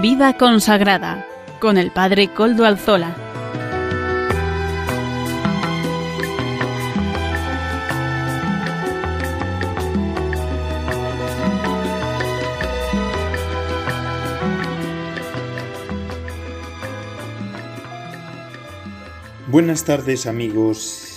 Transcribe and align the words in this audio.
Vida 0.00 0.38
consagrada 0.38 1.26
con 1.60 1.76
el 1.76 1.90
Padre 1.90 2.32
Coldo 2.32 2.64
Alzola. 2.64 3.14
Buenas 19.48 19.84
tardes 19.84 20.26
amigos 20.26 21.10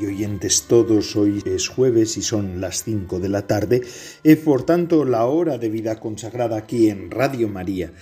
y 0.00 0.06
oyentes 0.06 0.62
todos, 0.62 1.16
hoy 1.16 1.42
es 1.44 1.68
jueves 1.68 2.16
y 2.16 2.22
son 2.22 2.60
las 2.60 2.82
5 2.82 3.20
de 3.20 3.28
la 3.28 3.46
tarde, 3.46 3.82
es 4.24 4.38
por 4.38 4.64
tanto 4.64 5.04
la 5.04 5.26
hora 5.26 5.58
de 5.58 5.68
vida 5.68 6.00
consagrada 6.00 6.56
aquí 6.56 6.88
en 6.88 7.10
Radio 7.10 7.48
María, 7.48 7.92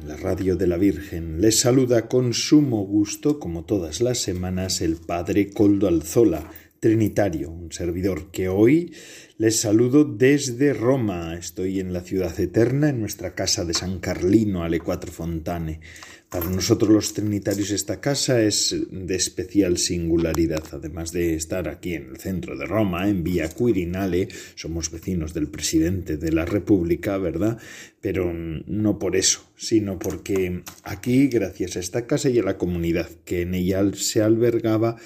en 0.00 0.08
la 0.08 0.16
radio 0.16 0.56
de 0.56 0.66
la 0.66 0.76
Virgen. 0.76 1.40
Les 1.40 1.60
saluda 1.60 2.08
con 2.08 2.34
sumo 2.34 2.84
gusto, 2.84 3.38
como 3.38 3.64
todas 3.64 4.00
las 4.00 4.18
semanas, 4.18 4.80
el 4.80 4.96
Padre 4.96 5.50
Coldo 5.50 5.88
Alzola, 5.88 6.50
Trinitario, 6.80 7.50
un 7.50 7.72
servidor 7.72 8.30
que 8.30 8.48
hoy 8.48 8.92
les 9.38 9.60
saludo 9.60 10.04
desde 10.04 10.72
Roma. 10.72 11.36
Estoy 11.36 11.80
en 11.80 11.92
la 11.92 12.00
ciudad 12.00 12.38
eterna, 12.38 12.90
en 12.90 13.00
nuestra 13.00 13.34
casa 13.34 13.64
de 13.64 13.74
San 13.74 13.98
Carlino, 13.98 14.62
Ale 14.62 14.80
Cuatro 14.80 15.10
Fontane. 15.10 15.80
Para 16.28 16.50
nosotros 16.50 16.90
los 16.90 17.14
trinitarios 17.14 17.70
esta 17.70 18.00
casa 18.00 18.42
es 18.42 18.74
de 18.90 19.14
especial 19.14 19.78
singularidad, 19.78 20.64
además 20.72 21.12
de 21.12 21.34
estar 21.34 21.68
aquí 21.68 21.94
en 21.94 22.10
el 22.10 22.16
centro 22.16 22.58
de 22.58 22.66
Roma, 22.66 23.08
en 23.08 23.22
Vía 23.22 23.48
Quirinale, 23.48 24.28
somos 24.56 24.90
vecinos 24.90 25.34
del 25.34 25.48
presidente 25.48 26.16
de 26.16 26.32
la 26.32 26.44
República, 26.44 27.16
¿verdad? 27.16 27.58
Pero 28.00 28.32
no 28.34 28.98
por 28.98 29.14
eso, 29.14 29.48
sino 29.56 30.00
porque 30.00 30.62
aquí, 30.82 31.28
gracias 31.28 31.76
a 31.76 31.80
esta 31.80 32.06
casa 32.06 32.28
y 32.28 32.40
a 32.40 32.42
la 32.42 32.58
comunidad 32.58 33.08
que 33.24 33.42
en 33.42 33.54
ella 33.54 33.88
se 33.94 34.20
albergaba, 34.20 34.96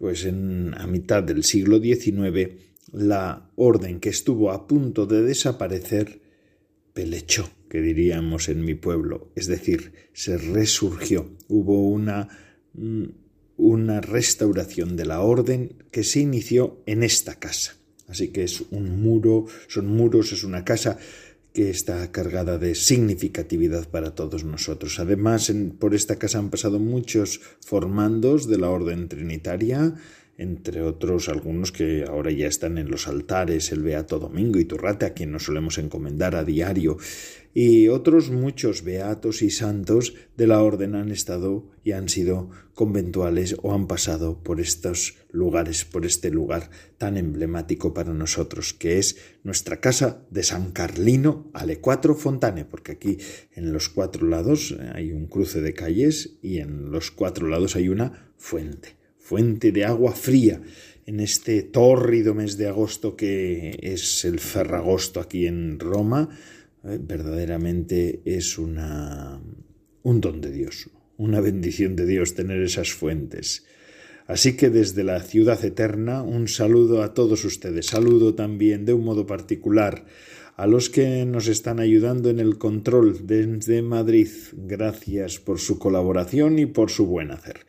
pues 0.00 0.24
en, 0.24 0.72
a 0.78 0.86
mitad 0.86 1.22
del 1.22 1.44
siglo 1.44 1.78
XIX, 1.78 2.52
la 2.90 3.50
orden 3.56 4.00
que 4.00 4.08
estuvo 4.08 4.50
a 4.50 4.66
punto 4.66 5.04
de 5.04 5.22
desaparecer 5.22 6.22
pelechó 6.94 7.50
que 7.68 7.82
diríamos 7.82 8.48
en 8.48 8.64
mi 8.64 8.74
pueblo, 8.74 9.30
es 9.36 9.46
decir, 9.46 9.92
se 10.14 10.38
resurgió, 10.38 11.30
hubo 11.48 11.86
una, 11.86 12.28
mm, 12.72 13.04
una 13.58 14.00
restauración 14.00 14.96
de 14.96 15.04
la 15.04 15.20
orden 15.20 15.84
que 15.90 16.02
se 16.02 16.20
inició 16.20 16.82
en 16.86 17.02
esta 17.02 17.34
casa. 17.34 17.76
Así 18.08 18.28
que 18.28 18.42
es 18.42 18.64
un 18.70 19.02
muro, 19.02 19.44
son 19.68 19.86
muros, 19.86 20.32
es 20.32 20.44
una 20.44 20.64
casa 20.64 20.98
que 21.52 21.70
está 21.70 22.10
cargada 22.12 22.58
de 22.58 22.74
significatividad 22.74 23.88
para 23.88 24.14
todos 24.14 24.44
nosotros. 24.44 24.98
Además, 25.00 25.52
por 25.78 25.94
esta 25.94 26.16
casa 26.16 26.38
han 26.38 26.50
pasado 26.50 26.78
muchos 26.78 27.40
formandos 27.64 28.46
de 28.48 28.58
la 28.58 28.70
orden 28.70 29.08
trinitaria, 29.08 29.94
entre 30.40 30.80
otros 30.80 31.28
algunos 31.28 31.70
que 31.70 32.04
ahora 32.08 32.30
ya 32.30 32.46
están 32.46 32.78
en 32.78 32.90
los 32.90 33.08
altares, 33.08 33.72
el 33.72 33.82
Beato 33.82 34.18
Domingo 34.18 34.58
y 34.58 34.64
Turrate, 34.64 35.04
a 35.04 35.12
quien 35.12 35.32
nos 35.32 35.44
solemos 35.44 35.76
encomendar 35.76 36.34
a 36.34 36.44
diario, 36.44 36.96
y 37.52 37.88
otros 37.88 38.30
muchos 38.30 38.82
beatos 38.82 39.42
y 39.42 39.50
santos 39.50 40.14
de 40.38 40.46
la 40.46 40.62
orden 40.62 40.94
han 40.94 41.10
estado 41.10 41.68
y 41.84 41.92
han 41.92 42.08
sido 42.08 42.48
conventuales 42.72 43.56
o 43.62 43.74
han 43.74 43.86
pasado 43.86 44.42
por 44.42 44.60
estos 44.60 45.18
lugares, 45.30 45.84
por 45.84 46.06
este 46.06 46.30
lugar 46.30 46.70
tan 46.96 47.18
emblemático 47.18 47.92
para 47.92 48.14
nosotros, 48.14 48.72
que 48.72 48.96
es 48.96 49.18
nuestra 49.44 49.78
casa 49.78 50.22
de 50.30 50.42
San 50.42 50.72
Carlino 50.72 51.50
Ale 51.52 51.80
Cuatro 51.80 52.14
Fontane, 52.14 52.64
porque 52.64 52.92
aquí 52.92 53.18
en 53.52 53.74
los 53.74 53.90
cuatro 53.90 54.26
lados 54.26 54.74
hay 54.94 55.12
un 55.12 55.26
cruce 55.26 55.60
de 55.60 55.74
calles 55.74 56.38
y 56.40 56.60
en 56.60 56.90
los 56.90 57.10
cuatro 57.10 57.46
lados 57.46 57.76
hay 57.76 57.90
una 57.90 58.32
fuente 58.38 58.99
fuente 59.30 59.70
de 59.70 59.84
agua 59.84 60.10
fría 60.10 60.60
en 61.06 61.20
este 61.20 61.62
tórrido 61.62 62.34
mes 62.34 62.56
de 62.56 62.66
agosto 62.66 63.14
que 63.14 63.78
es 63.80 64.24
el 64.24 64.40
Ferragosto 64.40 65.20
aquí 65.20 65.46
en 65.46 65.78
Roma, 65.78 66.28
eh, 66.82 66.98
verdaderamente 67.00 68.22
es 68.24 68.58
una, 68.58 69.40
un 70.02 70.20
don 70.20 70.40
de 70.40 70.50
Dios, 70.50 70.90
una 71.16 71.40
bendición 71.40 71.94
de 71.94 72.06
Dios 72.06 72.34
tener 72.34 72.60
esas 72.60 72.90
fuentes. 72.90 73.64
Así 74.26 74.56
que 74.56 74.68
desde 74.68 75.04
la 75.04 75.20
ciudad 75.20 75.64
eterna 75.64 76.24
un 76.24 76.48
saludo 76.48 77.00
a 77.04 77.14
todos 77.14 77.44
ustedes, 77.44 77.86
saludo 77.86 78.34
también 78.34 78.84
de 78.84 78.94
un 78.94 79.04
modo 79.04 79.26
particular 79.26 80.06
a 80.56 80.66
los 80.66 80.90
que 80.90 81.24
nos 81.24 81.46
están 81.46 81.78
ayudando 81.78 82.30
en 82.30 82.40
el 82.40 82.58
control 82.58 83.28
desde 83.28 83.80
Madrid. 83.80 84.28
Gracias 84.54 85.38
por 85.38 85.60
su 85.60 85.78
colaboración 85.78 86.58
y 86.58 86.66
por 86.66 86.90
su 86.90 87.06
buen 87.06 87.30
hacer. 87.30 87.64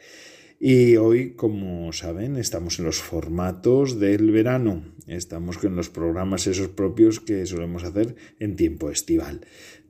Y 0.63 0.95
hoy, 0.97 1.31
como 1.31 1.91
saben, 1.91 2.37
estamos 2.37 2.77
en 2.77 2.85
los 2.85 3.01
formatos 3.01 3.99
del 3.99 4.29
verano. 4.29 4.83
Estamos 5.07 5.57
con 5.57 5.75
los 5.75 5.89
programas 5.89 6.45
esos 6.45 6.67
propios 6.67 7.19
que 7.19 7.47
solemos 7.47 7.83
hacer 7.83 8.15
en 8.39 8.55
tiempo 8.55 8.91
estival. 8.91 9.41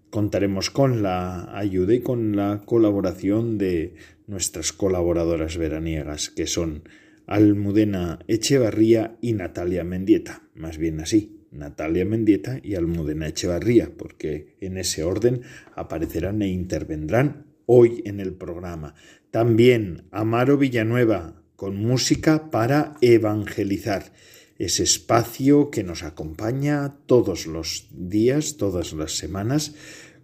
Contaremos 0.10 0.70
con 0.70 1.04
la 1.04 1.58
ayuda 1.58 1.94
y 1.94 2.00
con 2.00 2.38
la 2.38 2.62
colaboración 2.66 3.58
de 3.58 3.96
nuestras 4.28 4.72
colaboradoras 4.72 5.58
veraniegas, 5.58 6.30
que 6.30 6.48
son 6.48 6.84
Almudena 7.28 8.20
Echevarría 8.30 9.18
y 9.20 9.34
Natalia 9.34 9.84
Mendieta. 9.84 10.44
Más 10.56 10.78
bien 10.78 11.02
así, 11.02 11.42
Natalia 11.52 12.06
Mendieta 12.06 12.62
y 12.64 12.76
Almudena 12.76 13.28
Echevarría, 13.28 13.92
porque 13.98 14.56
en 14.62 14.78
ese 14.78 15.04
orden 15.04 15.42
aparecerán 15.76 16.42
e 16.42 16.48
intervendrán 16.48 17.51
hoy 17.66 18.02
en 18.06 18.20
el 18.20 18.34
programa. 18.34 18.96
También 19.32 20.08
Amaro 20.12 20.58
Villanueva 20.58 21.42
con 21.56 21.78
música 21.78 22.50
para 22.52 22.96
evangelizar. 23.02 24.14
Ese 24.58 24.84
espacio 24.84 25.72
que 25.72 25.84
nos 25.84 26.04
acompaña 26.04 26.98
todos 27.06 27.48
los 27.48 27.88
días, 27.92 28.58
todas 28.58 28.94
las 28.94 29.18
semanas, 29.18 29.76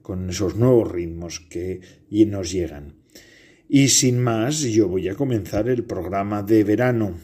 con 0.01 0.29
esos 0.29 0.55
nuevos 0.55 0.91
ritmos 0.91 1.39
que 1.39 1.81
nos 2.09 2.51
llegan. 2.51 2.95
Y 3.69 3.89
sin 3.89 4.19
más, 4.19 4.61
yo 4.61 4.87
voy 4.87 5.09
a 5.09 5.15
comenzar 5.15 5.67
el 5.69 5.83
programa 5.83 6.43
de 6.43 6.63
verano 6.63 7.17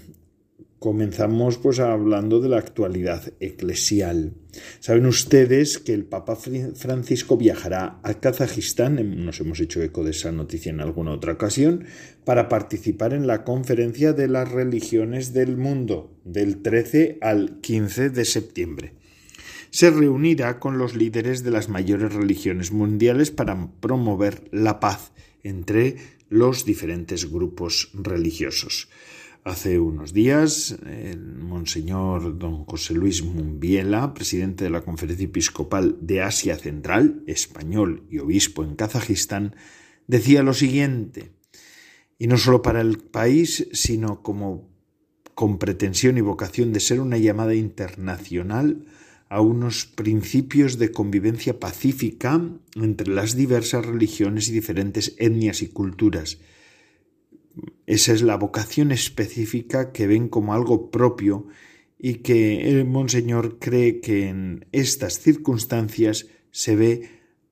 Comenzamos 0.84 1.60
pues 1.60 1.80
hablando 1.80 2.42
de 2.42 2.50
la 2.50 2.58
actualidad 2.58 3.32
eclesial. 3.40 4.34
Saben 4.82 5.06
ustedes 5.06 5.78
que 5.78 5.94
el 5.94 6.04
Papa 6.04 6.36
Francisco 6.36 7.38
viajará 7.38 8.02
a 8.04 8.16
Kazajistán, 8.16 9.24
nos 9.24 9.40
hemos 9.40 9.62
hecho 9.62 9.82
eco 9.82 10.04
de 10.04 10.12
esa 10.12 10.34
noticia 10.34 10.72
en 10.72 10.82
alguna 10.82 11.12
otra 11.12 11.32
ocasión, 11.32 11.86
para 12.26 12.50
participar 12.50 13.14
en 13.14 13.28
la 13.28 13.46
conferencia 13.46 14.12
de 14.12 14.28
las 14.28 14.52
religiones 14.52 15.32
del 15.32 15.56
mundo 15.56 16.20
del 16.26 16.62
13 16.62 17.18
al 17.22 17.62
15 17.62 18.10
de 18.10 18.26
septiembre. 18.26 18.94
Se 19.70 19.90
reunirá 19.90 20.60
con 20.60 20.78
los 20.78 20.98
líderes 20.98 21.46
de 21.46 21.52
las 21.52 21.70
mayores 21.70 22.14
religiones 22.14 22.74
mundiales 22.74 23.32
para 23.32 23.72
promover 23.80 24.50
la 24.52 24.82
paz 24.82 25.14
entre 25.44 25.96
los 26.28 26.66
diferentes 26.66 27.32
grupos 27.32 27.90
religiosos. 27.94 28.90
Hace 29.46 29.78
unos 29.78 30.14
días, 30.14 30.78
el 30.86 31.36
monseñor 31.36 32.40
don 32.40 32.64
José 32.64 32.94
Luis 32.94 33.24
Mumbiela, 33.24 34.14
presidente 34.14 34.64
de 34.64 34.70
la 34.70 34.86
Conferencia 34.86 35.26
Episcopal 35.26 35.98
de 36.00 36.22
Asia 36.22 36.56
Central, 36.56 37.24
español 37.28 38.08
y 38.10 38.20
obispo 38.20 38.64
en 38.64 38.78
Kazajistán, 38.78 39.54
decía 40.08 40.44
lo 40.44 40.54
siguiente, 40.54 41.34
y 42.18 42.28
no 42.28 42.38
solo 42.38 42.62
para 42.62 42.80
el 42.80 43.00
país, 43.00 43.68
sino 43.74 44.24
como 44.24 44.70
con 45.36 45.60
pretensión 45.60 46.18
y 46.18 46.22
vocación 46.22 46.72
de 46.72 46.80
ser 46.80 47.02
una 47.02 47.18
llamada 47.18 47.54
internacional 47.54 48.86
a 49.28 49.42
unos 49.42 49.86
principios 49.86 50.78
de 50.78 50.94
convivencia 50.94 51.60
pacífica 51.60 52.40
entre 52.76 53.10
las 53.10 53.36
diversas 53.36 53.86
religiones 53.86 54.48
y 54.48 54.54
diferentes 54.54 55.16
etnias 55.18 55.62
y 55.62 55.68
culturas, 55.68 56.38
esa 57.86 58.14
es 58.14 58.22
la 58.22 58.38
vocación 58.38 58.92
específica 58.92 59.92
que 59.92 60.08
ven 60.08 60.30
como 60.30 60.54
algo 60.54 60.90
propio 60.90 61.48
y 62.00 62.16
que 62.16 62.70
el 62.70 62.86
Monseñor 62.86 63.60
cree 63.60 64.00
que 64.00 64.28
en 64.28 64.66
estas 64.72 65.20
circunstancias 65.20 66.28
se 66.52 66.76
ve 66.76 67.10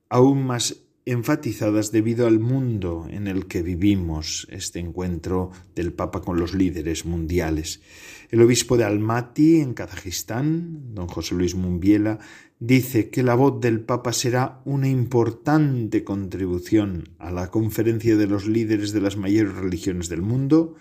aún 0.08 0.44
más 0.44 0.82
enfatizadas 1.04 1.90
debido 1.90 2.26
al 2.26 2.38
mundo 2.38 3.06
en 3.10 3.26
el 3.26 3.46
que 3.46 3.62
vivimos, 3.62 4.46
este 4.50 4.78
encuentro 4.78 5.50
del 5.74 5.92
Papa 5.92 6.20
con 6.20 6.38
los 6.38 6.54
líderes 6.54 7.04
mundiales. 7.04 7.80
El 8.32 8.40
obispo 8.40 8.78
de 8.78 8.84
Almaty, 8.84 9.60
en 9.60 9.74
Kazajistán, 9.74 10.94
don 10.94 11.06
José 11.06 11.34
Luis 11.34 11.54
Mumbiela, 11.54 12.18
dice 12.58 13.10
que 13.10 13.22
la 13.22 13.34
voz 13.34 13.60
del 13.60 13.80
Papa 13.80 14.14
será 14.14 14.62
una 14.64 14.88
importante 14.88 16.02
contribución 16.02 17.10
a 17.18 17.30
la 17.30 17.50
conferencia 17.50 18.16
de 18.16 18.26
los 18.26 18.46
líderes 18.48 18.92
de 18.92 19.02
las 19.02 19.18
mayores 19.18 19.54
religiones 19.54 20.08
del 20.08 20.22
mundo, 20.22 20.76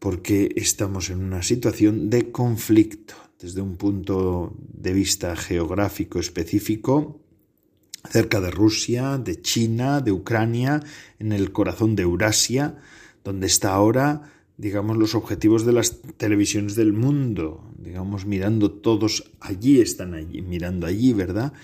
porque 0.00 0.52
estamos 0.56 1.10
en 1.10 1.22
una 1.22 1.44
situación 1.44 2.10
de 2.10 2.32
conflicto 2.32 3.14
desde 3.38 3.60
un 3.60 3.76
punto 3.76 4.56
de 4.58 4.92
vista 4.92 5.36
geográfico 5.36 6.18
específico 6.18 7.20
cerca 8.10 8.40
de 8.40 8.50
Rusia, 8.50 9.16
de 9.16 9.40
China, 9.40 10.00
de 10.00 10.10
Ucrania, 10.10 10.82
en 11.20 11.30
el 11.30 11.52
corazón 11.52 11.94
de 11.94 12.02
Eurasia, 12.02 12.78
donde 13.22 13.46
está 13.46 13.74
ahora, 13.74 14.39
digamos, 14.60 14.98
los 14.98 15.14
objetivos 15.14 15.64
de 15.64 15.72
las 15.72 16.02
televisiones 16.18 16.74
del 16.74 16.92
mundo, 16.92 17.64
digamos, 17.78 18.26
mirando 18.26 18.70
todos 18.70 19.32
allí, 19.40 19.80
están 19.80 20.12
allí, 20.12 20.42
mirando 20.42 20.86
allí, 20.86 21.14
¿verdad? 21.14 21.54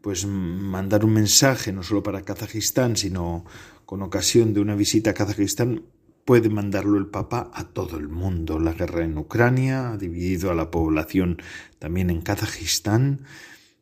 Pues 0.00 0.24
mandar 0.24 1.04
un 1.04 1.14
mensaje 1.14 1.72
no 1.72 1.82
solo 1.82 2.04
para 2.04 2.22
Kazajistán, 2.22 2.96
sino 2.96 3.44
con 3.84 4.02
ocasión 4.02 4.54
de 4.54 4.60
una 4.60 4.76
visita 4.76 5.10
a 5.10 5.14
Kazajistán, 5.14 5.82
puede 6.24 6.48
mandarlo 6.48 6.96
el 6.96 7.08
Papa 7.08 7.50
a 7.52 7.64
todo 7.64 7.98
el 7.98 8.08
mundo. 8.08 8.60
La 8.60 8.72
guerra 8.72 9.04
en 9.04 9.18
Ucrania 9.18 9.90
ha 9.90 9.96
dividido 9.96 10.52
a 10.52 10.54
la 10.54 10.70
población 10.70 11.42
también 11.80 12.08
en 12.08 12.22
Kazajistán 12.22 13.22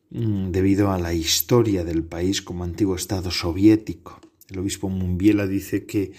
mm, 0.09 0.49
debido 0.49 0.91
a 0.91 0.97
la 0.97 1.13
historia 1.13 1.83
del 1.83 2.03
país 2.03 2.41
como 2.41 2.63
antiguo 2.63 2.95
Estado 2.95 3.29
soviético. 3.29 4.19
El 4.49 4.57
obispo 4.57 4.89
Mumbiela 4.89 5.45
dice 5.45 5.85
que 5.85 6.13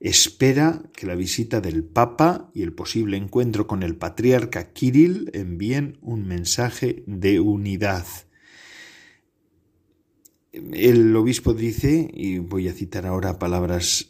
espera 0.00 0.82
que 0.94 1.06
la 1.06 1.14
visita 1.14 1.60
del 1.60 1.84
Papa 1.84 2.50
y 2.54 2.62
el 2.62 2.72
posible 2.72 3.16
encuentro 3.16 3.66
con 3.66 3.82
el 3.82 3.96
patriarca 3.96 4.72
Kirill 4.72 5.30
envíen 5.34 5.98
un 6.00 6.26
mensaje 6.26 7.02
de 7.06 7.40
unidad. 7.40 8.06
El 10.52 11.14
obispo 11.16 11.54
dice, 11.54 12.10
y 12.12 12.38
voy 12.38 12.68
a 12.68 12.72
citar 12.72 13.06
ahora 13.06 13.38
palabras 13.38 14.08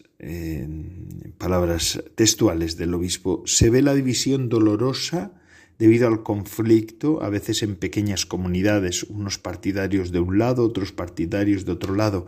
palabras 1.38 2.02
textuales 2.16 2.76
del 2.76 2.94
obispo, 2.94 3.42
se 3.46 3.70
ve 3.70 3.82
la 3.82 3.94
división 3.94 4.48
dolorosa 4.48 5.32
debido 5.78 6.08
al 6.08 6.24
conflicto, 6.24 7.22
a 7.22 7.28
veces 7.28 7.62
en 7.62 7.76
pequeñas 7.76 8.26
comunidades, 8.26 9.04
unos 9.04 9.38
partidarios 9.38 10.10
de 10.10 10.18
un 10.18 10.38
lado, 10.38 10.64
otros 10.64 10.90
partidarios 10.90 11.64
de 11.64 11.72
otro 11.72 11.94
lado, 11.94 12.26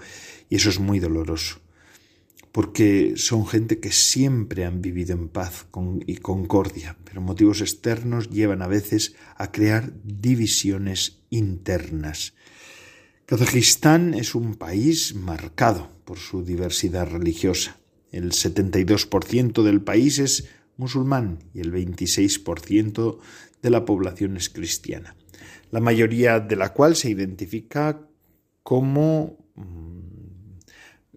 y 0.48 0.54
eso 0.54 0.68
es 0.68 0.78
muy 0.78 1.00
doloroso, 1.00 1.60
porque 2.52 3.14
son 3.16 3.46
gente 3.46 3.78
que 3.78 3.92
siempre 3.92 4.64
han 4.64 4.82
vivido 4.82 5.12
en 5.14 5.28
paz 5.28 5.66
y 6.06 6.16
concordia, 6.16 6.96
pero 7.04 7.20
motivos 7.20 7.60
externos 7.60 8.30
llevan 8.30 8.62
a 8.62 8.66
veces 8.66 9.14
a 9.36 9.52
crear 9.52 9.92
divisiones 10.04 11.22
internas. 11.30 12.34
Kazajistán 13.26 14.14
es 14.14 14.34
un 14.34 14.56
país 14.56 15.14
marcado 15.14 15.88
por 16.04 16.18
su 16.18 16.44
diversidad 16.44 17.08
religiosa. 17.08 17.78
El 18.10 18.32
72% 18.32 19.62
del 19.62 19.80
país 19.82 20.18
es 20.18 20.48
musulmán 20.76 21.38
y 21.54 21.60
el 21.60 21.72
26% 21.72 23.18
de 23.62 23.70
la 23.70 23.84
población 23.84 24.36
es 24.36 24.48
cristiana, 24.48 25.14
la 25.70 25.80
mayoría 25.80 26.40
de 26.40 26.56
la 26.56 26.72
cual 26.72 26.96
se 26.96 27.10
identifica 27.10 28.00
como, 28.62 29.38
mm, 29.54 30.09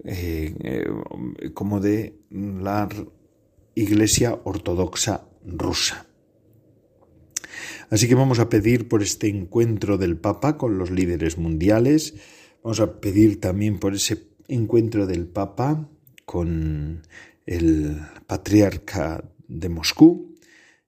eh, 0.06 0.56
eh, 0.64 1.52
como 1.54 1.80
de 1.80 2.18
la 2.30 2.90
Iglesia 3.76 4.40
Ortodoxa 4.44 5.28
rusa. 5.46 6.08
Así 7.90 8.08
que 8.08 8.16
vamos 8.16 8.40
a 8.40 8.50
pedir 8.50 8.88
por 8.88 9.02
este 9.02 9.28
encuentro 9.28 9.98
del 9.98 10.18
Papa 10.18 10.58
con 10.58 10.78
los 10.78 10.92
líderes 10.92 11.38
mundiales, 11.38 12.16
vamos 12.64 12.80
a 12.80 13.00
pedir 13.00 13.40
también 13.40 13.80
por 13.80 13.94
ese 13.94 14.28
encuentro 14.48 15.06
del 15.06 15.28
Papa 15.28 15.90
con 16.26 17.04
el 17.46 17.98
patriarca 18.28 19.24
de 19.48 19.70
Moscú, 19.70 20.36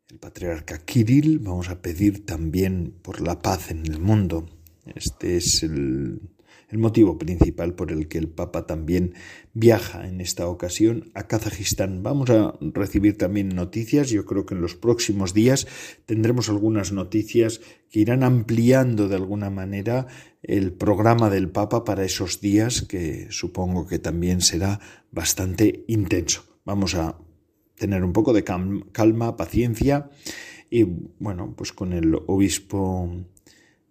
el 0.09 0.19
patriarca 0.19 0.79
Kirill. 0.79 1.39
Vamos 1.39 1.69
a 1.69 1.81
pedir 1.81 2.25
también 2.25 2.93
por 3.01 3.21
la 3.21 3.41
paz 3.41 3.71
en 3.71 3.85
el 3.85 3.99
mundo. 3.99 4.49
Este 4.95 5.37
es 5.37 5.63
el, 5.63 6.21
el 6.69 6.77
motivo 6.77 7.17
principal 7.17 7.75
por 7.75 7.91
el 7.91 8.07
que 8.07 8.17
el 8.17 8.27
Papa 8.27 8.65
también 8.65 9.13
viaja 9.53 10.07
en 10.07 10.21
esta 10.21 10.47
ocasión 10.47 11.11
a 11.13 11.27
Kazajistán. 11.27 12.03
Vamos 12.03 12.29
a 12.29 12.53
recibir 12.59 13.17
también 13.17 13.49
noticias. 13.49 14.09
Yo 14.09 14.25
creo 14.25 14.45
que 14.45 14.55
en 14.55 14.61
los 14.61 14.75
próximos 14.75 15.33
días 15.33 15.67
tendremos 16.05 16.49
algunas 16.49 16.91
noticias 16.91 17.61
que 17.89 17.99
irán 17.99 18.23
ampliando 18.23 19.07
de 19.07 19.15
alguna 19.15 19.49
manera 19.49 20.07
el 20.43 20.73
programa 20.73 21.29
del 21.29 21.49
Papa 21.49 21.83
para 21.83 22.03
esos 22.03 22.41
días, 22.41 22.81
que 22.81 23.27
supongo 23.29 23.87
que 23.87 23.99
también 23.99 24.41
será 24.41 24.79
bastante 25.11 25.85
intenso. 25.87 26.43
Vamos 26.65 26.95
a 26.95 27.17
tener 27.75 28.03
un 28.03 28.13
poco 28.13 28.33
de 28.33 28.43
calma, 28.43 29.37
paciencia 29.37 30.09
y 30.69 30.83
bueno, 31.19 31.53
pues 31.55 31.73
con 31.73 31.93
el 31.93 32.15
obispo 32.27 33.09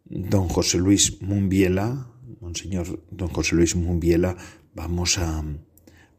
don 0.04 0.48
José 0.48 0.78
Luis 0.78 1.22
Mumbiela, 1.22 2.13
Monseñor 2.44 3.00
don 3.10 3.28
José 3.28 3.56
Luis 3.56 3.74
Mumbiela, 3.74 4.36
vamos 4.74 5.16
a, 5.16 5.42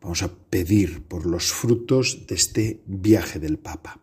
vamos 0.01 0.24
a 0.24 0.33
pedir 0.50 1.04
por 1.04 1.27
los 1.27 1.54
frutos 1.54 2.25
de 2.25 2.33
este 2.33 2.81
viaje 2.88 3.39
del 3.39 3.60
Papa. 3.60 4.00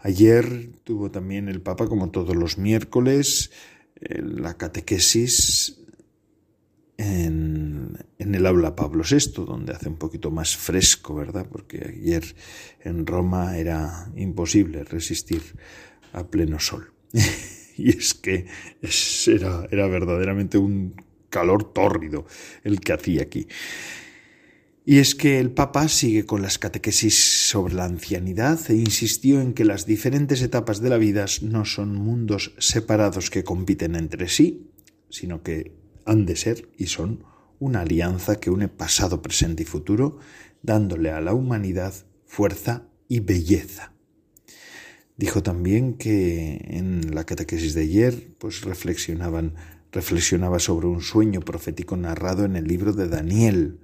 Ayer 0.00 0.72
tuvo 0.82 1.12
también 1.12 1.48
el 1.48 1.60
Papa, 1.60 1.86
como 1.86 2.10
todos 2.10 2.34
los 2.34 2.58
miércoles, 2.58 3.52
eh, 3.94 4.20
la 4.20 4.56
catequesis 4.56 5.78
en, 6.96 7.98
en, 8.18 8.34
el 8.34 8.46
aula 8.46 8.74
Pablo 8.74 9.04
VI, 9.08 9.44
donde 9.46 9.74
hace 9.74 9.88
un 9.88 9.96
poquito 9.96 10.32
más 10.32 10.56
fresco, 10.56 11.14
¿verdad? 11.14 11.46
Porque 11.48 11.78
ayer 11.86 12.34
en 12.80 13.06
Roma 13.06 13.56
era 13.56 14.10
imposible 14.16 14.82
resistir 14.82 15.42
a 16.12 16.26
pleno 16.26 16.58
sol. 16.58 16.92
y 17.76 17.90
es 17.90 18.14
que 18.14 18.46
era, 19.28 19.68
era 19.70 19.86
verdaderamente 19.86 20.58
un 20.58 20.96
calor 21.34 21.72
tórrido 21.72 22.26
el 22.62 22.78
que 22.78 22.92
hacía 22.92 23.22
aquí. 23.22 23.48
Y 24.86 24.98
es 24.98 25.14
que 25.16 25.40
el 25.40 25.50
Papa 25.50 25.88
sigue 25.88 26.26
con 26.26 26.42
las 26.42 26.58
catequesis 26.58 27.48
sobre 27.48 27.74
la 27.74 27.86
ancianidad 27.86 28.60
e 28.70 28.74
insistió 28.74 29.40
en 29.40 29.52
que 29.52 29.64
las 29.64 29.84
diferentes 29.84 30.42
etapas 30.42 30.80
de 30.80 30.90
la 30.90 30.98
vida 30.98 31.24
no 31.42 31.64
son 31.64 31.96
mundos 31.96 32.54
separados 32.58 33.30
que 33.30 33.42
compiten 33.42 33.96
entre 33.96 34.28
sí, 34.28 34.70
sino 35.10 35.42
que 35.42 35.72
han 36.04 36.24
de 36.26 36.36
ser 36.36 36.68
y 36.76 36.86
son 36.86 37.24
una 37.58 37.80
alianza 37.80 38.38
que 38.38 38.50
une 38.50 38.68
pasado, 38.68 39.22
presente 39.22 39.62
y 39.62 39.66
futuro, 39.66 40.18
dándole 40.62 41.10
a 41.10 41.20
la 41.20 41.32
humanidad 41.32 41.94
fuerza 42.26 42.86
y 43.08 43.20
belleza. 43.20 43.92
Dijo 45.16 45.42
también 45.42 45.94
que 45.94 46.60
en 46.68 47.14
la 47.14 47.24
catequesis 47.24 47.74
de 47.74 47.82
ayer 47.82 48.34
pues 48.38 48.62
reflexionaban 48.62 49.54
reflexionaba 49.94 50.58
sobre 50.58 50.88
un 50.88 51.00
sueño 51.00 51.40
profético 51.40 51.96
narrado 51.96 52.44
en 52.44 52.56
el 52.56 52.66
libro 52.66 52.92
de 52.92 53.08
Daniel. 53.08 53.78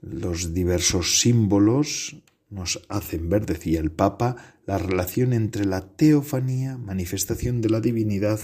Los 0.00 0.54
diversos 0.54 1.20
símbolos 1.20 2.22
nos 2.48 2.80
hacen 2.88 3.28
ver, 3.28 3.44
decía 3.44 3.80
el 3.80 3.90
Papa, 3.90 4.56
la 4.66 4.78
relación 4.78 5.32
entre 5.32 5.64
la 5.64 5.80
teofanía, 5.96 6.78
manifestación 6.78 7.60
de 7.60 7.70
la 7.70 7.80
divinidad, 7.80 8.40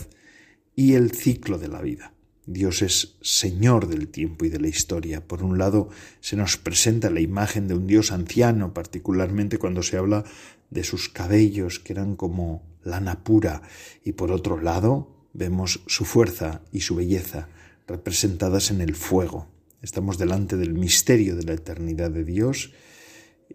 y 0.74 0.94
el 0.94 1.12
ciclo 1.12 1.58
de 1.58 1.68
la 1.68 1.82
vida. 1.82 2.14
Dios 2.46 2.82
es 2.82 3.16
Señor 3.20 3.88
del 3.88 4.08
tiempo 4.08 4.44
y 4.44 4.48
de 4.48 4.60
la 4.60 4.68
historia. 4.68 5.26
Por 5.26 5.42
un 5.42 5.58
lado, 5.58 5.90
se 6.20 6.36
nos 6.36 6.56
presenta 6.56 7.10
la 7.10 7.20
imagen 7.20 7.68
de 7.68 7.74
un 7.74 7.86
Dios 7.86 8.10
anciano, 8.10 8.72
particularmente 8.72 9.58
cuando 9.58 9.82
se 9.82 9.98
habla 9.98 10.24
de 10.70 10.84
sus 10.84 11.08
cabellos, 11.08 11.78
que 11.78 11.92
eran 11.92 12.16
como 12.16 12.62
lana 12.82 13.22
pura, 13.22 13.62
y 14.04 14.12
por 14.12 14.32
otro 14.32 14.60
lado, 14.60 15.17
vemos 15.38 15.80
su 15.86 16.04
fuerza 16.04 16.62
y 16.72 16.80
su 16.80 16.96
belleza 16.96 17.48
representadas 17.86 18.70
en 18.70 18.80
el 18.80 18.94
fuego. 18.94 19.46
Estamos 19.80 20.18
delante 20.18 20.56
del 20.56 20.74
misterio 20.74 21.36
de 21.36 21.44
la 21.44 21.54
eternidad 21.54 22.10
de 22.10 22.24
Dios, 22.24 22.72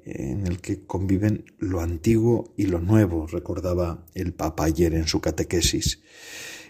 en 0.05 0.47
el 0.47 0.59
que 0.59 0.85
conviven 0.85 1.45
lo 1.59 1.81
antiguo 1.81 2.53
y 2.57 2.65
lo 2.65 2.79
nuevo, 2.79 3.27
recordaba 3.27 4.05
el 4.15 4.33
Papa 4.33 4.65
ayer 4.65 4.95
en 4.95 5.07
su 5.07 5.21
catequesis. 5.21 6.01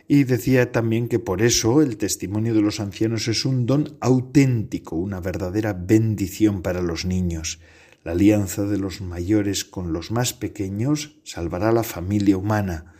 Y 0.07 0.25
decía 0.25 0.71
también 0.71 1.07
que 1.07 1.19
por 1.19 1.41
eso 1.41 1.81
el 1.81 1.95
testimonio 1.95 2.53
de 2.53 2.61
los 2.61 2.81
ancianos 2.81 3.29
es 3.29 3.45
un 3.45 3.65
don 3.65 3.95
auténtico, 4.01 4.97
una 4.97 5.21
verdadera 5.21 5.71
bendición 5.71 6.61
para 6.61 6.81
los 6.81 7.05
niños. 7.05 7.61
La 8.03 8.11
alianza 8.11 8.63
de 8.63 8.77
los 8.77 8.99
mayores 8.99 9.63
con 9.63 9.93
los 9.93 10.11
más 10.11 10.33
pequeños 10.33 11.15
salvará 11.23 11.71
la 11.71 11.83
familia 11.83 12.35
humana. 12.35 12.92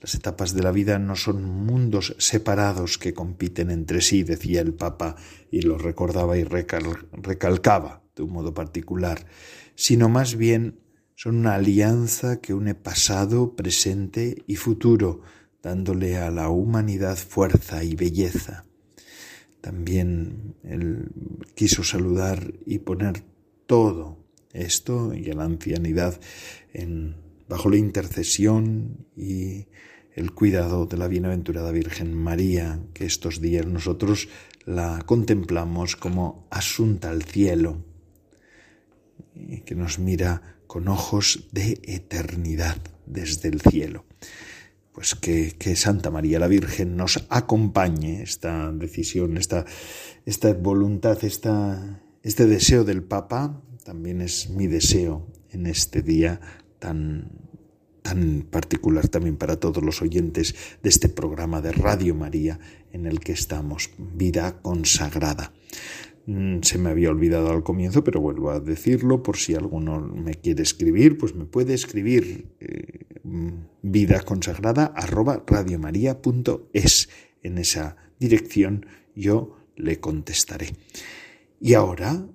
Las 0.00 0.14
etapas 0.14 0.54
de 0.54 0.62
la 0.62 0.70
vida 0.70 0.98
no 0.98 1.16
son 1.16 1.42
mundos 1.42 2.14
separados 2.18 2.98
que 2.98 3.14
compiten 3.14 3.70
entre 3.70 4.00
sí, 4.00 4.22
decía 4.22 4.60
el 4.60 4.74
Papa, 4.74 5.16
y 5.50 5.62
lo 5.62 5.76
recordaba 5.76 6.38
y 6.38 6.44
recalcaba 6.44 8.02
de 8.14 8.22
un 8.22 8.32
modo 8.32 8.54
particular, 8.54 9.26
sino 9.74 10.08
más 10.08 10.36
bien 10.36 10.80
son 11.16 11.38
una 11.38 11.56
alianza 11.56 12.40
que 12.40 12.54
une 12.54 12.76
pasado, 12.76 13.56
presente 13.56 14.44
y 14.46 14.54
futuro, 14.54 15.22
dándole 15.62 16.18
a 16.18 16.30
la 16.30 16.48
humanidad 16.48 17.16
fuerza 17.16 17.82
y 17.82 17.96
belleza. 17.96 18.64
También 19.60 20.54
él 20.62 21.10
quiso 21.56 21.82
saludar 21.82 22.54
y 22.64 22.78
poner 22.78 23.24
todo 23.66 24.24
esto 24.52 25.12
y 25.12 25.28
a 25.30 25.34
la 25.34 25.44
ancianidad 25.44 26.20
bajo 27.48 27.68
la 27.68 27.76
intercesión 27.76 29.06
y 29.16 29.66
el 30.18 30.32
cuidado 30.32 30.86
de 30.86 30.96
la 30.96 31.06
bienaventurada 31.06 31.70
Virgen 31.70 32.12
María, 32.12 32.80
que 32.92 33.06
estos 33.06 33.40
días 33.40 33.66
nosotros 33.66 34.28
la 34.64 35.02
contemplamos 35.06 35.94
como 35.94 36.48
asunta 36.50 37.10
al 37.10 37.22
cielo, 37.22 37.84
que 39.64 39.76
nos 39.76 40.00
mira 40.00 40.58
con 40.66 40.88
ojos 40.88 41.48
de 41.52 41.80
eternidad 41.84 42.78
desde 43.06 43.48
el 43.48 43.60
cielo. 43.60 44.06
Pues 44.90 45.14
que, 45.14 45.76
Santa 45.76 46.10
María 46.10 46.40
la 46.40 46.48
Virgen 46.48 46.96
nos 46.96 47.24
acompañe 47.28 48.20
esta 48.20 48.72
decisión, 48.72 49.36
esta, 49.36 49.66
esta 50.26 50.52
voluntad, 50.52 51.24
esta, 51.24 52.02
este 52.24 52.46
deseo 52.46 52.82
del 52.82 53.04
Papa, 53.04 53.62
también 53.84 54.20
es 54.20 54.50
mi 54.50 54.66
deseo 54.66 55.28
en 55.50 55.66
este 55.66 56.02
día 56.02 56.40
tan, 56.80 57.47
tan 58.02 58.42
particular 58.50 59.08
también 59.08 59.36
para 59.36 59.60
todos 59.60 59.82
los 59.82 60.02
oyentes 60.02 60.54
de 60.82 60.88
este 60.88 61.08
programa 61.08 61.60
de 61.60 61.72
Radio 61.72 62.14
María 62.14 62.58
en 62.92 63.06
el 63.06 63.20
que 63.20 63.32
estamos, 63.32 63.90
vida 63.98 64.60
consagrada. 64.62 65.52
Mm, 66.26 66.60
se 66.60 66.76
me 66.76 66.90
había 66.90 67.10
olvidado 67.10 67.50
al 67.50 67.62
comienzo, 67.62 68.04
pero 68.04 68.20
vuelvo 68.20 68.50
a 68.50 68.60
decirlo 68.60 69.22
por 69.22 69.38
si 69.38 69.54
alguno 69.54 70.00
me 70.00 70.34
quiere 70.34 70.62
escribir, 70.62 71.16
pues 71.16 71.34
me 71.34 71.46
puede 71.46 71.72
escribir 71.72 72.54
eh, 72.60 73.06
vida 73.82 74.20
consagrada 74.20 74.92
arroba. 74.94 75.44
En 77.42 77.58
esa 77.58 77.96
dirección 78.18 78.86
yo 79.14 79.56
le 79.76 80.00
contestaré. 80.00 80.76
Y 81.60 81.74
ahora, 81.74 82.26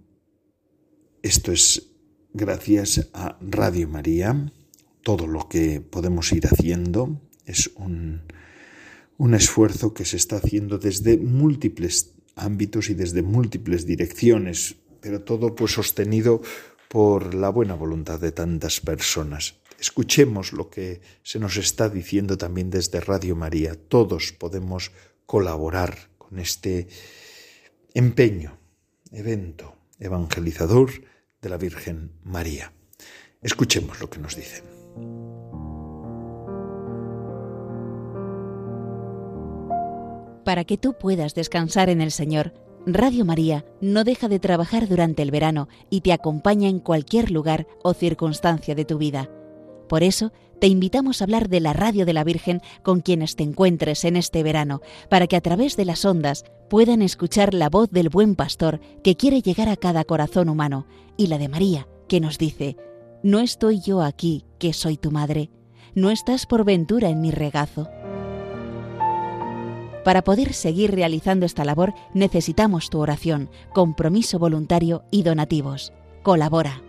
esto 1.22 1.51
es 1.51 1.93
gracias 2.34 3.10
a 3.13 3.38
Radio 3.41 3.88
María, 3.88 4.51
todo 5.03 5.27
lo 5.27 5.48
que 5.48 5.81
podemos 5.81 6.31
ir 6.31 6.48
haciendo 6.48 7.22
es 7.45 7.69
un, 7.75 8.22
un 9.17 9.33
esfuerzo 9.36 9.93
que 9.93 10.05
se 10.05 10.17
está 10.17 10.38
haciendo 10.38 10.77
desde 10.77 11.17
múltiples 11.17 12.13
ámbitos 12.36 12.89
y 12.89 12.93
desde 12.95 13.22
múltiples 13.22 13.86
direcciones, 13.86 14.77
pero 15.01 15.22
todo 15.22 15.53
pues 15.55 15.74
sostenido 15.74 16.41
por 16.88 17.33
la 17.33 17.50
buena 17.50 17.75
voluntad 17.75 18.19
de 18.19 18.31
tantas 18.31 18.79
personas. 18.79 19.55
Escuchemos 19.79 20.53
lo 20.53 20.69
que 20.69 21.01
se 21.24 21.39
nos 21.39 21.57
está 21.57 21.89
diciendo 21.89 22.38
también 22.38 22.69
desde 22.69 23.01
Radio 23.01 23.36
María. 23.36 23.75
Todos 23.75 24.31
podemos 24.31 24.91
colaborar 25.25 26.10
con 26.17 26.39
este 26.39 26.88
empeño, 27.93 28.57
evento 29.12 29.75
evangelizador 30.00 30.91
de 31.41 31.50
la 31.50 31.57
Virgen 31.57 32.12
María. 32.24 32.72
Escuchemos 33.41 34.00
lo 34.00 34.10
que 34.10 34.19
nos 34.19 34.36
dicen. 34.36 34.72
Para 40.43 40.65
que 40.65 40.77
tú 40.77 40.93
puedas 40.93 41.35
descansar 41.35 41.89
en 41.89 42.01
el 42.01 42.12
Señor, 42.12 42.53
Radio 42.85 43.23
María 43.23 43.65
no 43.79 44.03
deja 44.03 44.27
de 44.27 44.39
trabajar 44.39 44.89
durante 44.89 45.21
el 45.21 45.31
verano 45.31 45.69
y 45.89 46.01
te 46.01 46.12
acompaña 46.12 46.67
en 46.67 46.79
cualquier 46.79 47.31
lugar 47.31 47.65
o 47.81 47.93
circunstancia 47.93 48.75
de 48.75 48.83
tu 48.83 48.97
vida. 48.97 49.29
Por 49.88 50.03
eso, 50.03 50.33
te 50.59 50.67
invitamos 50.67 51.21
a 51.21 51.25
hablar 51.25 51.50
de 51.50 51.59
la 51.59 51.73
Radio 51.73 52.05
de 52.05 52.13
la 52.13 52.23
Virgen 52.23 52.62
con 52.83 53.01
quienes 53.01 53.35
te 53.35 53.43
encuentres 53.43 54.03
en 54.05 54.15
este 54.17 54.43
verano, 54.43 54.81
para 55.09 55.27
que 55.27 55.35
a 55.35 55.41
través 55.41 55.77
de 55.77 55.85
las 55.85 56.03
ondas 56.03 56.43
puedan 56.69 57.01
escuchar 57.01 57.53
la 57.53 57.69
voz 57.69 57.89
del 57.91 58.09
buen 58.09 58.35
pastor 58.35 58.79
que 59.03 59.15
quiere 59.15 59.41
llegar 59.41 59.69
a 59.69 59.77
cada 59.77 60.03
corazón 60.03 60.50
humano, 60.50 60.85
y 61.15 61.27
la 61.27 61.38
de 61.38 61.50
María, 61.50 61.88
que 62.07 62.19
nos 62.19 62.38
dice, 62.38 62.75
No 63.23 63.39
estoy 63.39 63.79
yo 63.81 64.01
aquí, 64.01 64.45
que 64.57 64.73
soy 64.73 64.97
tu 64.97 65.12
madre, 65.12 65.51
no 65.95 66.09
estás 66.09 66.45
por 66.45 66.65
ventura 66.65 67.09
en 67.09 67.21
mi 67.21 67.31
regazo. 67.31 67.89
Para 70.03 70.24
poder 70.24 70.53
seguir 70.53 70.93
realizando 70.93 71.45
esta 71.45 71.63
labor 71.63 71.93
necesitamos 72.13 72.89
tu 72.89 73.00
oración, 73.00 73.50
compromiso 73.74 74.39
voluntario 74.39 75.03
y 75.12 75.24
donativos. 75.24 75.93
Colabora. 76.24 76.81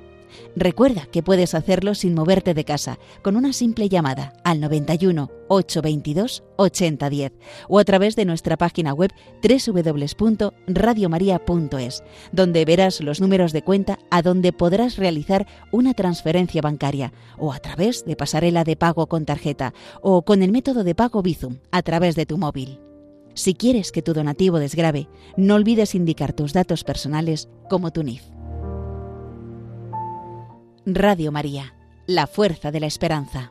Recuerda 0.57 1.07
que 1.07 1.23
puedes 1.23 1.55
hacerlo 1.55 1.95
sin 1.95 2.13
moverte 2.15 2.55
de 2.55 2.65
casa, 2.65 2.99
con 3.23 3.37
una 3.37 3.53
simple 3.53 3.89
llamada 3.89 4.33
al 4.43 4.59
91 4.61 5.31
822 5.49 6.43
8010 6.57 7.33
o 7.69 7.79
a 7.79 7.85
través 7.85 8.17
de 8.17 8.25
nuestra 8.25 8.57
página 8.57 8.95
web 8.95 9.13
www.radiomaria.es, 9.43 12.03
donde 12.33 12.65
verás 12.65 13.01
los 13.01 13.21
números 13.21 13.53
de 13.53 13.63
cuenta 13.63 14.01
a 14.11 14.23
donde 14.23 14.53
podrás 14.53 14.97
realizar 14.97 15.47
una 15.71 15.95
transferencia 15.95 16.63
bancaria 16.63 17.13
o 17.39 17.53
a 17.53 17.61
través 17.61 18.05
de 18.05 18.17
pasarela 18.17 18.65
de 18.65 18.75
pago 18.77 19.07
con 19.07 19.25
tarjeta 19.25 19.73
o 20.03 20.23
con 20.23 20.43
el 20.43 20.51
método 20.51 20.83
de 20.85 20.97
pago 20.97 21.23
Bizum 21.23 21.59
a 21.71 21.83
través 21.83 22.17
de 22.17 22.27
tu 22.27 22.39
móvil. 22.39 22.81
Si 23.35 23.55
quieres 23.55 23.91
que 23.91 24.01
tu 24.01 24.15
donativo 24.15 24.61
desgrabe, 24.61 25.09
no 25.37 25.57
olvides 25.57 25.97
indicar 25.97 26.33
tus 26.33 26.53
datos 26.53 26.85
personales 26.85 27.49
como 27.69 27.93
tu 27.93 28.05
NIF. 28.05 28.23
Radio 30.87 31.33
María, 31.33 31.75
la 32.07 32.29
fuerza 32.29 32.71
de 32.71 32.79
la 32.79 32.87
esperanza. 32.87 33.51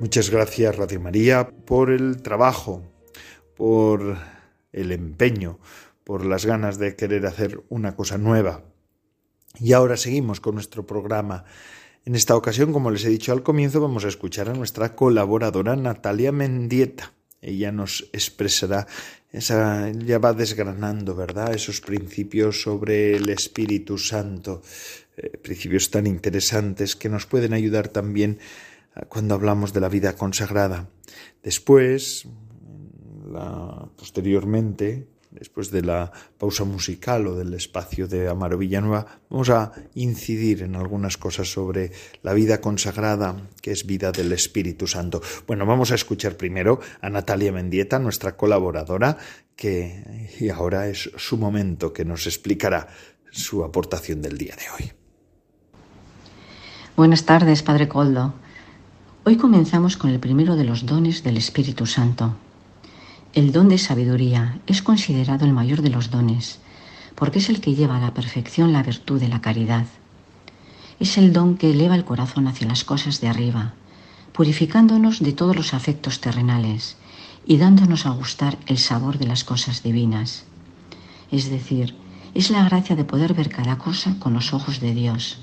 Muchas 0.00 0.30
gracias 0.30 0.74
Radio 0.74 0.98
María 0.98 1.48
por 1.64 1.92
el 1.92 2.22
trabajo, 2.22 2.82
por 3.54 4.18
el 4.72 4.90
empeño, 4.90 5.60
por 6.02 6.26
las 6.26 6.44
ganas 6.44 6.76
de 6.78 6.96
querer 6.96 7.24
hacer 7.26 7.62
una 7.68 7.94
cosa 7.94 8.18
nueva. 8.18 8.64
Y 9.60 9.74
ahora 9.74 9.96
seguimos 9.96 10.40
con 10.40 10.56
nuestro 10.56 10.86
programa 10.86 11.44
en 12.04 12.14
esta 12.14 12.36
ocasión, 12.36 12.72
como 12.72 12.90
les 12.90 13.04
he 13.04 13.08
dicho 13.08 13.32
al 13.32 13.42
comienzo, 13.42 13.80
vamos 13.80 14.04
a 14.04 14.08
escuchar 14.08 14.48
a 14.48 14.54
nuestra 14.54 14.94
colaboradora 14.94 15.76
Natalia 15.76 16.32
Mendieta. 16.32 17.12
Ella 17.40 17.72
nos 17.72 18.08
expresará, 18.12 18.86
esa, 19.30 19.90
ya 19.90 20.18
va 20.18 20.32
desgranando, 20.32 21.14
¿verdad?, 21.14 21.54
esos 21.54 21.80
principios 21.80 22.62
sobre 22.62 23.16
el 23.16 23.28
Espíritu 23.28 23.98
Santo, 23.98 24.62
eh, 25.16 25.38
principios 25.38 25.90
tan 25.90 26.06
interesantes 26.06 26.96
que 26.96 27.08
nos 27.08 27.26
pueden 27.26 27.52
ayudar 27.52 27.88
también 27.88 28.38
cuando 29.08 29.34
hablamos 29.34 29.72
de 29.72 29.80
la 29.80 29.88
vida 29.88 30.14
consagrada. 30.16 30.88
Después, 31.42 32.26
posteriormente, 33.96 35.06
después 35.32 35.70
de 35.70 35.82
la 35.82 36.12
pausa 36.38 36.64
musical 36.64 37.26
o 37.26 37.34
del 37.34 37.54
espacio 37.54 38.06
de 38.06 38.28
Amaro 38.28 38.58
Villanueva, 38.58 39.06
vamos 39.30 39.50
a 39.50 39.72
incidir 39.94 40.62
en 40.62 40.76
algunas 40.76 41.16
cosas 41.16 41.50
sobre 41.50 41.92
la 42.22 42.34
vida 42.34 42.60
consagrada, 42.60 43.48
que 43.60 43.72
es 43.72 43.86
vida 43.86 44.12
del 44.12 44.32
Espíritu 44.32 44.86
Santo. 44.86 45.22
Bueno, 45.46 45.66
vamos 45.66 45.90
a 45.90 45.94
escuchar 45.94 46.36
primero 46.36 46.80
a 47.00 47.10
Natalia 47.10 47.52
Mendieta, 47.52 47.98
nuestra 47.98 48.36
colaboradora, 48.36 49.16
que 49.56 50.30
y 50.38 50.48
ahora 50.48 50.88
es 50.88 51.10
su 51.16 51.36
momento 51.36 51.92
que 51.92 52.04
nos 52.04 52.26
explicará 52.26 52.88
su 53.30 53.64
aportación 53.64 54.22
del 54.22 54.38
día 54.38 54.54
de 54.56 54.84
hoy. 54.84 54.92
Buenas 56.96 57.24
tardes, 57.24 57.62
Padre 57.62 57.88
Coldo. 57.88 58.34
Hoy 59.24 59.36
comenzamos 59.36 59.96
con 59.96 60.10
el 60.10 60.20
primero 60.20 60.56
de 60.56 60.64
los 60.64 60.84
dones 60.84 61.22
del 61.22 61.36
Espíritu 61.36 61.86
Santo, 61.86 62.36
el 63.34 63.50
don 63.50 63.70
de 63.70 63.78
sabiduría 63.78 64.58
es 64.66 64.82
considerado 64.82 65.46
el 65.46 65.54
mayor 65.54 65.80
de 65.80 65.88
los 65.88 66.10
dones, 66.10 66.58
porque 67.14 67.38
es 67.38 67.48
el 67.48 67.62
que 67.62 67.74
lleva 67.74 67.96
a 67.96 68.00
la 68.00 68.12
perfección 68.12 68.74
la 68.74 68.82
virtud 68.82 69.18
de 69.18 69.28
la 69.28 69.40
caridad. 69.40 69.86
Es 71.00 71.16
el 71.16 71.32
don 71.32 71.56
que 71.56 71.70
eleva 71.70 71.94
el 71.94 72.04
corazón 72.04 72.46
hacia 72.46 72.68
las 72.68 72.84
cosas 72.84 73.22
de 73.22 73.28
arriba, 73.28 73.72
purificándonos 74.34 75.20
de 75.20 75.32
todos 75.32 75.56
los 75.56 75.72
afectos 75.72 76.20
terrenales 76.20 76.98
y 77.46 77.56
dándonos 77.56 78.04
a 78.04 78.10
gustar 78.10 78.58
el 78.66 78.76
sabor 78.76 79.16
de 79.16 79.26
las 79.26 79.44
cosas 79.44 79.82
divinas. 79.82 80.44
Es 81.30 81.48
decir, 81.48 81.94
es 82.34 82.50
la 82.50 82.64
gracia 82.64 82.96
de 82.96 83.04
poder 83.04 83.32
ver 83.32 83.48
cada 83.48 83.78
cosa 83.78 84.14
con 84.18 84.34
los 84.34 84.52
ojos 84.52 84.78
de 84.80 84.92
Dios, 84.92 85.38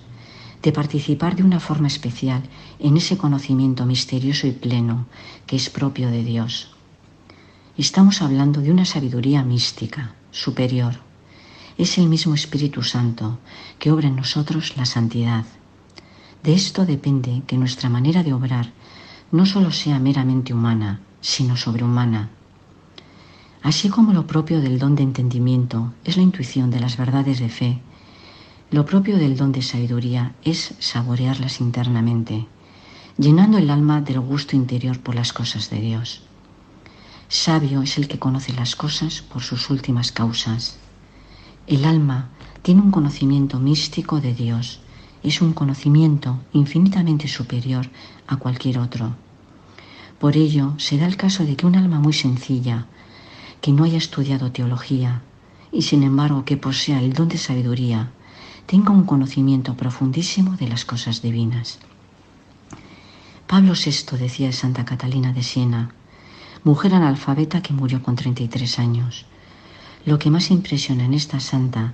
de 0.61 0.71
participar 0.71 1.35
de 1.35 1.41
una 1.43 1.59
forma 1.59 1.87
especial 1.87 2.43
en 2.77 2.97
ese 2.97 3.17
conocimiento 3.17 3.87
misterioso 3.87 4.45
y 4.45 4.51
pleno 4.51 5.07
que 5.47 5.55
es 5.55 5.71
propio 5.71 6.11
de 6.11 6.23
Dios. 6.23 6.75
Estamos 7.79 8.21
hablando 8.21 8.59
de 8.59 8.71
una 8.71 8.83
sabiduría 8.83 9.41
mística, 9.41 10.13
superior. 10.31 10.95
Es 11.77 11.97
el 11.97 12.09
mismo 12.09 12.33
Espíritu 12.35 12.83
Santo 12.83 13.39
que 13.79 13.89
obra 13.89 14.09
en 14.09 14.17
nosotros 14.17 14.75
la 14.75 14.83
santidad. 14.83 15.45
De 16.43 16.53
esto 16.53 16.85
depende 16.85 17.41
que 17.47 17.57
nuestra 17.57 17.87
manera 17.87 18.21
de 18.21 18.33
obrar 18.33 18.73
no 19.31 19.45
solo 19.45 19.71
sea 19.71 19.97
meramente 19.97 20.53
humana, 20.53 20.99
sino 21.21 21.55
sobrehumana. 21.55 22.31
Así 23.63 23.87
como 23.87 24.11
lo 24.11 24.27
propio 24.27 24.59
del 24.59 24.77
don 24.77 24.95
de 24.95 25.03
entendimiento 25.03 25.93
es 26.03 26.17
la 26.17 26.23
intuición 26.23 26.71
de 26.71 26.81
las 26.81 26.97
verdades 26.97 27.39
de 27.39 27.47
fe, 27.47 27.81
lo 28.71 28.85
propio 28.85 29.17
del 29.17 29.37
don 29.37 29.53
de 29.53 29.61
sabiduría 29.61 30.35
es 30.43 30.73
saborearlas 30.79 31.61
internamente, 31.61 32.45
llenando 33.17 33.57
el 33.57 33.69
alma 33.69 34.01
del 34.01 34.19
gusto 34.19 34.57
interior 34.57 34.99
por 34.99 35.15
las 35.15 35.31
cosas 35.31 35.69
de 35.69 35.79
Dios. 35.79 36.23
Sabio 37.31 37.83
es 37.83 37.99
el 37.99 38.07
que 38.07 38.17
conoce 38.17 38.53
las 38.53 38.75
cosas 38.75 39.21
por 39.21 39.43
sus 39.43 39.69
últimas 39.69 40.11
causas. 40.11 40.79
El 41.67 41.85
alma 41.85 42.29
tiene 42.63 42.81
un 42.81 42.89
conocimiento 42.89 43.59
místico 43.59 44.19
de 44.19 44.33
Dios. 44.33 44.81
Es 45.21 45.39
un 45.39 45.53
conocimiento 45.53 46.39
infinitamente 46.53 47.27
superior 47.27 47.87
a 48.25 48.37
cualquier 48.37 48.79
otro. 48.79 49.15
Por 50.17 50.37
ello, 50.37 50.73
se 50.77 50.97
da 50.97 51.05
el 51.05 51.17
caso 51.17 51.45
de 51.45 51.55
que 51.55 51.67
un 51.67 51.75
alma 51.75 51.99
muy 51.99 52.13
sencilla, 52.13 52.87
que 53.61 53.73
no 53.73 53.83
haya 53.83 53.99
estudiado 53.99 54.51
teología 54.51 55.21
y 55.71 55.83
sin 55.83 56.01
embargo 56.01 56.45
que 56.45 56.57
posea 56.57 56.99
el 56.99 57.13
don 57.13 57.29
de 57.29 57.37
sabiduría, 57.37 58.09
tenga 58.65 58.89
un 58.89 59.03
conocimiento 59.03 59.75
profundísimo 59.75 60.57
de 60.57 60.67
las 60.67 60.83
cosas 60.83 61.21
divinas. 61.21 61.77
Pablo 63.45 63.73
VI 63.73 64.17
decía 64.17 64.47
de 64.47 64.53
Santa 64.53 64.83
Catalina 64.83 65.31
de 65.31 65.43
Siena, 65.43 65.93
mujer 66.63 66.93
analfabeta 66.93 67.61
que 67.61 67.73
murió 67.73 68.03
con 68.03 68.15
33 68.15 68.79
años. 68.79 69.25
Lo 70.05 70.19
que 70.19 70.29
más 70.29 70.51
impresiona 70.51 71.05
en 71.05 71.13
esta 71.13 71.39
santa 71.39 71.93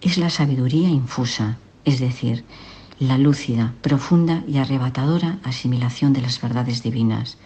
es 0.00 0.18
la 0.18 0.30
sabiduría 0.30 0.88
infusa, 0.88 1.58
es 1.84 2.00
decir, 2.00 2.44
la 2.98 3.18
lúcida, 3.18 3.74
profunda 3.82 4.42
y 4.48 4.58
arrebatadora 4.58 5.38
asimilación 5.42 6.12
de 6.12 6.22
las 6.22 6.40
verdades 6.40 6.82
divinas 6.82 7.36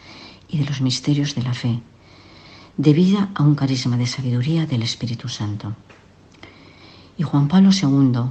y 0.48 0.58
de 0.58 0.64
los 0.64 0.80
misterios 0.80 1.34
de 1.34 1.42
la 1.42 1.54
fe, 1.54 1.80
debida 2.76 3.30
a 3.34 3.42
un 3.42 3.54
carisma 3.54 3.96
de 3.96 4.06
sabiduría 4.06 4.66
del 4.66 4.82
Espíritu 4.82 5.28
Santo. 5.28 5.74
Y 7.18 7.24
Juan 7.24 7.48
Pablo 7.48 7.70
II, 7.72 8.30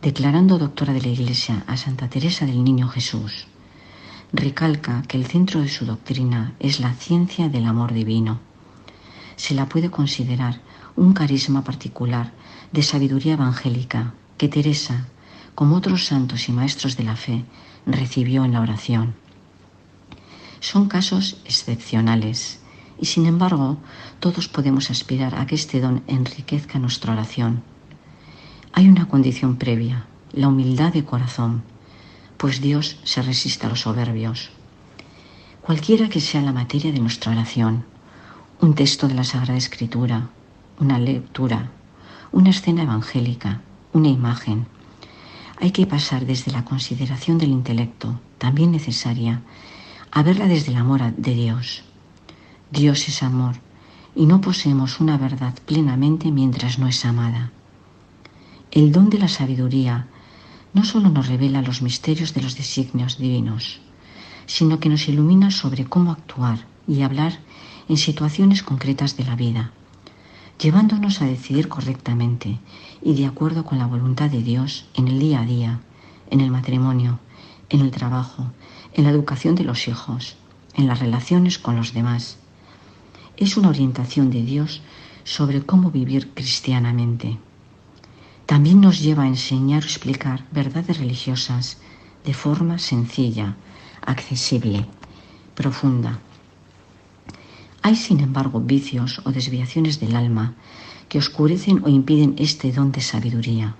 declarando 0.00 0.58
doctora 0.58 0.92
de 0.92 1.02
la 1.02 1.08
Iglesia 1.08 1.64
a 1.66 1.76
Santa 1.76 2.08
Teresa 2.08 2.46
del 2.46 2.62
Niño 2.62 2.88
Jesús, 2.88 3.46
recalca 4.32 5.02
que 5.08 5.16
el 5.16 5.26
centro 5.26 5.60
de 5.60 5.68
su 5.68 5.86
doctrina 5.86 6.54
es 6.60 6.80
la 6.80 6.94
ciencia 6.94 7.48
del 7.48 7.66
amor 7.66 7.92
divino. 7.92 8.38
Se 9.36 9.54
la 9.54 9.68
puede 9.68 9.90
considerar 9.90 10.60
un 10.96 11.12
carisma 11.12 11.64
particular 11.64 12.32
de 12.72 12.82
sabiduría 12.82 13.34
evangélica 13.34 14.14
que 14.38 14.48
Teresa, 14.48 15.06
como 15.54 15.76
otros 15.76 16.06
santos 16.06 16.48
y 16.48 16.52
maestros 16.52 16.96
de 16.96 17.04
la 17.04 17.16
fe, 17.16 17.44
recibió 17.86 18.44
en 18.44 18.52
la 18.52 18.60
oración. 18.60 19.14
Son 20.60 20.88
casos 20.88 21.40
excepcionales 21.44 22.60
y 23.00 23.06
sin 23.06 23.26
embargo 23.26 23.78
todos 24.20 24.48
podemos 24.48 24.90
aspirar 24.90 25.34
a 25.34 25.46
que 25.46 25.54
este 25.54 25.80
don 25.80 26.02
enriquezca 26.06 26.78
nuestra 26.78 27.14
oración. 27.14 27.62
Hay 28.72 28.88
una 28.88 29.08
condición 29.08 29.56
previa, 29.56 30.06
la 30.32 30.48
humildad 30.48 30.92
de 30.92 31.04
corazón, 31.04 31.62
pues 32.40 32.62
Dios 32.62 32.96
se 33.04 33.20
resiste 33.20 33.66
a 33.66 33.68
los 33.68 33.82
soberbios. 33.82 34.48
Cualquiera 35.60 36.08
que 36.08 36.22
sea 36.22 36.40
la 36.40 36.54
materia 36.54 36.90
de 36.90 36.98
nuestra 36.98 37.32
oración, 37.32 37.84
un 38.62 38.74
texto 38.74 39.08
de 39.08 39.14
la 39.14 39.24
Sagrada 39.24 39.58
Escritura, 39.58 40.30
una 40.78 40.98
lectura, 40.98 41.70
una 42.32 42.48
escena 42.48 42.84
evangélica, 42.84 43.60
una 43.92 44.08
imagen, 44.08 44.66
hay 45.60 45.70
que 45.70 45.86
pasar 45.86 46.24
desde 46.24 46.50
la 46.50 46.64
consideración 46.64 47.36
del 47.36 47.50
intelecto, 47.50 48.18
también 48.38 48.70
necesaria, 48.70 49.42
a 50.10 50.22
verla 50.22 50.46
desde 50.46 50.72
el 50.72 50.78
amor 50.78 51.14
de 51.14 51.34
Dios. 51.34 51.82
Dios 52.70 53.06
es 53.06 53.22
amor 53.22 53.56
y 54.16 54.24
no 54.24 54.40
poseemos 54.40 54.98
una 54.98 55.18
verdad 55.18 55.52
plenamente 55.66 56.32
mientras 56.32 56.78
no 56.78 56.88
es 56.88 57.04
amada. 57.04 57.52
El 58.70 58.92
don 58.92 59.10
de 59.10 59.18
la 59.18 59.28
sabiduría 59.28 60.06
no 60.72 60.84
solo 60.84 61.08
nos 61.08 61.28
revela 61.28 61.62
los 61.62 61.82
misterios 61.82 62.32
de 62.34 62.42
los 62.42 62.56
designios 62.56 63.18
divinos, 63.18 63.80
sino 64.46 64.78
que 64.78 64.88
nos 64.88 65.08
ilumina 65.08 65.50
sobre 65.50 65.84
cómo 65.84 66.12
actuar 66.12 66.66
y 66.86 67.02
hablar 67.02 67.40
en 67.88 67.96
situaciones 67.96 68.62
concretas 68.62 69.16
de 69.16 69.24
la 69.24 69.34
vida, 69.34 69.72
llevándonos 70.60 71.22
a 71.22 71.26
decidir 71.26 71.68
correctamente 71.68 72.58
y 73.02 73.14
de 73.14 73.26
acuerdo 73.26 73.64
con 73.64 73.78
la 73.78 73.86
voluntad 73.86 74.30
de 74.30 74.42
Dios 74.42 74.86
en 74.94 75.08
el 75.08 75.18
día 75.18 75.40
a 75.40 75.44
día, 75.44 75.80
en 76.30 76.40
el 76.40 76.50
matrimonio, 76.50 77.18
en 77.68 77.80
el 77.80 77.90
trabajo, 77.90 78.46
en 78.92 79.04
la 79.04 79.10
educación 79.10 79.54
de 79.54 79.64
los 79.64 79.88
hijos, 79.88 80.36
en 80.74 80.86
las 80.86 81.00
relaciones 81.00 81.58
con 81.58 81.76
los 81.76 81.92
demás. 81.92 82.38
Es 83.36 83.56
una 83.56 83.70
orientación 83.70 84.30
de 84.30 84.42
Dios 84.42 84.82
sobre 85.24 85.62
cómo 85.62 85.90
vivir 85.90 86.32
cristianamente 86.34 87.38
también 88.50 88.80
nos 88.80 88.98
lleva 88.98 89.22
a 89.22 89.28
enseñar 89.28 89.84
o 89.84 89.86
explicar 89.86 90.44
verdades 90.50 90.98
religiosas 90.98 91.78
de 92.24 92.34
forma 92.34 92.80
sencilla, 92.80 93.54
accesible, 94.04 94.86
profunda. 95.54 96.18
Hay, 97.80 97.94
sin 97.94 98.18
embargo, 98.18 98.58
vicios 98.58 99.20
o 99.24 99.30
desviaciones 99.30 100.00
del 100.00 100.16
alma 100.16 100.54
que 101.08 101.18
oscurecen 101.18 101.84
o 101.84 101.88
impiden 101.88 102.34
este 102.38 102.72
don 102.72 102.90
de 102.90 103.02
sabiduría. 103.02 103.76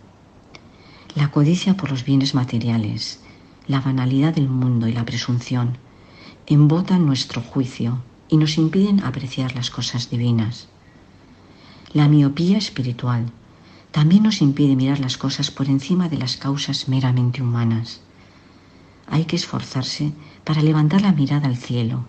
La 1.17 1.33
codicia 1.33 1.77
por 1.77 1.91
los 1.91 2.05
bienes 2.05 2.37
materiales, 2.37 3.19
la 3.67 3.81
banalidad 3.81 4.33
del 4.37 4.49
mundo 4.49 4.87
y 4.87 4.93
la 4.93 5.05
presunción 5.05 5.79
embotan 6.47 7.07
nuestro 7.07 7.43
juicio 7.43 8.05
y 8.29 8.37
nos 8.37 8.57
impiden 8.57 9.03
apreciar 9.03 9.57
las 9.57 9.69
cosas 9.69 10.11
divinas. 10.11 10.69
La 11.93 12.07
miopía 12.07 12.57
espiritual, 12.57 13.33
también 13.93 14.23
nos 14.23 14.41
impide 14.41 14.77
mirar 14.77 15.01
las 15.01 15.17
cosas 15.17 15.51
por 15.51 15.69
encima 15.69 16.09
de 16.09 16.19
las 16.19 16.37
causas 16.37 16.89
meramente 16.89 17.43
humanas. 17.43 18.01
Hay 19.09 19.25
que 19.25 19.37
esforzarse 19.37 20.13
para 20.45 20.63
levantar 20.63 21.03
la 21.03 21.13
mirada 21.13 21.49
al 21.49 21.57
cielo 21.57 22.05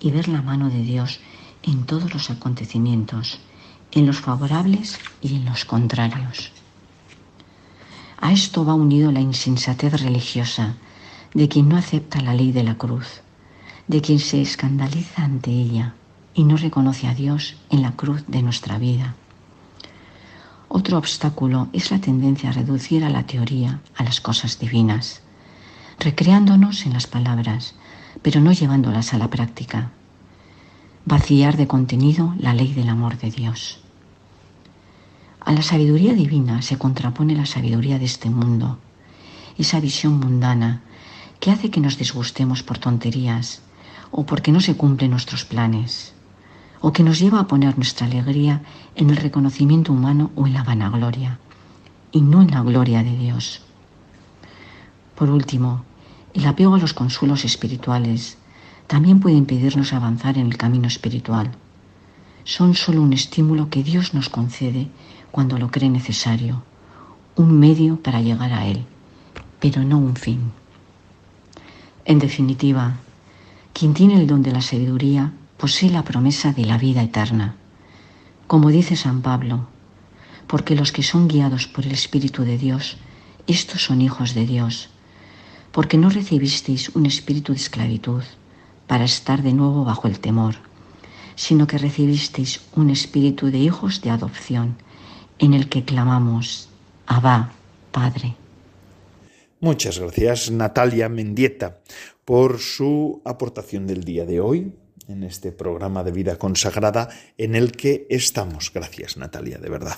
y 0.00 0.10
ver 0.10 0.28
la 0.28 0.42
mano 0.42 0.70
de 0.70 0.82
Dios 0.82 1.20
en 1.62 1.84
todos 1.84 2.12
los 2.14 2.30
acontecimientos, 2.30 3.40
en 3.92 4.06
los 4.06 4.18
favorables 4.20 4.98
y 5.20 5.36
en 5.36 5.44
los 5.44 5.64
contrarios. 5.64 6.52
A 8.18 8.32
esto 8.32 8.64
va 8.64 8.74
unido 8.74 9.12
la 9.12 9.20
insensatez 9.20 10.00
religiosa 10.00 10.74
de 11.34 11.48
quien 11.48 11.68
no 11.68 11.76
acepta 11.76 12.22
la 12.22 12.34
ley 12.34 12.50
de 12.50 12.64
la 12.64 12.78
cruz, 12.78 13.20
de 13.88 14.00
quien 14.00 14.18
se 14.18 14.40
escandaliza 14.40 15.24
ante 15.24 15.50
ella 15.50 15.94
y 16.34 16.44
no 16.44 16.56
reconoce 16.56 17.08
a 17.08 17.14
Dios 17.14 17.56
en 17.68 17.82
la 17.82 17.92
cruz 17.92 18.24
de 18.26 18.42
nuestra 18.42 18.78
vida. 18.78 19.14
Otro 20.68 20.98
obstáculo 20.98 21.68
es 21.72 21.90
la 21.90 22.00
tendencia 22.00 22.50
a 22.50 22.52
reducir 22.52 23.04
a 23.04 23.10
la 23.10 23.24
teoría 23.24 23.80
a 23.94 24.02
las 24.02 24.20
cosas 24.20 24.58
divinas, 24.58 25.22
recreándonos 26.00 26.86
en 26.86 26.92
las 26.92 27.06
palabras, 27.06 27.74
pero 28.22 28.40
no 28.40 28.52
llevándolas 28.52 29.14
a 29.14 29.18
la 29.18 29.30
práctica. 29.30 29.90
Vaciar 31.04 31.56
de 31.56 31.68
contenido 31.68 32.34
la 32.38 32.52
ley 32.52 32.74
del 32.74 32.88
amor 32.88 33.16
de 33.18 33.30
Dios. 33.30 33.78
A 35.40 35.52
la 35.52 35.62
sabiduría 35.62 36.14
divina 36.14 36.62
se 36.62 36.76
contrapone 36.76 37.36
la 37.36 37.46
sabiduría 37.46 38.00
de 38.00 38.06
este 38.06 38.28
mundo, 38.28 38.80
esa 39.58 39.78
visión 39.78 40.18
mundana 40.18 40.82
que 41.38 41.52
hace 41.52 41.70
que 41.70 41.80
nos 41.80 41.96
disgustemos 41.96 42.64
por 42.64 42.78
tonterías 42.78 43.62
o 44.10 44.26
porque 44.26 44.50
no 44.50 44.60
se 44.60 44.76
cumplen 44.76 45.12
nuestros 45.12 45.44
planes 45.44 46.15
o 46.86 46.92
que 46.92 47.02
nos 47.02 47.18
lleva 47.18 47.40
a 47.40 47.48
poner 47.48 47.74
nuestra 47.76 48.06
alegría 48.06 48.62
en 48.94 49.10
el 49.10 49.16
reconocimiento 49.16 49.92
humano 49.92 50.30
o 50.36 50.46
en 50.46 50.54
la 50.54 50.62
vanagloria, 50.62 51.40
y 52.12 52.20
no 52.20 52.42
en 52.42 52.52
la 52.52 52.62
gloria 52.62 53.02
de 53.02 53.18
Dios. 53.18 53.62
Por 55.16 55.28
último, 55.28 55.82
el 56.32 56.46
apego 56.46 56.76
a 56.76 56.78
los 56.78 56.94
consuelos 56.94 57.44
espirituales 57.44 58.38
también 58.86 59.18
puede 59.18 59.34
impedirnos 59.34 59.92
avanzar 59.92 60.38
en 60.38 60.46
el 60.46 60.56
camino 60.56 60.86
espiritual. 60.86 61.50
Son 62.44 62.76
solo 62.76 63.02
un 63.02 63.12
estímulo 63.12 63.68
que 63.68 63.82
Dios 63.82 64.14
nos 64.14 64.28
concede 64.28 64.86
cuando 65.32 65.58
lo 65.58 65.72
cree 65.72 65.90
necesario, 65.90 66.62
un 67.34 67.58
medio 67.58 68.00
para 68.00 68.20
llegar 68.20 68.52
a 68.52 68.64
Él, 68.64 68.86
pero 69.58 69.82
no 69.82 69.98
un 69.98 70.14
fin. 70.14 70.52
En 72.04 72.20
definitiva, 72.20 72.94
quien 73.72 73.92
tiene 73.92 74.14
el 74.14 74.28
don 74.28 74.42
de 74.42 74.52
la 74.52 74.60
sabiduría 74.60 75.32
posee 75.56 75.90
la 75.90 76.04
promesa 76.04 76.52
de 76.52 76.64
la 76.64 76.78
vida 76.78 77.02
eterna. 77.02 77.56
Como 78.46 78.70
dice 78.70 78.96
San 78.96 79.22
Pablo, 79.22 79.68
porque 80.46 80.76
los 80.76 80.92
que 80.92 81.02
son 81.02 81.28
guiados 81.28 81.66
por 81.66 81.84
el 81.86 81.92
Espíritu 81.92 82.44
de 82.44 82.58
Dios, 82.58 82.98
estos 83.46 83.84
son 83.84 84.00
hijos 84.00 84.34
de 84.34 84.46
Dios, 84.46 84.90
porque 85.72 85.98
no 85.98 86.10
recibisteis 86.10 86.90
un 86.90 87.06
espíritu 87.06 87.52
de 87.52 87.58
esclavitud 87.58 88.22
para 88.86 89.04
estar 89.04 89.42
de 89.42 89.52
nuevo 89.52 89.84
bajo 89.84 90.08
el 90.08 90.20
temor, 90.20 90.56
sino 91.34 91.66
que 91.66 91.78
recibisteis 91.78 92.62
un 92.74 92.90
espíritu 92.90 93.50
de 93.50 93.58
hijos 93.58 94.00
de 94.00 94.10
adopción, 94.10 94.76
en 95.38 95.52
el 95.54 95.68
que 95.68 95.84
clamamos, 95.84 96.68
Abba, 97.06 97.52
Padre. 97.92 98.36
Muchas 99.60 99.98
gracias 99.98 100.50
Natalia 100.50 101.08
Mendieta 101.08 101.80
por 102.24 102.58
su 102.58 103.20
aportación 103.24 103.86
del 103.86 104.04
día 104.04 104.24
de 104.24 104.40
hoy 104.40 104.72
en 105.08 105.22
este 105.22 105.52
programa 105.52 106.04
de 106.04 106.12
vida 106.12 106.36
consagrada 106.36 107.08
en 107.38 107.54
el 107.54 107.72
que 107.72 108.06
estamos. 108.10 108.72
Gracias, 108.72 109.16
Natalia, 109.16 109.58
de 109.58 109.68
verdad. 109.68 109.96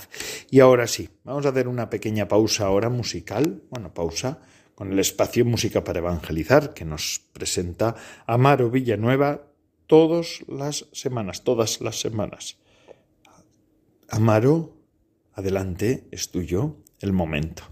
Y 0.49 0.59
ahora 0.59 0.87
sí, 0.87 1.09
vamos 1.23 1.45
a 1.45 1.49
hacer 1.49 1.67
una 1.67 1.89
pequeña 1.89 2.27
pausa 2.27 2.65
ahora 2.65 2.89
musical, 2.89 3.63
bueno, 3.69 3.93
pausa 3.93 4.39
con 4.75 4.93
el 4.93 4.99
espacio 4.99 5.43
Música 5.43 5.83
para 5.83 5.99
Evangelizar 5.99 6.73
que 6.73 6.85
nos 6.85 7.21
presenta 7.33 7.95
Amaro 8.25 8.69
Villanueva 8.69 9.43
todas 9.87 10.41
las 10.47 10.87
semanas, 10.93 11.43
todas 11.43 11.81
las 11.81 11.99
semanas. 11.99 12.57
Amaro, 14.07 14.77
adelante, 15.33 16.07
es 16.11 16.31
tuyo 16.31 16.77
el 17.01 17.11
momento. 17.11 17.63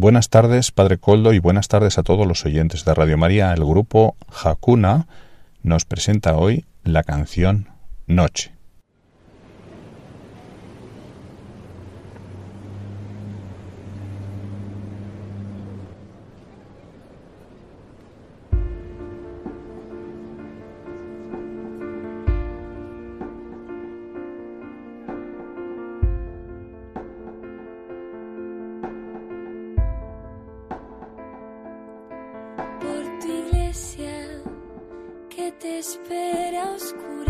Buenas 0.00 0.30
tardes, 0.30 0.72
Padre 0.72 0.96
Coldo, 0.96 1.34
y 1.34 1.40
buenas 1.40 1.68
tardes 1.68 1.98
a 1.98 2.02
todos 2.02 2.26
los 2.26 2.46
oyentes 2.46 2.86
de 2.86 2.94
Radio 2.94 3.18
María. 3.18 3.52
El 3.52 3.66
grupo 3.66 4.16
Hakuna 4.42 5.06
nos 5.62 5.84
presenta 5.84 6.36
hoy 6.36 6.64
la 6.84 7.02
canción 7.02 7.68
Noche. 8.06 8.59
te 35.58 35.78
espera 35.78 36.72
oscura. 36.72 37.29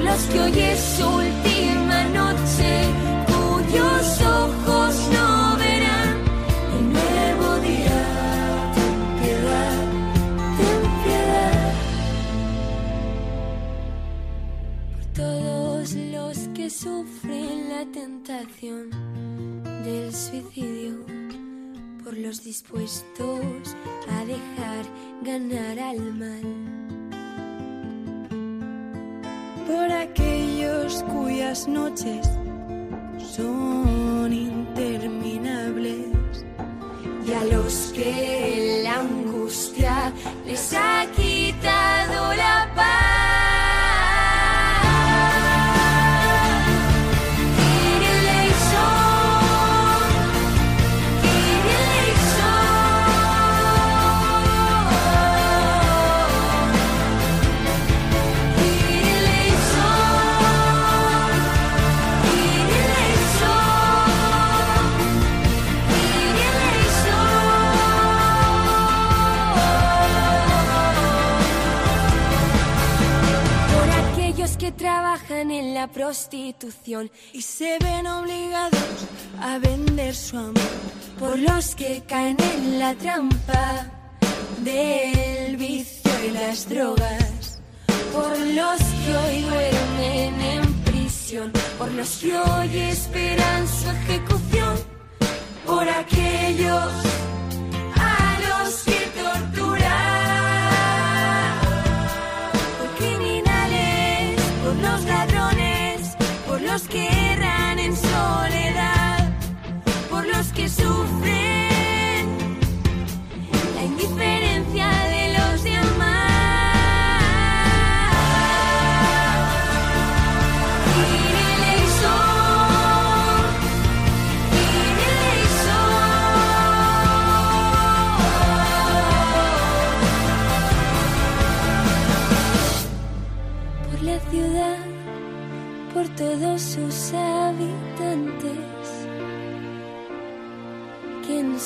Por 0.00 0.08
los 0.08 0.22
que 0.32 0.40
hoy 0.40 0.58
es 0.58 0.80
su 0.80 1.06
última 1.06 2.04
noche, 2.04 2.84
cuyos 3.26 4.20
ojos 4.22 4.94
no 5.12 5.56
verán 5.58 6.16
el 6.78 6.92
nuevo 6.94 7.56
día. 7.60 8.72
Ten 8.74 8.96
piedad, 9.20 9.76
ten 10.56 10.82
piedad. 11.04 11.74
Por 14.94 15.04
todos 15.12 15.92
los 15.92 16.38
que 16.54 16.70
sufren 16.70 17.68
la 17.68 17.84
tentación 17.92 18.88
del 19.84 20.14
suicidio, 20.14 21.04
por 22.02 22.16
los 22.16 22.42
dispuestos 22.42 23.76
a 24.08 24.24
dejar 24.24 24.86
ganar 25.22 25.78
al 25.78 26.14
mal 26.14 26.89
por 29.70 29.92
aquellos 29.92 31.04
cuyas 31.04 31.68
noches 31.68 32.28
son 33.36 34.32
interminables 34.32 36.06
y 37.26 37.32
a 37.32 37.44
los 37.44 37.92
que 37.94 38.82
la 38.84 39.00
angustia 39.00 40.12
les 40.44 40.72
ha 40.74 41.06
quitado 41.14 42.34
la 42.34 42.72
paz. 42.74 42.89
Prostitución 75.92 77.10
y 77.32 77.42
se 77.42 77.78
ven 77.78 78.06
obligados 78.06 79.06
a 79.40 79.58
vender 79.58 80.14
su 80.14 80.36
amor 80.36 80.54
por 81.18 81.38
los 81.38 81.74
que 81.74 82.02
caen 82.06 82.36
en 82.54 82.78
la 82.78 82.94
trampa 82.94 83.86
del 84.64 85.56
vicio 85.56 86.10
y 86.26 86.30
las 86.30 86.68
drogas, 86.68 87.60
por 88.12 88.38
los 88.38 88.78
que 88.80 89.16
hoy 89.16 89.42
duermen 89.42 90.40
en 90.40 90.74
prisión, 90.82 91.52
por 91.78 91.90
los 91.92 92.10
que 92.18 92.36
hoy 92.36 92.78
esperan 92.78 93.68
su 93.68 93.90
ejecución, 93.90 94.76
por 95.66 95.88
aquellos 95.88 96.92
los 106.72 106.82
que 106.86 107.08
erran 107.32 107.78
en 107.78 107.96
soledad, 107.96 109.32
por 110.08 110.24
los 110.26 110.52
que 110.52 110.68
sufren 110.68 111.59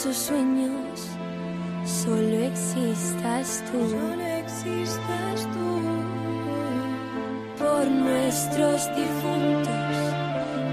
sus 0.04 0.16
sueños 0.16 1.08
solo 1.86 2.36
existas 2.44 3.64
tú. 3.72 3.88
Solo 3.88 4.26
existas 4.42 5.48
tú. 5.54 5.80
Por 7.58 7.86
nuestros 7.90 8.86
difuntos 8.96 9.96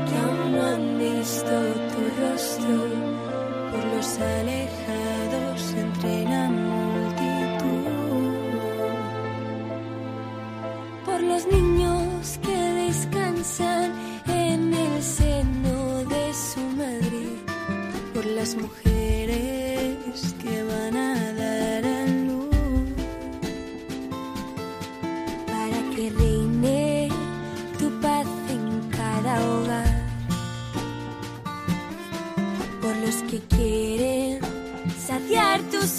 que 0.08 0.16
aún 0.24 0.52
no 0.52 0.62
han 0.74 1.00
visto 1.00 1.56
tu 1.92 2.02
rostro, 2.22 2.76
por 3.72 3.84
los 3.96 4.20
alejados 4.20 5.11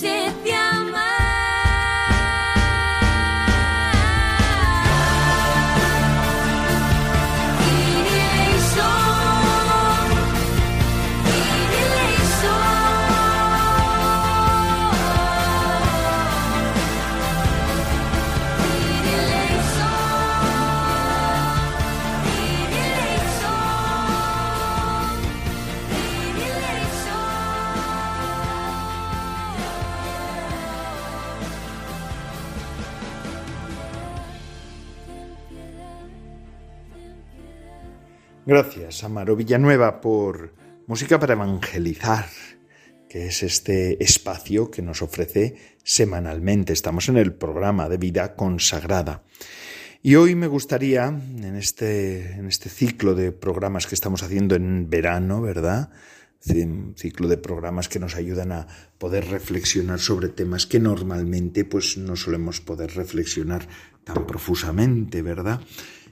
saciar 0.02 0.61
Gracias, 38.52 39.02
Amaro 39.02 39.34
Villanueva, 39.34 40.02
por 40.02 40.52
Música 40.86 41.18
para 41.18 41.32
Evangelizar, 41.32 42.26
que 43.08 43.28
es 43.28 43.42
este 43.42 44.04
espacio 44.04 44.70
que 44.70 44.82
nos 44.82 45.00
ofrece 45.00 45.56
semanalmente. 45.82 46.74
Estamos 46.74 47.08
en 47.08 47.16
el 47.16 47.32
programa 47.32 47.88
de 47.88 47.96
vida 47.96 48.36
consagrada. 48.36 49.22
Y 50.02 50.16
hoy 50.16 50.34
me 50.34 50.48
gustaría, 50.48 51.06
en 51.06 51.56
este, 51.56 52.32
en 52.34 52.46
este 52.46 52.68
ciclo 52.68 53.14
de 53.14 53.32
programas 53.32 53.86
que 53.86 53.94
estamos 53.94 54.22
haciendo 54.22 54.54
en 54.54 54.90
verano, 54.90 55.40
¿verdad? 55.40 55.88
Un 56.46 56.92
ciclo 56.98 57.28
de 57.28 57.38
programas 57.38 57.88
que 57.88 58.00
nos 58.00 58.16
ayudan 58.16 58.52
a 58.52 58.66
poder 58.98 59.30
reflexionar 59.30 59.98
sobre 59.98 60.28
temas 60.28 60.66
que 60.66 60.78
normalmente 60.78 61.64
pues 61.64 61.96
no 61.96 62.16
solemos 62.16 62.60
poder 62.60 62.94
reflexionar 62.96 63.66
tan 64.04 64.26
profusamente, 64.26 65.22
¿verdad? 65.22 65.62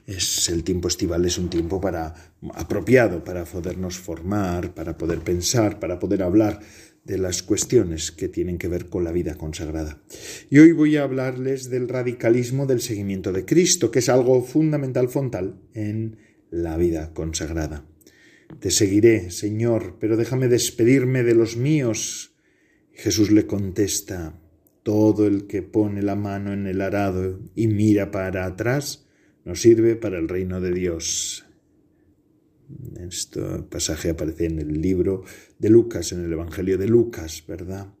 Es 0.05 0.49
el 0.49 0.63
tiempo 0.63 0.87
estival 0.87 1.25
es 1.25 1.37
un 1.37 1.49
tiempo 1.49 1.79
para 1.79 2.13
apropiado 2.53 3.23
para 3.23 3.45
podernos 3.45 3.97
formar, 3.97 4.73
para 4.73 4.97
poder 4.97 5.19
pensar, 5.19 5.79
para 5.79 5.99
poder 5.99 6.23
hablar 6.23 6.59
de 7.03 7.17
las 7.17 7.41
cuestiones 7.41 8.11
que 8.11 8.27
tienen 8.27 8.57
que 8.57 8.67
ver 8.67 8.87
con 8.89 9.03
la 9.03 9.11
vida 9.11 9.35
consagrada. 9.35 10.01
Y 10.49 10.59
hoy 10.59 10.71
voy 10.71 10.97
a 10.97 11.03
hablarles 11.03 11.69
del 11.69 11.89
radicalismo 11.89 12.67
del 12.67 12.81
seguimiento 12.81 13.31
de 13.31 13.45
Cristo, 13.45 13.89
que 13.89 13.99
es 13.99 14.09
algo 14.09 14.43
fundamental 14.43 15.09
frontal 15.09 15.59
en 15.73 16.17
la 16.51 16.77
vida 16.77 17.13
consagrada. 17.13 17.85
Te 18.59 18.69
seguiré, 18.69 19.31
Señor, 19.31 19.97
pero 19.99 20.17
déjame 20.17 20.47
despedirme 20.47 21.23
de 21.23 21.33
los 21.33 21.57
míos. 21.57 22.35
Jesús 22.91 23.31
le 23.31 23.47
contesta, 23.47 24.39
todo 24.83 25.25
el 25.25 25.47
que 25.47 25.61
pone 25.61 26.01
la 26.01 26.15
mano 26.15 26.53
en 26.53 26.67
el 26.67 26.81
arado 26.81 27.39
y 27.55 27.67
mira 27.67 28.11
para 28.11 28.45
atrás, 28.45 29.07
nos 29.45 29.61
sirve 29.61 29.95
para 29.95 30.17
el 30.17 30.27
reino 30.27 30.61
de 30.61 30.71
Dios. 30.73 31.45
Este 32.99 33.41
pasaje 33.69 34.11
aparece 34.11 34.45
en 34.45 34.59
el 34.59 34.81
libro 34.81 35.23
de 35.59 35.69
Lucas, 35.69 36.11
en 36.11 36.23
el 36.23 36.31
Evangelio 36.31 36.77
de 36.77 36.87
Lucas, 36.87 37.43
¿verdad? 37.47 37.93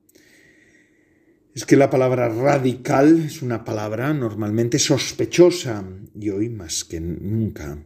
Es 1.53 1.65
que 1.65 1.75
la 1.75 1.89
palabra 1.89 2.29
radical 2.29 3.25
es 3.25 3.41
una 3.41 3.65
palabra 3.65 4.13
normalmente 4.13 4.79
sospechosa 4.79 5.85
y 6.17 6.29
hoy 6.29 6.49
más 6.49 6.85
que 6.85 7.01
nunca, 7.01 7.85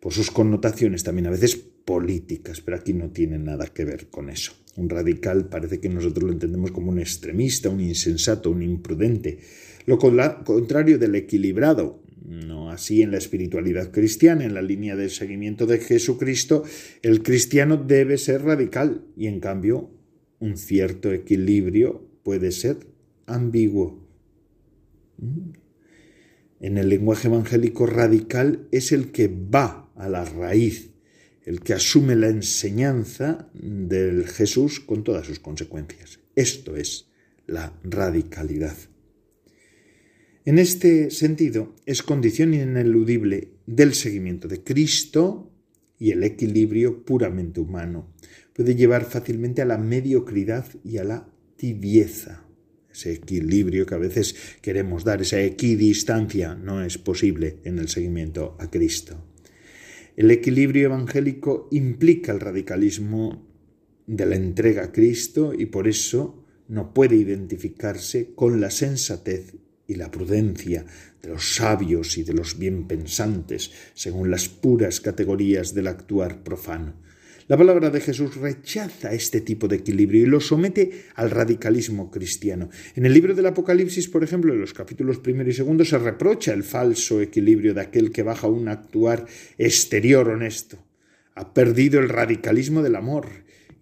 por 0.00 0.14
sus 0.14 0.30
connotaciones 0.30 1.04
también 1.04 1.26
a 1.26 1.30
veces 1.30 1.56
políticas, 1.56 2.62
pero 2.62 2.78
aquí 2.78 2.94
no 2.94 3.10
tiene 3.10 3.38
nada 3.38 3.66
que 3.66 3.84
ver 3.84 4.08
con 4.08 4.30
eso. 4.30 4.52
Un 4.76 4.88
radical 4.88 5.50
parece 5.50 5.80
que 5.80 5.90
nosotros 5.90 6.24
lo 6.24 6.32
entendemos 6.32 6.70
como 6.70 6.90
un 6.90 6.98
extremista, 6.98 7.68
un 7.68 7.80
insensato, 7.80 8.50
un 8.50 8.62
imprudente. 8.62 9.40
Lo 9.84 9.98
contrario 9.98 10.98
del 10.98 11.14
equilibrado, 11.14 12.01
no 12.24 12.70
así 12.70 13.02
en 13.02 13.10
la 13.10 13.18
espiritualidad 13.18 13.90
cristiana, 13.90 14.44
en 14.44 14.54
la 14.54 14.62
línea 14.62 14.96
del 14.96 15.10
seguimiento 15.10 15.66
de 15.66 15.78
Jesucristo, 15.78 16.64
el 17.02 17.22
cristiano 17.22 17.76
debe 17.76 18.18
ser 18.18 18.42
radical 18.42 19.04
y 19.16 19.26
en 19.26 19.40
cambio 19.40 19.90
un 20.38 20.56
cierto 20.56 21.12
equilibrio 21.12 22.08
puede 22.22 22.52
ser 22.52 22.78
ambiguo. 23.26 24.06
Mm. 25.18 25.50
En 26.60 26.78
el 26.78 26.88
lenguaje 26.88 27.26
evangélico 27.26 27.86
radical 27.86 28.68
es 28.70 28.92
el 28.92 29.10
que 29.10 29.28
va 29.28 29.90
a 29.96 30.08
la 30.08 30.24
raíz, 30.24 30.90
el 31.44 31.60
que 31.60 31.74
asume 31.74 32.14
la 32.14 32.28
enseñanza 32.28 33.50
del 33.52 34.28
Jesús 34.28 34.78
con 34.78 35.02
todas 35.02 35.26
sus 35.26 35.40
consecuencias. 35.40 36.20
Esto 36.36 36.76
es 36.76 37.08
la 37.46 37.72
radicalidad. 37.82 38.76
En 40.44 40.58
este 40.58 41.12
sentido, 41.12 41.76
es 41.86 42.02
condición 42.02 42.52
ineludible 42.52 43.52
del 43.66 43.94
seguimiento 43.94 44.48
de 44.48 44.64
Cristo 44.64 45.52
y 46.00 46.10
el 46.10 46.24
equilibrio 46.24 47.04
puramente 47.04 47.60
humano. 47.60 48.12
Puede 48.52 48.74
llevar 48.74 49.04
fácilmente 49.04 49.62
a 49.62 49.66
la 49.66 49.78
mediocridad 49.78 50.66
y 50.82 50.98
a 50.98 51.04
la 51.04 51.28
tibieza. 51.56 52.44
Ese 52.92 53.12
equilibrio 53.12 53.86
que 53.86 53.94
a 53.94 53.98
veces 53.98 54.34
queremos 54.60 55.04
dar, 55.04 55.22
esa 55.22 55.40
equidistancia, 55.40 56.56
no 56.56 56.84
es 56.84 56.98
posible 56.98 57.58
en 57.62 57.78
el 57.78 57.88
seguimiento 57.88 58.56
a 58.58 58.68
Cristo. 58.68 59.24
El 60.16 60.28
equilibrio 60.32 60.86
evangélico 60.86 61.68
implica 61.70 62.32
el 62.32 62.40
radicalismo 62.40 63.48
de 64.08 64.26
la 64.26 64.34
entrega 64.34 64.86
a 64.86 64.92
Cristo 64.92 65.52
y 65.56 65.66
por 65.66 65.86
eso 65.86 66.44
no 66.66 66.92
puede 66.92 67.14
identificarse 67.14 68.34
con 68.34 68.60
la 68.60 68.70
sensatez 68.70 69.54
y 69.86 69.94
la 69.96 70.10
prudencia 70.10 70.84
de 71.22 71.28
los 71.28 71.54
sabios 71.54 72.18
y 72.18 72.24
de 72.24 72.34
los 72.34 72.58
bien 72.58 72.86
pensantes, 72.86 73.70
según 73.94 74.30
las 74.30 74.48
puras 74.48 75.00
categorías 75.00 75.74
del 75.74 75.86
actuar 75.88 76.42
profano. 76.42 76.94
La 77.48 77.56
palabra 77.56 77.90
de 77.90 78.00
Jesús 78.00 78.36
rechaza 78.36 79.12
este 79.12 79.40
tipo 79.40 79.66
de 79.66 79.76
equilibrio 79.76 80.22
y 80.22 80.26
lo 80.26 80.40
somete 80.40 81.06
al 81.16 81.30
radicalismo 81.30 82.10
cristiano. 82.10 82.70
En 82.94 83.04
el 83.04 83.12
libro 83.12 83.34
del 83.34 83.46
Apocalipsis, 83.46 84.08
por 84.08 84.22
ejemplo, 84.22 84.54
en 84.54 84.60
los 84.60 84.72
capítulos 84.72 85.18
primero 85.18 85.50
y 85.50 85.52
segundo, 85.52 85.84
se 85.84 85.98
reprocha 85.98 86.52
el 86.52 86.62
falso 86.62 87.20
equilibrio 87.20 87.74
de 87.74 87.80
aquel 87.80 88.12
que 88.12 88.22
baja 88.22 88.46
un 88.46 88.68
actuar 88.68 89.26
exterior 89.58 90.28
honesto. 90.28 90.78
Ha 91.34 91.52
perdido 91.52 91.98
el 91.98 92.08
radicalismo 92.08 92.82
del 92.82 92.96
amor. 92.96 93.28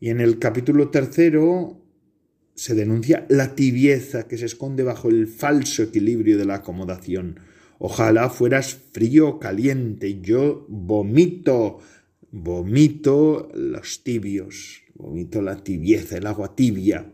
Y 0.01 0.09
en 0.09 0.21
el 0.21 0.39
capítulo 0.39 0.89
tercero 0.89 1.80
se 2.61 2.75
denuncia 2.75 3.25
la 3.31 3.55
tibieza 3.55 4.29
que 4.29 4.37
se 4.37 4.44
esconde 4.44 4.83
bajo 4.83 5.09
el 5.09 5.29
falso 5.29 5.83
equilibrio 5.83 6.37
de 6.37 6.44
la 6.44 6.57
acomodación. 6.57 7.40
Ojalá 7.79 8.29
fueras 8.29 8.77
frío 8.92 9.29
o 9.29 9.40
caliente, 9.40 10.20
yo 10.20 10.66
vomito, 10.68 11.79
vomito 12.31 13.51
los 13.55 14.05
tibios, 14.05 14.83
vomito 14.94 15.40
la 15.40 15.64
tibieza, 15.64 16.18
el 16.18 16.27
agua 16.27 16.55
tibia. 16.55 17.11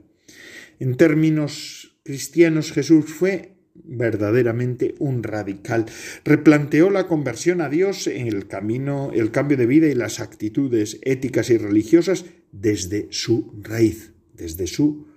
En 0.80 0.96
términos 0.96 1.96
cristianos, 2.02 2.72
Jesús 2.72 3.04
fue 3.04 3.52
verdaderamente 3.84 4.96
un 4.98 5.22
radical. 5.22 5.86
Replanteó 6.24 6.90
la 6.90 7.06
conversión 7.06 7.60
a 7.60 7.68
Dios 7.68 8.08
en 8.08 8.26
el 8.26 8.48
camino, 8.48 9.12
el 9.14 9.30
cambio 9.30 9.56
de 9.56 9.66
vida 9.66 9.86
y 9.86 9.94
las 9.94 10.18
actitudes 10.18 10.98
éticas 11.02 11.50
y 11.50 11.56
religiosas 11.56 12.24
desde 12.50 13.06
su 13.10 13.54
raíz, 13.62 14.10
desde 14.34 14.66
su 14.66 15.14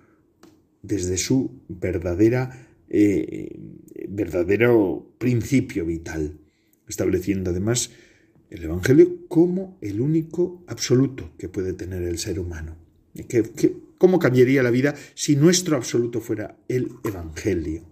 desde 0.82 1.18
su 1.18 1.62
verdadera, 1.68 2.68
eh, 2.90 3.60
verdadero 4.10 5.14
principio 5.18 5.86
vital, 5.86 6.40
estableciendo 6.88 7.52
además 7.52 7.92
el 8.50 8.64
Evangelio 8.64 9.28
como 9.28 9.78
el 9.82 10.02
único 10.02 10.64
absoluto 10.68 11.32
que 11.38 11.50
puede 11.50 11.74
tener 11.74 12.04
el 12.04 12.18
ser 12.18 12.40
humano. 12.40 12.78
cómo 13.98 14.18
cambiaría 14.18 14.64
la 14.64 14.72
vida 14.72 14.96
si 15.14 15.36
nuestro 15.36 15.76
absoluto 15.76 16.22
fuera 16.22 16.58
el 16.68 16.90
Evangelio? 17.04 17.84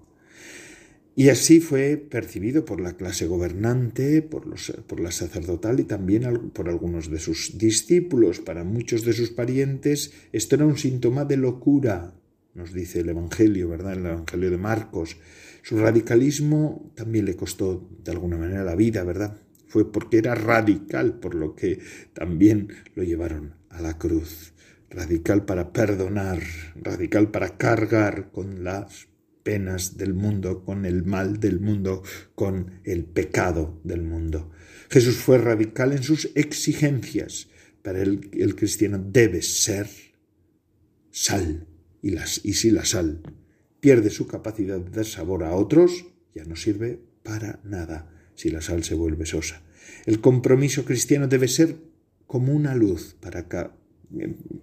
Y 1.17 1.29
así 1.29 1.59
fue 1.61 1.97
percibido 1.97 2.63
por 2.63 2.79
la 2.79 2.95
clase 2.95 3.25
gobernante, 3.25 4.21
por, 4.21 4.45
los, 4.45 4.71
por, 4.85 4.99
la 4.99 5.11
sacerdotal 5.11 5.79
y 5.79 5.83
también 5.83 6.51
por 6.53 6.69
algunos 6.69 7.09
de 7.09 7.17
sus 7.17 7.57
discípulos. 7.57 8.39
Para 8.39 8.63
muchos 8.63 9.03
de 9.03 9.13
sus 9.13 9.31
parientes 9.31 10.13
esto 10.31 10.55
era 10.55 10.67
un 10.67 10.77
síntoma 10.77 11.25
de 11.25 11.37
locura, 11.37 12.13
nos 12.57 12.73
dice 12.73 12.99
el 12.99 13.09
Evangelio, 13.09 13.69
¿verdad? 13.69 13.93
El 13.93 14.05
Evangelio 14.05 14.51
de 14.51 14.57
Marcos. 14.57 15.17
Su 15.63 15.77
radicalismo 15.77 16.91
también 16.95 17.25
le 17.25 17.35
costó 17.35 17.89
de 18.03 18.11
alguna 18.11 18.37
manera 18.37 18.63
la 18.63 18.75
vida, 18.75 19.03
¿verdad? 19.03 19.39
fue 19.67 19.91
porque 19.91 20.17
era 20.17 20.33
radical, 20.33 21.19
por 21.19 21.35
lo 21.35 21.55
que 21.55 21.79
también 22.13 22.69
lo 22.95 23.03
llevaron 23.03 23.55
a 23.69 23.81
la 23.81 23.97
cruz. 23.97 24.53
Radical 24.89 25.45
para 25.45 25.73
perdonar, 25.73 26.41
radical 26.81 27.29
para 27.29 27.57
cargar 27.57 28.31
con 28.31 28.63
las 28.63 29.07
penas 29.43 29.97
del 29.97 30.13
mundo, 30.13 30.63
con 30.63 30.85
el 30.85 31.03
mal 31.03 31.39
del 31.39 31.59
mundo, 31.59 32.03
con 32.35 32.79
el 32.85 33.03
pecado 33.03 33.79
del 33.83 34.01
mundo. 34.01 34.49
Jesús 34.89 35.17
fue 35.17 35.37
radical 35.37 35.91
en 35.91 36.03
sus 36.03 36.31
exigencias. 36.35 37.49
Para 37.81 38.01
él 38.01 38.29
el 38.33 38.55
cristiano 38.55 38.97
debe 38.97 39.41
ser 39.41 39.89
sal. 41.11 41.66
Y, 42.43 42.53
si 42.53 42.71
la 42.71 42.85
sal 42.85 43.21
pierde 43.81 44.09
su 44.09 44.27
capacidad 44.27 44.79
de 44.79 44.91
dar 44.91 45.05
sabor 45.05 45.43
a 45.43 45.53
otros, 45.55 46.05
ya 46.33 46.45
no 46.45 46.55
sirve 46.55 47.01
para 47.23 47.59
nada 47.63 48.09
si 48.35 48.49
la 48.49 48.61
sal 48.61 48.83
se 48.83 48.95
vuelve 48.95 49.25
sosa. 49.25 49.61
El 50.05 50.21
compromiso 50.21 50.85
cristiano 50.85 51.27
debe 51.27 51.47
ser 51.49 51.75
como 52.25 52.53
una 52.53 52.75
luz 52.75 53.15
para 53.19 53.47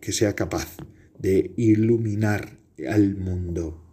que 0.01 0.13
sea 0.13 0.35
capaz 0.35 0.77
de 1.19 1.53
iluminar 1.57 2.59
al 2.89 3.17
mundo. 3.17 3.85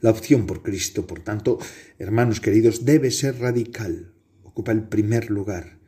La 0.00 0.10
opción 0.10 0.46
por 0.46 0.62
Cristo, 0.62 1.06
por 1.06 1.20
tanto, 1.20 1.58
hermanos 1.98 2.40
queridos, 2.40 2.84
debe 2.84 3.10
ser 3.10 3.38
radical, 3.38 4.12
ocupa 4.44 4.72
el 4.72 4.84
primer 4.84 5.30
lugar 5.30 5.78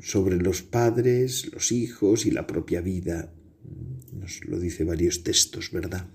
sobre 0.00 0.36
los 0.36 0.62
padres, 0.62 1.52
los 1.52 1.70
hijos 1.70 2.26
y 2.26 2.32
la 2.32 2.46
propia 2.46 2.80
vida. 2.80 3.32
Lo 4.46 4.58
dice 4.58 4.84
varios 4.84 5.22
textos, 5.22 5.70
¿verdad? 5.72 6.06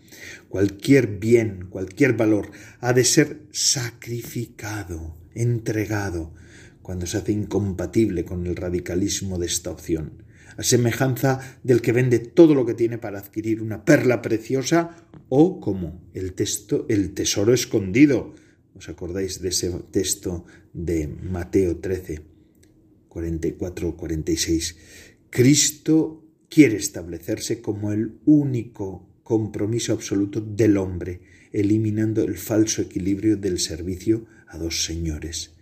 Cualquier 0.48 1.20
bien, 1.20 1.68
cualquier 1.70 2.14
valor 2.14 2.52
ha 2.80 2.94
de 2.94 3.04
ser 3.04 3.42
sacrificado, 3.52 5.18
entregado, 5.36 6.34
cuando 6.82 7.06
se 7.06 7.18
hace 7.18 7.32
incompatible 7.32 8.26
con 8.26 8.48
el 8.48 8.56
radicalismo 8.56 9.38
de 9.38 9.46
esta 9.46 9.72
opción 9.72 10.24
a 10.60 10.64
semejanza 10.64 11.40
del 11.64 11.82
que 11.82 11.94
vende 11.94 12.20
todo 12.20 12.54
lo 12.54 12.66
que 12.66 12.74
tiene 12.74 12.98
para 12.98 13.20
adquirir 13.20 13.62
una 13.62 13.86
perla 13.86 14.22
preciosa 14.22 15.08
o 15.30 15.62
como 15.62 16.02
el 16.14 16.34
texto 16.34 16.86
el 16.90 17.14
tesoro 17.14 17.54
escondido. 17.54 18.34
¿Os 18.76 18.90
acordáis 18.90 19.42
de 19.42 19.50
ese 19.50 19.72
texto 19.92 20.44
de 20.74 21.08
Mateo 21.08 21.78
13, 21.78 22.22
44, 23.08 23.96
46? 23.96 24.76
Cristo 25.30 26.29
quiere 26.50 26.78
establecerse 26.78 27.62
como 27.62 27.94
el 27.94 28.20
único 28.26 29.08
compromiso 29.24 29.94
absoluto 29.94 30.42
del 30.42 30.78
hombre, 30.78 31.22
eliminando 31.52 32.24
el 32.24 32.38
falso 32.38 32.82
equilibrio 32.82 33.38
del 33.38 33.60
servicio 33.60 34.26
a 34.48 34.58
dos 34.58 34.84
señores. 34.84 35.54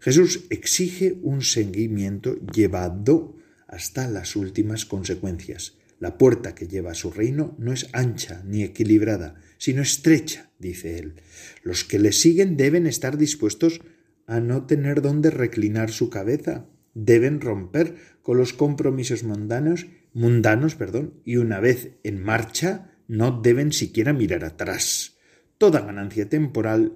Jesús 0.00 0.44
exige 0.50 1.18
un 1.22 1.42
seguimiento 1.42 2.36
llevado 2.52 3.36
hasta 3.66 4.08
las 4.08 4.36
últimas 4.36 4.84
consecuencias. 4.84 5.76
La 5.98 6.18
puerta 6.18 6.54
que 6.54 6.68
lleva 6.68 6.92
a 6.92 6.94
su 6.94 7.10
reino 7.10 7.56
no 7.58 7.72
es 7.72 7.88
ancha 7.92 8.42
ni 8.46 8.62
equilibrada, 8.62 9.40
sino 9.58 9.82
estrecha, 9.82 10.50
dice 10.58 10.98
él. 10.98 11.14
Los 11.62 11.84
que 11.84 11.98
le 11.98 12.12
siguen 12.12 12.56
deben 12.56 12.86
estar 12.86 13.16
dispuestos 13.16 13.80
a 14.26 14.40
no 14.40 14.66
tener 14.66 15.02
dónde 15.02 15.30
reclinar 15.30 15.90
su 15.90 16.10
cabeza, 16.10 16.66
deben 16.94 17.40
romper 17.40 17.96
con 18.22 18.36
los 18.36 18.52
compromisos 18.52 19.22
mundanos, 19.22 19.86
mundanos, 20.16 20.76
perdón, 20.76 21.20
y 21.26 21.36
una 21.36 21.60
vez 21.60 21.98
en 22.02 22.22
marcha 22.22 22.90
no 23.06 23.42
deben 23.42 23.70
siquiera 23.70 24.14
mirar 24.14 24.44
atrás. 24.44 25.18
Toda 25.58 25.82
ganancia 25.82 26.26
temporal 26.26 26.94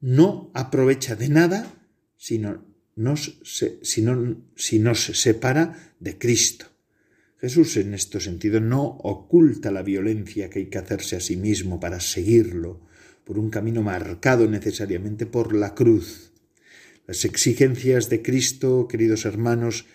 no 0.00 0.52
aprovecha 0.54 1.16
de 1.16 1.28
nada 1.30 1.66
sino 2.16 2.64
si, 3.82 4.02
no, 4.02 4.44
si 4.56 4.78
nos 4.78 5.04
separa 5.04 5.94
de 5.98 6.16
Cristo. 6.16 6.66
Jesús 7.40 7.76
en 7.76 7.94
este 7.94 8.20
sentido 8.20 8.60
no 8.60 8.84
oculta 8.84 9.72
la 9.72 9.82
violencia 9.82 10.48
que 10.48 10.60
hay 10.60 10.66
que 10.66 10.78
hacerse 10.78 11.16
a 11.16 11.20
sí 11.20 11.36
mismo 11.36 11.80
para 11.80 11.98
seguirlo 11.98 12.80
por 13.24 13.38
un 13.38 13.50
camino 13.50 13.82
marcado 13.82 14.48
necesariamente 14.48 15.26
por 15.26 15.54
la 15.54 15.74
cruz. 15.74 16.32
Las 17.06 17.24
exigencias 17.24 18.08
de 18.10 18.22
Cristo, 18.22 18.86
queridos 18.88 19.24
hermanos, 19.24 19.86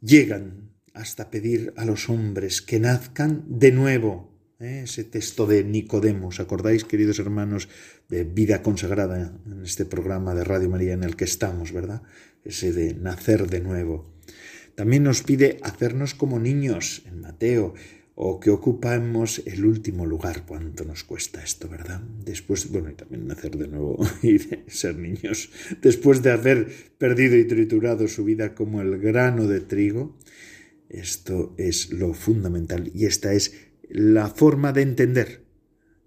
llegan 0.00 0.67
hasta 0.98 1.30
pedir 1.30 1.72
a 1.76 1.84
los 1.84 2.08
hombres 2.08 2.60
que 2.60 2.80
nazcan 2.80 3.44
de 3.46 3.72
nuevo. 3.72 4.32
¿eh? 4.60 4.82
Ese 4.84 5.04
texto 5.04 5.46
de 5.46 5.64
Nicodemo, 5.64 6.28
¿os 6.28 6.40
acordáis, 6.40 6.84
queridos 6.84 7.18
hermanos, 7.18 7.68
de 8.08 8.24
vida 8.24 8.62
consagrada 8.62 9.32
en 9.46 9.62
este 9.62 9.84
programa 9.84 10.34
de 10.34 10.44
Radio 10.44 10.68
María 10.68 10.94
en 10.94 11.04
el 11.04 11.16
que 11.16 11.24
estamos, 11.24 11.72
verdad? 11.72 12.02
ese 12.44 12.72
de 12.72 12.94
nacer 12.94 13.48
de 13.48 13.60
nuevo. 13.60 14.06
También 14.74 15.02
nos 15.02 15.22
pide 15.22 15.58
hacernos 15.62 16.14
como 16.14 16.38
niños 16.38 17.02
en 17.06 17.20
Mateo, 17.20 17.74
o 18.20 18.40
que 18.40 18.50
ocupamos 18.50 19.42
el 19.46 19.64
último 19.64 20.04
lugar. 20.04 20.44
¿Cuánto 20.44 20.84
nos 20.84 21.04
cuesta 21.04 21.40
esto, 21.40 21.68
verdad? 21.68 22.00
Después, 22.24 22.68
bueno, 22.68 22.90
y 22.90 22.94
también 22.94 23.28
nacer 23.28 23.56
de 23.56 23.68
nuevo 23.68 24.04
y 24.22 24.40
ser 24.66 24.98
niños. 24.98 25.50
Después 25.80 26.20
de 26.22 26.32
haber 26.32 26.66
perdido 26.98 27.36
y 27.36 27.44
triturado 27.44 28.08
su 28.08 28.24
vida 28.24 28.56
como 28.56 28.80
el 28.80 28.98
grano 28.98 29.46
de 29.46 29.60
trigo, 29.60 30.16
esto 30.88 31.54
es 31.58 31.90
lo 31.90 32.14
fundamental 32.14 32.90
y 32.94 33.06
esta 33.06 33.32
es 33.34 33.54
la 33.88 34.28
forma 34.28 34.72
de 34.72 34.82
entender 34.82 35.44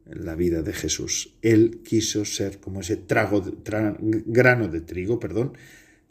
la 0.05 0.35
vida 0.35 0.61
de 0.61 0.73
Jesús. 0.73 1.37
Él 1.41 1.81
quiso 1.83 2.25
ser 2.25 2.59
como 2.59 2.81
ese 2.81 2.97
trago, 2.97 3.43
grano 3.63 4.67
de 4.67 4.81
trigo, 4.81 5.19
perdón, 5.19 5.57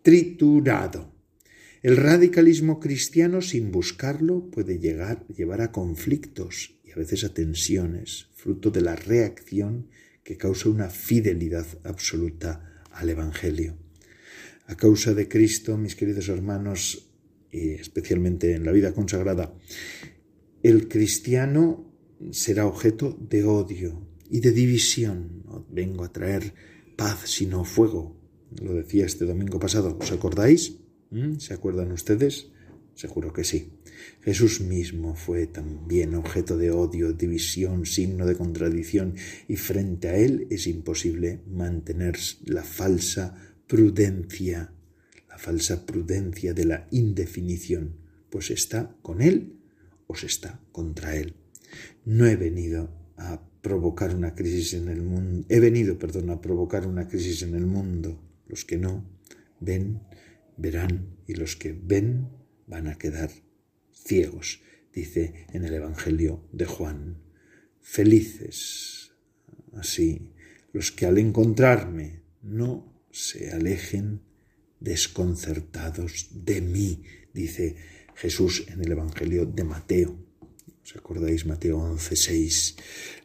triturado. 0.03 1.13
El 1.83 1.97
radicalismo 1.97 2.79
cristiano, 2.79 3.41
sin 3.41 3.71
buscarlo, 3.71 4.51
puede 4.51 4.79
llegar, 4.79 5.27
llevar 5.29 5.63
a 5.63 5.73
conflictos 5.73 6.79
y 6.85 6.93
a 6.93 6.97
veces 6.97 7.25
a 7.25 7.33
tensiones, 7.33 8.29
fruto 8.35 8.71
de 8.71 8.83
la 8.83 8.97
reacción 8.97 9.89
que 10.23 10.37
causa 10.37 10.69
una 10.69 10.91
fidelidad 10.91 11.67
absoluta 11.85 12.83
al 12.93 13.09
Evangelio. 13.09 13.77
A 14.67 14.77
causa 14.77 15.15
de 15.15 15.27
Cristo, 15.27 15.77
mis 15.77 15.97
queridos 15.97 16.29
hermanos, 16.29 17.10
y 17.53 17.71
especialmente 17.71 18.55
en 18.55 18.65
la 18.65 18.73
vida 18.73 18.93
consagrada, 18.93 19.55
el 20.63 20.89
cristiano 20.89 21.93
será 22.31 22.67
objeto 22.67 23.17
de 23.21 23.45
odio 23.45 24.07
y 24.29 24.41
de 24.41 24.53
división. 24.53 25.43
No 25.45 25.67
vengo 25.71 26.05
a 26.05 26.13
traer 26.13 26.55
paz, 26.97 27.23
sino 27.25 27.65
fuego, 27.65 28.17
lo 28.61 28.75
decía 28.75 29.07
este 29.07 29.25
domingo 29.25 29.59
pasado. 29.59 29.97
¿Os 30.01 30.13
acordáis? 30.13 30.77
¿Mm? 31.11 31.39
¿Se 31.39 31.55
acuerdan 31.55 31.93
ustedes? 31.93 32.49
Seguro 32.95 33.33
que 33.33 33.45
sí. 33.45 33.73
Jesús 34.23 34.61
mismo 34.61 35.15
fue 35.15 35.47
también 35.47 36.15
objeto 36.15 36.57
de 36.57 36.71
odio, 36.71 37.13
división, 37.13 37.87
signo 37.87 38.27
de 38.27 38.37
contradicción, 38.37 39.15
y 39.49 39.57
frente 39.57 40.09
a 40.09 40.17
él 40.17 40.47
es 40.51 40.67
imposible 40.67 41.41
mantener 41.47 42.17
la 42.45 42.63
falsa 42.63 43.37
prudencia, 43.67 44.73
falsa 45.41 45.87
prudencia 45.87 46.53
de 46.53 46.67
la 46.67 46.87
indefinición, 46.91 47.97
pues 48.29 48.51
está 48.51 48.95
con 49.03 49.23
él 49.23 49.59
o 50.07 50.15
se 50.15 50.27
está 50.27 50.61
contra 50.71 51.17
él. 51.17 51.35
No 52.05 52.27
he 52.27 52.37
venido 52.37 52.91
a 53.17 53.41
provocar 53.63 54.15
una 54.15 54.35
crisis 54.35 54.75
en 54.75 54.89
el 54.89 55.03
mundo, 55.03 55.47
he 55.49 55.61
venido, 55.61 55.99
perdón, 55.99 56.31
a 56.31 56.41
provocar 56.41 56.87
una 56.87 57.09
crisis 57.09 57.43
en 57.43 57.55
el 57.55 57.67
mundo, 57.67 58.21
los 58.49 58.65
que 58.65 58.77
no 58.77 59.05
ven, 59.61 60.03
verán, 60.57 61.17
y 61.27 61.35
los 61.35 61.57
que 61.57 61.73
ven 61.73 62.29
van 62.67 62.87
a 62.87 62.99
quedar 62.99 63.31
ciegos, 63.93 64.61
dice 64.93 65.47
en 65.53 65.65
el 65.65 65.73
Evangelio 65.75 66.45
de 66.53 66.67
Juan. 66.67 67.17
Felices, 67.81 69.13
así, 69.75 70.33
los 70.73 70.93
que 70.93 71.07
al 71.07 71.19
encontrarme 71.19 72.23
no 72.43 73.05
se 73.11 73.51
alejen 73.53 74.23
desconcertados 74.81 76.29
de 76.33 76.61
mí, 76.61 77.03
dice 77.33 77.77
Jesús 78.15 78.65
en 78.69 78.83
el 78.83 78.93
Evangelio 78.93 79.47
de 79.47 79.65
Mateo. 79.65 80.19
¿Os 80.83 80.97
acordáis 80.97 81.47
Mateo 81.47 81.79
11:6? 81.79 82.77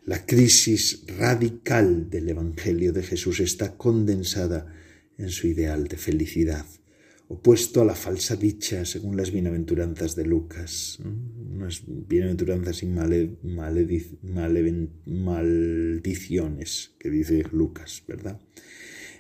La 0.06 0.26
crisis 0.26 1.04
radical 1.18 2.10
del 2.10 2.30
Evangelio 2.30 2.94
de 2.94 3.02
Jesús 3.02 3.40
está 3.40 3.76
condensada 3.76 4.72
en 5.18 5.30
su 5.30 5.48
ideal 5.48 5.88
de 5.88 5.98
felicidad, 5.98 6.66
opuesto 7.28 7.82
a 7.82 7.86
la 7.86 7.96
falsa 7.96 8.36
dicha 8.36 8.86
según 8.86 9.18
las 9.18 9.32
bienaventuranzas 9.32 10.16
de 10.16 10.26
Lucas, 10.26 11.00
unas 11.04 11.82
bienaventuranzas 11.88 12.84
y 12.84 12.88
maldiciones 15.06 16.92
que 17.00 17.10
dice 17.10 17.44
Lucas, 17.52 18.04
¿verdad? 18.08 18.40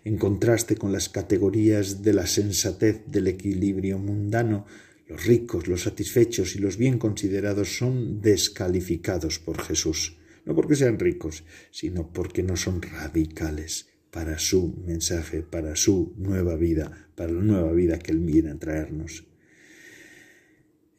En 0.05 0.17
contraste 0.17 0.75
con 0.75 0.91
las 0.91 1.09
categorías 1.09 2.03
de 2.03 2.13
la 2.13 2.27
sensatez 2.27 3.01
del 3.07 3.27
equilibrio 3.27 3.97
mundano, 3.97 4.67
los 5.07 5.25
ricos, 5.25 5.67
los 5.67 5.81
satisfechos 5.81 6.55
y 6.55 6.59
los 6.59 6.77
bien 6.77 6.99
considerados 6.99 7.75
son 7.75 8.21
descalificados 8.21 9.39
por 9.39 9.59
Jesús, 9.63 10.17
no 10.45 10.53
porque 10.53 10.75
sean 10.75 10.99
ricos, 10.99 11.43
sino 11.71 12.13
porque 12.13 12.43
no 12.43 12.55
son 12.55 12.83
radicales 12.83 13.87
para 14.11 14.37
su 14.37 14.75
mensaje, 14.85 15.41
para 15.41 15.75
su 15.75 16.13
nueva 16.17 16.55
vida, 16.55 17.09
para 17.15 17.31
la 17.31 17.41
nueva 17.41 17.71
vida 17.71 17.97
que 17.97 18.11
Él 18.11 18.19
viene 18.19 18.51
a 18.51 18.59
traernos. 18.59 19.25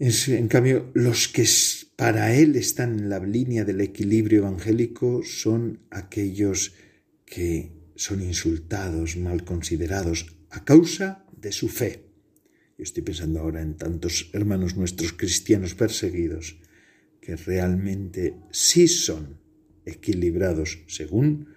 en 0.00 0.48
cambio, 0.48 0.90
los 0.94 1.28
que 1.28 1.44
para 1.94 2.34
Él 2.34 2.56
están 2.56 2.98
en 2.98 3.08
la 3.08 3.20
línea 3.20 3.64
del 3.64 3.80
equilibrio 3.82 4.40
evangélico 4.40 5.22
son 5.22 5.78
aquellos 5.90 6.74
que 7.24 7.75
son 7.96 8.22
insultados, 8.22 9.16
mal 9.16 9.44
considerados, 9.44 10.38
a 10.50 10.64
causa 10.64 11.26
de 11.36 11.52
su 11.52 11.68
fe. 11.68 12.06
Yo 12.78 12.84
estoy 12.84 13.02
pensando 13.02 13.40
ahora 13.40 13.62
en 13.62 13.76
tantos 13.76 14.30
hermanos 14.32 14.76
nuestros 14.76 15.12
cristianos 15.12 15.74
perseguidos 15.74 16.60
que 17.20 17.36
realmente 17.36 18.36
sí 18.50 18.86
son 18.86 19.40
equilibrados 19.84 20.84
según 20.86 21.48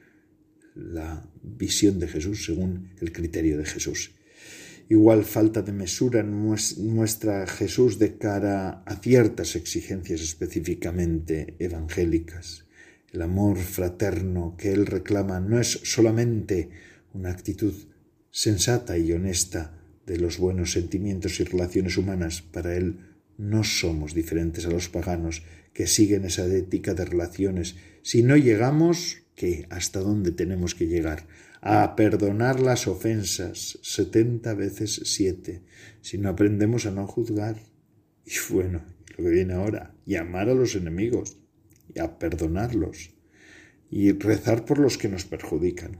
la 0.75 1.29
visión 1.43 1.99
de 1.99 2.07
Jesús, 2.07 2.45
según 2.45 2.91
el 3.01 3.11
criterio 3.11 3.57
de 3.57 3.65
Jesús. 3.65 4.11
Igual 4.87 5.23
falta 5.23 5.61
de 5.61 5.71
mesura 5.71 6.23
muestra 6.23 7.45
Jesús 7.45 7.99
de 7.99 8.17
cara 8.17 8.81
a 8.85 8.95
ciertas 8.95 9.55
exigencias 9.55 10.21
específicamente 10.21 11.55
evangélicas. 11.59 12.65
El 13.11 13.23
amor 13.23 13.57
fraterno 13.57 14.55
que 14.57 14.71
él 14.71 14.85
reclama 14.85 15.39
no 15.39 15.59
es 15.59 15.79
solamente 15.83 16.69
una 17.13 17.31
actitud 17.31 17.73
sensata 18.29 18.97
y 18.97 19.11
honesta 19.11 19.75
de 20.05 20.17
los 20.17 20.37
buenos 20.37 20.73
sentimientos 20.73 21.39
y 21.39 21.43
relaciones 21.43 21.97
humanas. 21.97 22.41
Para 22.41 22.75
él 22.75 22.99
no 23.37 23.63
somos 23.63 24.13
diferentes 24.13 24.65
a 24.65 24.69
los 24.69 24.89
paganos 24.89 25.43
que 25.73 25.87
siguen 25.87 26.25
esa 26.25 26.45
ética 26.45 26.93
de 26.93 27.05
relaciones. 27.05 27.77
Si 28.03 28.21
no 28.21 28.37
llegamos, 28.37 29.23
¿qué? 29.35 29.65
¿Hasta 29.69 30.01
dónde 30.01 30.31
tenemos 30.31 30.75
que 30.75 30.87
llegar? 30.87 31.25
A 31.61 31.95
perdonar 31.95 32.59
las 32.59 32.87
ofensas 32.87 33.79
setenta 33.81 34.53
veces 34.53 35.01
siete. 35.05 35.63
Si 36.01 36.17
no 36.17 36.29
aprendemos 36.29 36.85
a 36.85 36.91
no 36.91 37.07
juzgar. 37.07 37.59
Y 38.25 38.33
bueno, 38.53 38.83
lo 39.17 39.23
que 39.23 39.29
viene 39.31 39.53
ahora, 39.53 39.95
y 40.05 40.15
amar 40.15 40.49
a 40.49 40.53
los 40.53 40.75
enemigos, 40.75 41.38
y 41.93 41.99
a 41.99 42.19
perdonarlos, 42.19 43.11
y 43.89 44.11
rezar 44.11 44.65
por 44.65 44.79
los 44.79 44.97
que 44.97 45.09
nos 45.09 45.25
perjudican. 45.25 45.99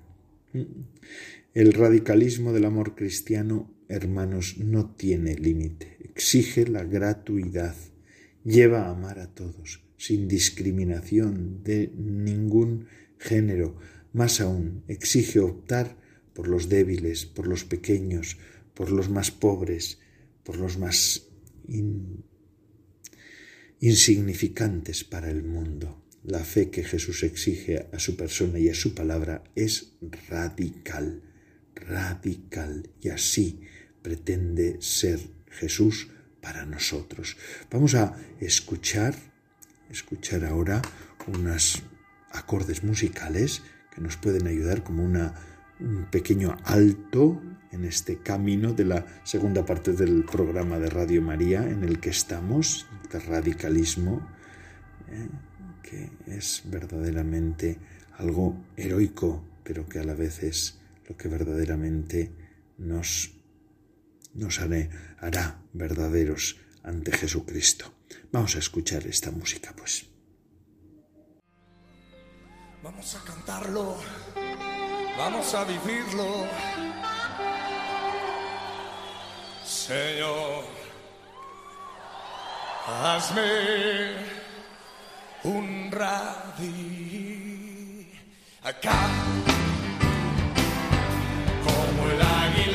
El 1.53 1.73
radicalismo 1.73 2.53
del 2.53 2.65
amor 2.65 2.95
cristiano, 2.95 3.73
hermanos, 3.87 4.57
no 4.59 4.91
tiene 4.91 5.35
límite, 5.35 5.97
exige 6.03 6.67
la 6.67 6.83
gratuidad, 6.83 7.75
lleva 8.43 8.85
a 8.85 8.91
amar 8.91 9.19
a 9.19 9.33
todos, 9.33 9.83
sin 9.97 10.27
discriminación 10.27 11.63
de 11.63 11.91
ningún 11.97 12.87
género, 13.17 13.77
más 14.13 14.41
aún, 14.41 14.83
exige 14.87 15.39
optar 15.39 15.97
por 16.33 16.47
los 16.47 16.69
débiles, 16.69 17.25
por 17.25 17.47
los 17.47 17.63
pequeños, 17.63 18.37
por 18.73 18.91
los 18.91 19.09
más 19.09 19.31
pobres, 19.31 19.99
por 20.43 20.57
los 20.57 20.77
más 20.77 21.27
insignificantes 23.79 25.03
para 25.03 25.29
el 25.29 25.43
mundo. 25.43 26.03
La 26.23 26.43
fe 26.43 26.69
que 26.69 26.83
Jesús 26.83 27.23
exige 27.23 27.87
a 27.93 27.99
su 27.99 28.15
persona 28.17 28.59
y 28.59 28.69
a 28.69 28.75
su 28.75 28.93
palabra 28.93 29.43
es 29.55 29.93
radical 30.27 31.21
radical 31.87 32.89
y 33.01 33.09
así 33.09 33.61
pretende 34.01 34.77
ser 34.81 35.19
Jesús 35.49 36.09
para 36.41 36.65
nosotros. 36.65 37.37
Vamos 37.69 37.95
a 37.95 38.15
escuchar, 38.39 39.15
escuchar 39.89 40.45
ahora 40.45 40.81
unos 41.27 41.83
acordes 42.31 42.83
musicales 42.83 43.61
que 43.93 44.01
nos 44.01 44.17
pueden 44.17 44.47
ayudar 44.47 44.83
como 44.83 45.03
un 45.03 46.07
pequeño 46.11 46.57
alto 46.63 47.41
en 47.71 47.85
este 47.85 48.17
camino 48.17 48.73
de 48.73 48.85
la 48.85 49.05
segunda 49.23 49.65
parte 49.65 49.93
del 49.93 50.23
programa 50.25 50.79
de 50.79 50.89
Radio 50.89 51.21
María 51.21 51.63
en 51.63 51.83
el 51.83 51.99
que 51.99 52.09
estamos, 52.09 52.87
el 53.11 53.21
radicalismo, 53.21 54.27
eh, 55.07 55.29
que 55.83 56.09
es 56.27 56.63
verdaderamente 56.65 57.77
algo 58.17 58.55
heroico, 58.75 59.43
pero 59.63 59.87
que 59.87 59.99
a 59.99 60.03
la 60.03 60.13
vez 60.13 60.43
es 60.43 60.79
lo 61.07 61.15
que 61.17 61.27
verdaderamente 61.27 62.31
nos, 62.77 63.31
nos 64.33 64.59
hará 64.59 65.61
verdaderos 65.73 66.57
ante 66.83 67.11
Jesucristo. 67.11 67.93
Vamos 68.31 68.55
a 68.55 68.59
escuchar 68.59 69.05
esta 69.07 69.31
música, 69.31 69.73
pues. 69.75 70.07
Vamos 72.83 73.15
a 73.15 73.23
cantarlo, 73.25 73.97
vamos 75.17 75.53
a 75.53 75.65
vivirlo. 75.65 76.88
Señor, 79.89 80.63
hazme 82.85 84.13
un 85.43 85.89
radi 85.91 87.25
acá 88.61 88.99
como 91.65 92.07
el 92.11 92.21
águila 92.21 92.68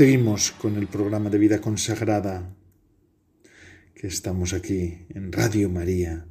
Seguimos 0.00 0.52
con 0.52 0.76
el 0.76 0.86
programa 0.86 1.28
de 1.28 1.36
vida 1.36 1.60
consagrada 1.60 2.56
que 3.94 4.06
estamos 4.06 4.54
aquí 4.54 5.04
en 5.10 5.30
Radio 5.30 5.68
María. 5.68 6.26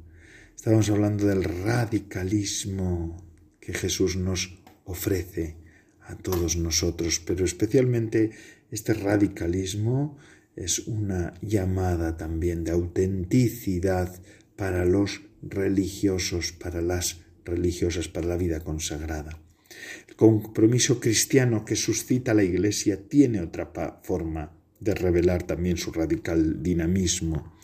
Estamos 0.56 0.90
hablando 0.90 1.24
del 1.24 1.44
radicalismo 1.44 3.24
que 3.60 3.72
Jesús 3.72 4.16
nos 4.16 4.58
ofrece 4.86 5.54
a 6.00 6.16
todos 6.16 6.56
nosotros, 6.56 7.22
pero 7.24 7.44
especialmente 7.44 8.32
este 8.72 8.92
radicalismo 8.92 10.18
es 10.56 10.80
una 10.80 11.34
llamada 11.40 12.16
también 12.16 12.64
de 12.64 12.72
autenticidad 12.72 14.20
para 14.56 14.84
los 14.84 15.20
religiosos, 15.42 16.50
para 16.50 16.82
las 16.82 17.20
religiosas, 17.44 18.08
para 18.08 18.26
la 18.26 18.36
vida 18.36 18.58
consagrada. 18.64 19.39
Compromiso 20.20 21.00
cristiano 21.00 21.64
que 21.64 21.76
suscita 21.76 22.34
la 22.34 22.44
Iglesia 22.44 23.08
tiene 23.08 23.40
otra 23.40 23.72
forma 24.02 24.52
de 24.78 24.94
revelar 24.94 25.44
también 25.44 25.78
su 25.78 25.92
radical 25.92 26.62
dinamismo 26.62 27.56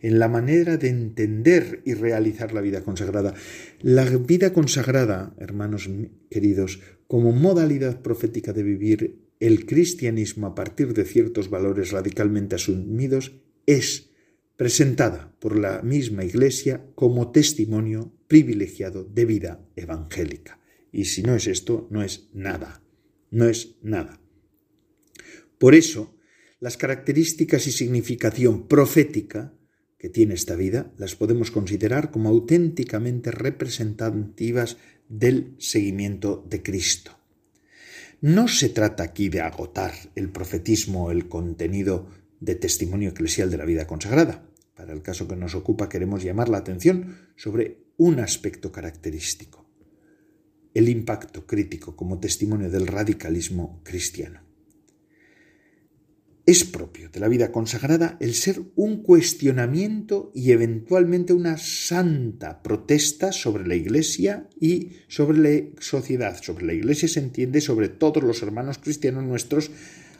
en 0.00 0.20
la 0.20 0.28
manera 0.28 0.76
de 0.76 0.90
entender 0.90 1.82
y 1.84 1.94
realizar 1.94 2.52
la 2.52 2.60
vida 2.60 2.84
consagrada. 2.84 3.34
La 3.80 4.04
vida 4.04 4.52
consagrada, 4.52 5.34
hermanos 5.38 5.90
queridos, 6.30 6.78
como 7.08 7.32
modalidad 7.32 8.00
profética 8.00 8.52
de 8.52 8.62
vivir 8.62 9.18
el 9.40 9.66
cristianismo 9.66 10.46
a 10.46 10.54
partir 10.54 10.94
de 10.94 11.06
ciertos 11.06 11.50
valores 11.50 11.90
radicalmente 11.90 12.54
asumidos, 12.54 13.32
es 13.66 14.10
presentada 14.56 15.34
por 15.40 15.58
la 15.58 15.82
misma 15.82 16.24
Iglesia 16.24 16.86
como 16.94 17.32
testimonio 17.32 18.12
privilegiado 18.28 19.02
de 19.02 19.24
vida 19.24 19.66
evangélica. 19.74 20.60
Y 20.94 21.06
si 21.06 21.24
no 21.24 21.34
es 21.34 21.48
esto, 21.48 21.88
no 21.90 22.04
es 22.04 22.28
nada, 22.32 22.80
no 23.32 23.48
es 23.48 23.74
nada. 23.82 24.20
Por 25.58 25.74
eso, 25.74 26.16
las 26.60 26.76
características 26.76 27.66
y 27.66 27.72
significación 27.72 28.68
profética 28.68 29.52
que 29.98 30.08
tiene 30.08 30.34
esta 30.34 30.54
vida 30.54 30.94
las 30.96 31.16
podemos 31.16 31.50
considerar 31.50 32.12
como 32.12 32.28
auténticamente 32.28 33.32
representativas 33.32 34.76
del 35.08 35.56
seguimiento 35.58 36.46
de 36.48 36.62
Cristo. 36.62 37.18
No 38.20 38.46
se 38.46 38.68
trata 38.68 39.02
aquí 39.02 39.28
de 39.28 39.40
agotar 39.40 39.94
el 40.14 40.30
profetismo 40.30 41.06
o 41.06 41.10
el 41.10 41.28
contenido 41.28 42.08
de 42.38 42.54
testimonio 42.54 43.10
eclesial 43.10 43.50
de 43.50 43.56
la 43.56 43.64
vida 43.64 43.88
consagrada. 43.88 44.48
Para 44.76 44.92
el 44.92 45.02
caso 45.02 45.26
que 45.26 45.34
nos 45.34 45.56
ocupa 45.56 45.88
queremos 45.88 46.22
llamar 46.22 46.48
la 46.48 46.58
atención 46.58 47.16
sobre 47.34 47.84
un 47.96 48.20
aspecto 48.20 48.70
característico, 48.70 49.63
el 50.74 50.88
impacto 50.88 51.46
crítico 51.46 51.96
como 51.96 52.18
testimonio 52.18 52.68
del 52.68 52.86
radicalismo 52.86 53.80
cristiano. 53.84 54.40
Es 56.46 56.64
propio 56.64 57.08
de 57.08 57.20
la 57.20 57.28
vida 57.28 57.50
consagrada 57.50 58.18
el 58.20 58.34
ser 58.34 58.60
un 58.76 59.02
cuestionamiento 59.02 60.30
y 60.34 60.50
eventualmente 60.50 61.32
una 61.32 61.56
santa 61.56 62.62
protesta 62.62 63.32
sobre 63.32 63.66
la 63.66 63.76
Iglesia 63.76 64.46
y 64.60 64.90
sobre 65.08 65.38
la 65.38 65.70
sociedad. 65.80 66.36
Sobre 66.42 66.66
la 66.66 66.74
Iglesia 66.74 67.08
se 67.08 67.20
entiende 67.20 67.62
sobre 67.62 67.88
todos 67.88 68.22
los 68.22 68.42
hermanos 68.42 68.76
cristianos 68.76 69.24
nuestros 69.24 69.70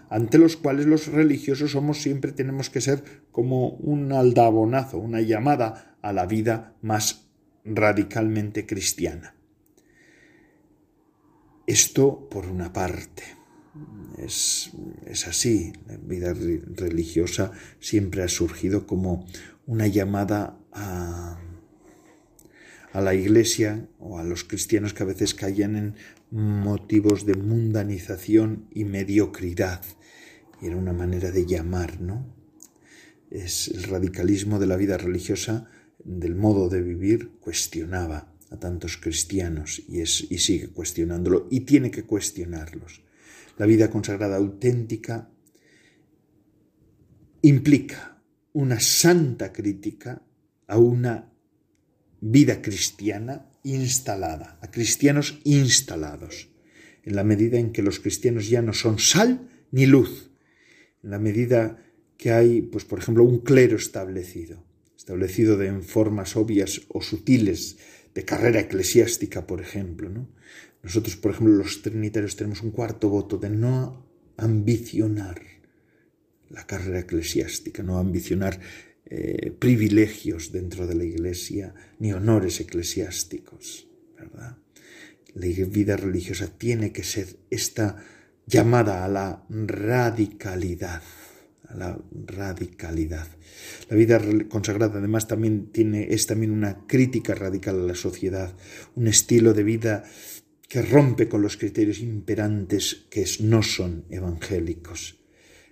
ante 0.09 0.39
los 0.39 0.57
cuales 0.57 0.87
los 0.87 1.09
religiosos 1.09 1.73
somos 1.73 2.01
siempre 2.01 2.33
tenemos 2.33 2.71
que 2.71 2.81
ser 2.81 3.05
como 3.31 3.71
un 3.71 4.13
aldabonazo, 4.13 4.99
una 4.99 5.21
llamada 5.21 5.97
a 6.01 6.15
la 6.15 6.25
vida 6.25 6.75
más 6.81 7.27
radicalmente 7.67 8.65
cristiana. 8.65 9.34
Esto 11.67 12.29
por 12.31 12.47
una 12.47 12.73
parte. 12.73 13.23
Es, 14.19 14.71
es, 15.07 15.27
así, 15.27 15.73
la 15.87 15.97
vida 15.97 16.35
religiosa 16.35 17.53
siempre 17.81 18.23
ha 18.23 18.29
surgido 18.29 18.87
como 18.87 19.27
una 19.67 19.87
llamada 19.87 20.59
a, 20.73 21.41
a 22.93 23.01
la 23.01 23.15
iglesia 23.15 23.89
o 23.99 24.19
a 24.19 24.25
los 24.25 24.45
cristianos 24.45 24.93
que 24.93 25.03
a 25.03 25.07
veces 25.07 25.35
caían 25.35 25.77
en 25.77 25.95
motivos 26.31 27.25
de 27.25 27.35
mundanización 27.35 28.69
y 28.71 28.85
mediocridad. 28.85 29.83
Y 30.61 30.67
era 30.67 30.77
una 30.77 30.93
manera 30.93 31.31
de 31.31 31.47
llamar, 31.47 32.01
¿no? 32.01 32.27
Es 33.31 33.69
el 33.69 33.85
radicalismo 33.85 34.59
de 34.59 34.67
la 34.67 34.77
vida 34.77 34.99
religiosa, 34.99 35.69
del 36.05 36.35
modo 36.35 36.69
de 36.69 36.83
vivir, 36.83 37.31
cuestionaba 37.41 38.34
a 38.55 38.61
tantos 38.61 38.97
cristianos 38.97 39.83
y, 39.89 40.01
es, 40.01 40.27
y 40.31 40.39
sigue 40.39 40.69
cuestionándolo 40.69 41.49
y 41.51 41.61
tiene 41.61 41.91
que 41.91 42.05
cuestionarlos. 42.05 43.03
La 43.59 43.67
vida 43.67 43.91
consagrada 43.91 44.37
auténtica 44.37 45.31
implica 47.43 48.23
una 48.53 48.81
santa 48.81 49.53
crítica 49.53 50.23
a 50.67 50.79
una 50.79 51.33
vida 52.21 52.63
cristiana 52.63 53.51
instalada, 53.65 54.59
a 54.63 54.71
cristianos 54.71 55.41
instalados, 55.45 56.49
en 57.03 57.17
la 57.17 57.25
medida 57.25 57.59
en 57.59 57.73
que 57.73 57.83
los 57.83 58.01
cristianos 58.01 58.49
ya 58.49 58.63
no 58.63 58.73
son 58.73 58.99
sal 58.99 59.51
ni 59.73 59.87
luz, 59.87 60.31
en 61.03 61.11
la 61.11 61.19
medida 61.19 61.85
que 62.17 62.33
hay, 62.33 62.63
pues 62.63 62.85
por 62.85 62.99
ejemplo, 62.99 63.25
un 63.25 63.41
clero 63.41 63.77
establecido, 63.77 64.65
establecido 64.97 65.59
de 65.59 65.67
en 65.67 65.83
formas 65.83 66.37
obvias 66.37 66.83
o 66.89 67.03
sutiles, 67.03 67.77
de 68.15 68.25
carrera 68.25 68.61
eclesiástica, 68.61 69.47
por 69.47 69.61
ejemplo. 69.61 70.09
¿no? 70.09 70.29
Nosotros, 70.83 71.17
por 71.17 71.33
ejemplo, 71.33 71.55
los 71.55 71.83
trinitarios 71.83 72.37
tenemos 72.37 72.63
un 72.63 72.71
cuarto 72.71 73.09
voto 73.09 73.37
de 73.39 73.51
no 73.51 74.07
ambicionar 74.37 75.41
la 76.51 76.67
carrera 76.67 77.01
eclesiástica, 77.01 77.83
no 77.83 77.99
ambicionar 77.99 78.61
eh, 79.07 79.51
privilegios 79.51 80.53
dentro 80.53 80.87
de 80.87 80.95
la 80.95 81.05
iglesia, 81.05 81.75
ni 81.99 82.13
honores 82.13 82.61
eclesiásticos, 82.61 83.89
¿verdad? 84.17 84.57
La 85.35 85.47
vida 85.67 85.97
religiosa 85.97 86.47
tiene 86.47 86.93
que 86.93 87.03
ser 87.03 87.37
esta 87.51 87.97
llamada 88.47 89.05
a 89.05 89.09
la 89.09 89.45
radicalidad, 89.49 91.03
a 91.69 91.75
la 91.75 91.99
radicalidad. 92.27 93.27
La 93.89 93.97
vida 93.97 94.21
consagrada 94.49 94.99
además 94.99 95.27
también 95.27 95.67
tiene, 95.73 96.09
es 96.11 96.27
también 96.27 96.53
una 96.53 96.87
crítica 96.87 97.35
radical 97.35 97.81
a 97.81 97.87
la 97.87 97.95
sociedad, 97.95 98.55
un 98.95 99.07
estilo 99.09 99.55
de 99.55 99.63
vida 99.63 100.05
que 100.69 100.83
rompe 100.83 101.29
con 101.29 101.43
los 101.43 101.57
criterios 101.57 102.01
imperantes 102.01 103.07
que 103.11 103.25
no 103.41 103.63
son 103.63 104.05
evangélicos. 104.11 105.21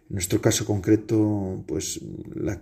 En 0.09 0.17
nuestro 0.17 0.41
caso 0.43 0.67
concreto, 0.67 1.65
pues 1.67 2.01
la, 2.35 2.61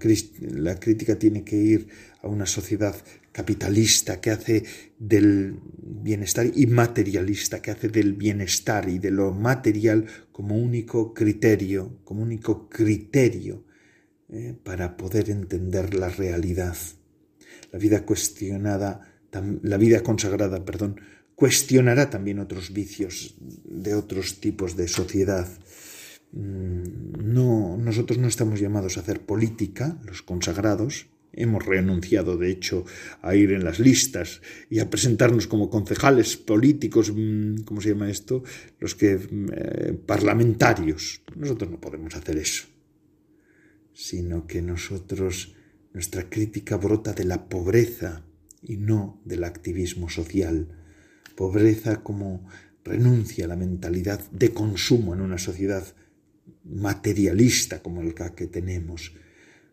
la, 0.53 0.79
crítica 0.79 1.19
tiene 1.19 1.43
que 1.43 1.57
ir 1.57 1.89
a 2.23 2.29
una 2.29 2.47
sociedad 2.47 2.95
capitalista 3.33 4.21
que 4.21 4.31
hace 4.31 4.65
del 4.99 5.59
bienestar 5.79 6.51
y 6.55 6.67
materialista 6.67 7.63
que 7.63 7.71
hace 7.71 7.89
del 7.89 8.15
bienestar 8.15 8.89
y 8.89 8.99
de 8.99 9.11
lo 9.11 9.33
material 9.33 10.07
como 10.33 10.57
único 10.57 11.15
criterio, 11.15 12.01
como 12.05 12.23
único 12.23 12.69
criterio 12.69 13.65
eh, 14.29 14.57
para 14.63 14.97
poder 14.97 15.31
entender 15.31 15.95
la 15.95 16.09
realidad. 16.09 16.77
La 17.73 17.79
vida 17.79 18.05
cuestionada, 18.05 19.01
la 19.63 19.77
vida 19.77 20.03
consagrada, 20.03 20.65
perdón, 20.65 21.01
cuestionará 21.35 22.11
también 22.11 22.41
otros 22.41 22.73
vicios 22.73 23.37
de 23.39 23.95
otros 23.95 24.41
tipos 24.41 24.77
de 24.77 24.89
sociedad 24.89 25.49
Mm, 26.33 27.33
no, 27.35 27.77
nosotros 27.77 28.19
no 28.19 28.29
estamos 28.29 28.61
llamados 28.61 28.97
a 28.97 29.01
hacer 29.01 29.25
política, 29.25 29.99
los 30.05 30.23
consagrados. 30.23 31.09
Hemos 31.33 31.65
renunciado, 31.65 32.37
de 32.37 32.51
hecho, 32.51 32.85
a 33.23 33.35
ir 33.37 33.53
en 33.53 33.65
las 33.65 33.79
listas 33.79 34.43
y 34.69 34.81
a 34.81 34.91
presentarnos 34.91 35.47
como 35.47 35.71
concejales 35.71 36.37
políticos, 36.37 37.13
mm, 37.15 37.63
¿cómo 37.63 37.81
se 37.81 37.91
llama 37.91 38.11
esto? 38.11 38.43
Los 38.79 38.95
que 38.95 39.19
eh, 39.53 39.99
parlamentarios. 40.07 41.23
Nosotros 41.37 41.71
no 41.71 41.81
podemos 41.81 42.15
hacer 42.17 42.37
eso, 42.37 42.65
sino 43.93 44.47
que 44.47 44.61
nosotros 44.61 45.55
nuestra 45.93 46.29
crítica 46.29 46.77
brota 46.77 47.13
de 47.13 47.25
la 47.25 47.49
pobreza 47.49 48.25
y 48.63 48.77
no 48.77 49.21
del 49.25 49.45
activismo 49.45 50.09
social. 50.09 50.69
Pobreza 51.37 52.03
como 52.03 52.49
renuncia 52.85 53.45
a 53.45 53.49
la 53.49 53.57
mentalidad 53.57 54.21
de 54.31 54.53
consumo 54.53 55.15
en 55.15 55.21
una 55.21 55.39
sociedad 55.39 55.85
materialista 56.65 57.83
como 57.83 58.01
el 58.03 58.15
que 58.15 58.47
tenemos, 58.47 59.13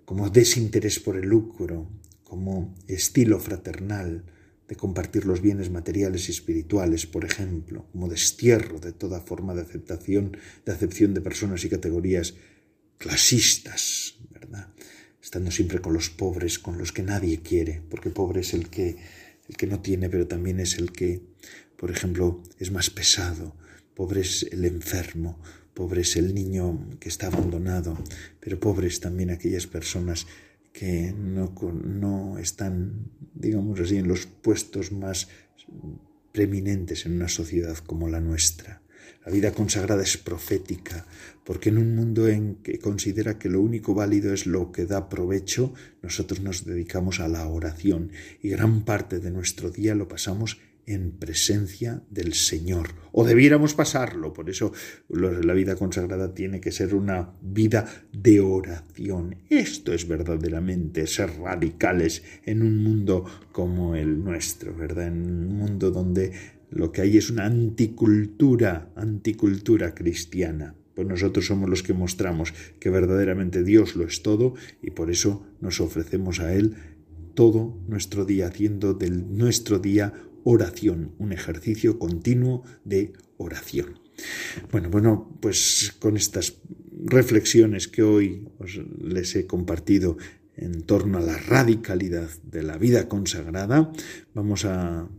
como 0.08 0.30
desinterés 0.30 1.02
por 1.02 1.18
el 1.18 1.28
lucro, 1.28 1.92
como 2.24 2.74
estilo 2.88 3.42
fraternal 3.42 4.24
de 4.66 4.78
compartir 4.78 5.26
los 5.26 5.42
bienes 5.42 5.70
materiales 5.70 6.30
y 6.30 6.32
espirituales, 6.32 7.06
por 7.06 7.26
ejemplo, 7.26 7.86
como 7.92 8.08
destierro 8.08 8.80
de 8.80 8.94
toda 8.94 9.20
forma 9.20 9.54
de 9.54 9.64
aceptación, 9.64 10.38
de 10.66 10.72
acepción 10.72 11.14
de 11.14 11.20
personas 11.20 11.66
y 11.66 11.70
categorías 11.70 12.36
clasistas, 12.98 14.16
¿verdad? 14.32 14.70
Estando 15.22 15.52
siempre 15.52 15.82
con 15.82 15.92
los 15.92 16.10
pobres, 16.10 16.58
con 16.58 16.78
los 16.78 16.94
que 16.94 17.04
nadie 17.04 17.42
quiere, 17.42 17.82
porque 17.90 18.10
pobre 18.10 18.40
es 18.40 18.54
el 18.54 18.70
que 18.70 18.96
el 19.50 19.58
que 19.58 19.68
no 19.68 19.82
tiene, 19.82 20.10
pero 20.10 20.26
también 20.26 20.62
es 20.62 20.78
el 20.78 20.94
que, 20.94 21.22
por 21.76 21.92
ejemplo, 21.92 22.42
es 22.60 22.72
más 22.72 22.90
pesado, 22.90 23.58
pobre 23.94 24.22
es 24.22 24.44
el 24.54 24.64
enfermo, 24.64 25.42
pobre 25.78 26.02
es 26.02 26.16
el 26.16 26.34
niño 26.34 26.98
que 27.00 27.08
está 27.08 27.28
abandonado, 27.28 27.96
pero 28.40 28.60
pobres 28.60 29.00
también 29.00 29.30
aquellas 29.30 29.68
personas 29.68 30.26
que 30.74 31.14
no, 31.16 31.54
no 31.72 32.40
están, 32.40 33.12
digamos 33.36 33.80
así, 33.80 33.98
en 33.98 34.08
los 34.08 34.26
puestos 34.26 34.92
más 34.92 35.28
preeminentes 36.32 37.06
en 37.06 37.14
una 37.14 37.28
sociedad 37.28 37.78
como 37.78 38.10
la 38.10 38.20
nuestra. 38.20 38.82
La 39.24 39.32
vida 39.32 39.52
consagrada 39.52 40.02
es 40.02 40.18
profética, 40.18 41.06
porque 41.44 41.70
en 41.70 41.78
un 41.78 41.96
mundo 41.96 42.28
en 42.28 42.56
que 42.56 42.80
considera 42.80 43.38
que 43.38 43.50
lo 43.50 43.62
único 43.62 43.94
válido 43.94 44.34
es 44.34 44.48
lo 44.48 44.72
que 44.72 44.88
da 44.88 45.10
provecho, 45.10 45.76
nosotros 46.02 46.42
nos 46.42 46.66
dedicamos 46.66 47.20
a 47.20 47.28
la 47.28 47.48
oración 47.48 48.12
y 48.42 48.50
gran 48.50 48.84
parte 48.84 49.20
de 49.20 49.30
nuestro 49.30 49.70
día 49.70 49.94
lo 49.94 50.08
pasamos 50.08 50.58
en 50.88 51.12
presencia 51.12 52.02
del 52.10 52.34
Señor, 52.34 52.96
o 53.12 53.26
debiéramos 53.26 53.74
pasarlo, 53.74 54.34
por 54.34 54.50
eso 54.50 54.72
la 55.10 55.54
vida 55.54 55.76
consagrada 55.76 56.34
tiene 56.34 56.62
que 56.62 56.72
ser 56.72 56.96
una 56.96 57.34
vida 57.42 57.86
de 58.14 58.40
oración. 58.40 59.36
Esto 59.50 59.94
es 59.94 60.08
verdaderamente 60.08 61.06
ser 61.06 61.38
radicales 61.40 62.24
en 62.46 62.64
un 62.64 62.82
mundo 62.82 63.26
como 63.52 63.96
el 63.96 64.24
nuestro, 64.24 64.74
¿verdad? 64.74 65.08
En 65.08 65.26
un 65.26 65.58
mundo 65.58 65.92
donde 65.92 66.32
lo 66.70 66.92
que 66.92 67.02
hay 67.02 67.18
es 67.18 67.30
una 67.30 67.46
anticultura, 67.46 68.90
anticultura 68.96 69.94
cristiana. 69.94 70.74
Pues 70.96 71.08
nosotros 71.08 71.46
somos 71.46 71.70
los 71.70 71.84
que 71.84 71.94
mostramos 71.94 72.54
que 72.80 72.90
verdaderamente 72.90 73.64
Dios 73.64 73.96
lo 73.96 74.06
es 74.06 74.24
todo 74.24 74.56
y 74.82 74.92
por 74.92 75.12
eso 75.12 75.46
nos 75.62 75.80
ofrecemos 75.80 76.40
a 76.40 76.54
Él 76.54 76.76
todo 77.36 77.78
nuestro 77.88 78.26
día, 78.26 78.48
haciendo 78.48 78.96
del 78.96 79.38
nuestro 79.38 79.78
día 79.78 80.12
oración, 80.50 81.14
un 81.18 81.34
ejercicio 81.34 82.00
continuo 82.00 82.64
de 82.86 83.12
oración. 83.36 84.00
Bueno, 84.72 84.90
bueno, 84.90 85.38
pues 85.42 85.94
con 86.00 86.16
estas 86.16 86.60
reflexiones 87.04 87.90
que 87.90 88.02
hoy 88.02 88.48
os 88.58 88.80
les 89.02 89.36
he 89.36 89.46
compartido 89.46 90.18
en 90.56 90.84
torno 90.84 91.18
a 91.18 91.22
la 91.22 91.38
radicalidad 91.38 92.30
de 92.44 92.64
la 92.64 92.78
vida 92.78 93.10
consagrada, 93.10 93.92
vamos 94.34 94.64
a 94.64 95.10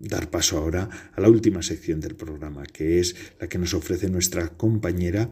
dar 0.00 0.30
paso 0.30 0.56
ahora 0.56 0.88
a 1.12 1.20
la 1.20 1.28
última 1.28 1.62
sección 1.62 2.00
del 2.00 2.16
programa, 2.16 2.64
que 2.64 2.98
es 2.98 3.14
la 3.38 3.48
que 3.48 3.58
nos 3.58 3.74
ofrece 3.74 4.08
nuestra 4.08 4.48
compañera, 4.56 5.30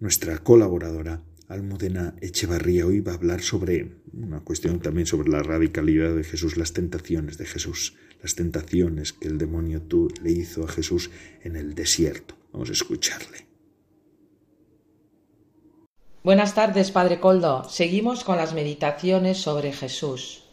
nuestra 0.00 0.38
colaboradora, 0.38 1.22
Almudena 1.46 2.14
Echevarría. 2.22 2.86
Hoy 2.86 3.00
va 3.00 3.12
a 3.12 3.16
hablar 3.16 3.42
sobre 3.42 3.96
una 4.14 4.40
cuestión 4.40 4.80
también 4.80 5.06
sobre 5.06 5.28
la 5.28 5.42
radicalidad 5.42 6.16
de 6.16 6.24
Jesús, 6.24 6.56
las 6.56 6.72
tentaciones 6.72 7.36
de 7.36 7.44
Jesús 7.44 7.94
las 8.22 8.34
tentaciones 8.34 9.12
que 9.12 9.28
el 9.28 9.38
demonio 9.38 9.82
tú 9.82 10.08
le 10.22 10.32
hizo 10.32 10.64
a 10.64 10.68
Jesús 10.68 11.10
en 11.42 11.56
el 11.56 11.74
desierto. 11.74 12.34
Vamos 12.52 12.70
a 12.70 12.72
escucharle. 12.72 13.46
Buenas 16.24 16.54
tardes, 16.54 16.90
Padre 16.90 17.20
Coldo. 17.20 17.64
Seguimos 17.68 18.24
con 18.24 18.36
las 18.36 18.52
meditaciones 18.52 19.38
sobre 19.38 19.72
Jesús. 19.72 20.44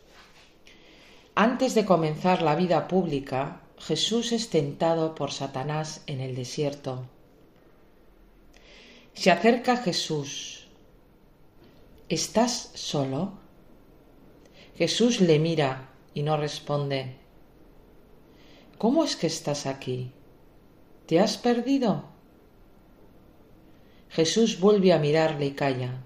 Antes 1.34 1.76
de 1.76 1.86
comenzar 1.86 2.41
la 2.41 2.55
vida 2.55 2.88
pública, 2.88 3.61
Jesús 3.78 4.32
es 4.32 4.49
tentado 4.49 5.16
por 5.16 5.32
Satanás 5.32 6.01
en 6.07 6.22
el 6.22 6.36
desierto. 6.36 7.07
Se 9.13 9.32
acerca 9.32 9.78
Jesús. 9.78 10.68
¿Estás 12.09 12.72
solo? 12.74 13.34
Jesús 14.78 15.20
le 15.20 15.39
mira 15.39 15.89
y 16.13 16.24
no 16.24 16.38
responde. 16.38 17.24
¿Cómo 18.86 19.03
es 19.03 19.15
que 19.15 19.25
estás 19.25 19.65
aquí? 19.65 20.11
¿Te 21.07 21.19
has 21.19 21.38
perdido? 21.38 22.03
Jesús 24.11 24.59
vuelve 24.59 24.93
a 24.93 24.99
mirarle 24.99 25.47
y 25.47 25.51
calla. 25.53 26.03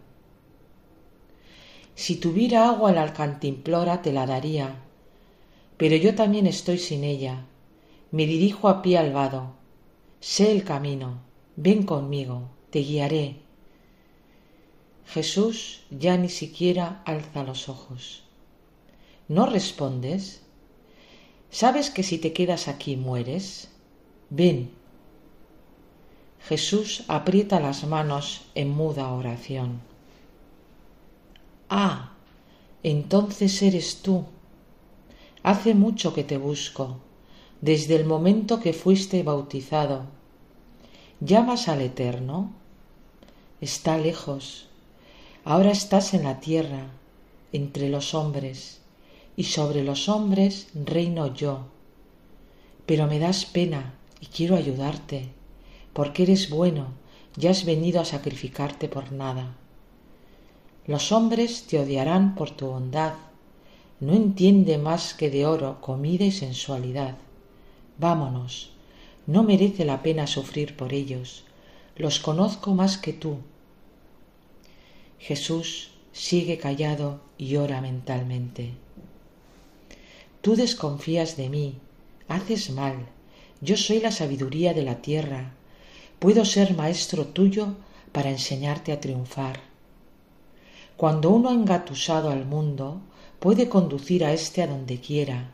Si 1.93 2.15
tuviera 2.15 2.69
agua 2.69 2.91
en 2.91 2.95
la 2.95 3.03
alcantimplora 3.03 4.01
te 4.01 4.13
la 4.13 4.25
daría, 4.25 4.77
pero 5.75 5.97
yo 5.97 6.15
también 6.15 6.47
estoy 6.47 6.77
sin 6.77 7.03
ella. 7.03 7.43
Me 8.11 8.25
dirijo 8.25 8.69
a 8.69 8.81
pie 8.81 8.97
al 8.97 9.11
vado. 9.11 9.55
Sé 10.21 10.49
el 10.49 10.63
camino. 10.63 11.19
Ven 11.57 11.83
conmigo, 11.83 12.49
te 12.69 12.79
guiaré. 12.79 13.41
Jesús 15.05 15.81
ya 15.89 16.15
ni 16.15 16.29
siquiera 16.29 17.03
alza 17.03 17.43
los 17.43 17.67
ojos. 17.67 18.23
¿No 19.27 19.47
respondes? 19.47 20.43
¿Sabes 21.51 21.89
que 21.89 22.03
si 22.03 22.19
te 22.19 22.31
quedas 22.31 22.67
aquí 22.67 22.95
mueres? 22.95 23.69
Ven. 24.29 24.69
Jesús 26.47 27.03
aprieta 27.07 27.59
las 27.59 27.85
manos 27.85 28.45
en 28.53 28.69
muda 28.69 29.11
oración. 29.11 29.81
Ah, 31.69 32.13
entonces 32.83 33.61
eres 33.61 34.01
tú. 34.03 34.25
Hace 35.41 35.73
mucho 35.73 36.13
que 36.13 36.23
te 36.23 36.37
busco, 36.37 36.99
desde 37.61 37.95
el 37.95 38.05
momento 38.05 38.59
que 38.59 38.73
fuiste 38.73 39.23
bautizado. 39.23 40.05
¿Llamas 41.19 41.67
al 41.67 41.81
Eterno? 41.81 42.53
Está 43.59 43.97
lejos. 43.97 44.69
Ahora 45.45 45.71
estás 45.71 46.13
en 46.13 46.23
la 46.23 46.39
tierra, 46.39 46.91
entre 47.51 47.89
los 47.89 48.13
hombres 48.13 48.79
y 49.39 49.45
sobre 49.45 49.85
los 49.85 50.09
hombres 50.09 50.67
reino 50.75 51.33
yo. 51.33 51.61
Pero 52.85 53.07
me 53.07 53.19
das 53.19 53.45
pena 53.45 53.93
y 54.19 54.25
quiero 54.25 54.57
ayudarte, 54.57 55.29
porque 55.93 56.23
eres 56.23 56.49
bueno 56.49 56.87
y 57.39 57.47
has 57.47 57.63
venido 57.63 58.01
a 58.01 58.05
sacrificarte 58.05 58.89
por 58.89 59.13
nada. 59.13 59.55
Los 60.87 61.13
hombres 61.13 61.63
te 61.67 61.79
odiarán 61.79 62.35
por 62.35 62.51
tu 62.51 62.67
bondad. 62.67 63.13
No 64.01 64.11
entiende 64.11 64.77
más 64.77 65.13
que 65.13 65.29
de 65.29 65.45
oro, 65.45 65.79
comida 65.79 66.25
y 66.25 66.33
sensualidad. 66.33 67.15
Vámonos. 67.97 68.71
No 69.25 69.43
merece 69.43 69.85
la 69.85 70.03
pena 70.03 70.27
sufrir 70.27 70.75
por 70.75 70.91
ellos. 70.91 71.45
Los 71.95 72.19
conozco 72.19 72.73
más 72.73 72.97
que 72.97 73.13
tú. 73.13 73.37
Jesús 75.17 75.91
sigue 76.11 76.57
callado 76.57 77.21
y 77.37 77.55
ora 77.55 77.79
mentalmente. 77.79 78.73
Tú 80.41 80.55
desconfías 80.55 81.35
de 81.35 81.49
mí, 81.49 81.75
haces 82.29 82.69
mal, 82.69 83.07
yo 83.59 83.75
soy 83.75 83.99
la 83.99 84.11
sabiduría 84.11 84.73
de 84.73 84.83
la 84.83 85.01
tierra, 85.01 85.51
puedo 86.19 86.45
ser 86.45 86.75
maestro 86.75 87.27
tuyo 87.27 87.75
para 88.13 88.29
enseñarte 88.29 88.93
a 88.93 89.01
triunfar. 89.01 89.59
Cuando 90.95 91.29
uno 91.29 91.49
ha 91.49 91.53
engatusado 91.53 92.29
al 92.29 92.45
mundo, 92.45 93.01
puede 93.39 93.67
conducir 93.67 94.23
a 94.23 94.31
éste 94.31 94.61
a 94.61 94.67
donde 94.67 95.01
quiera. 95.01 95.51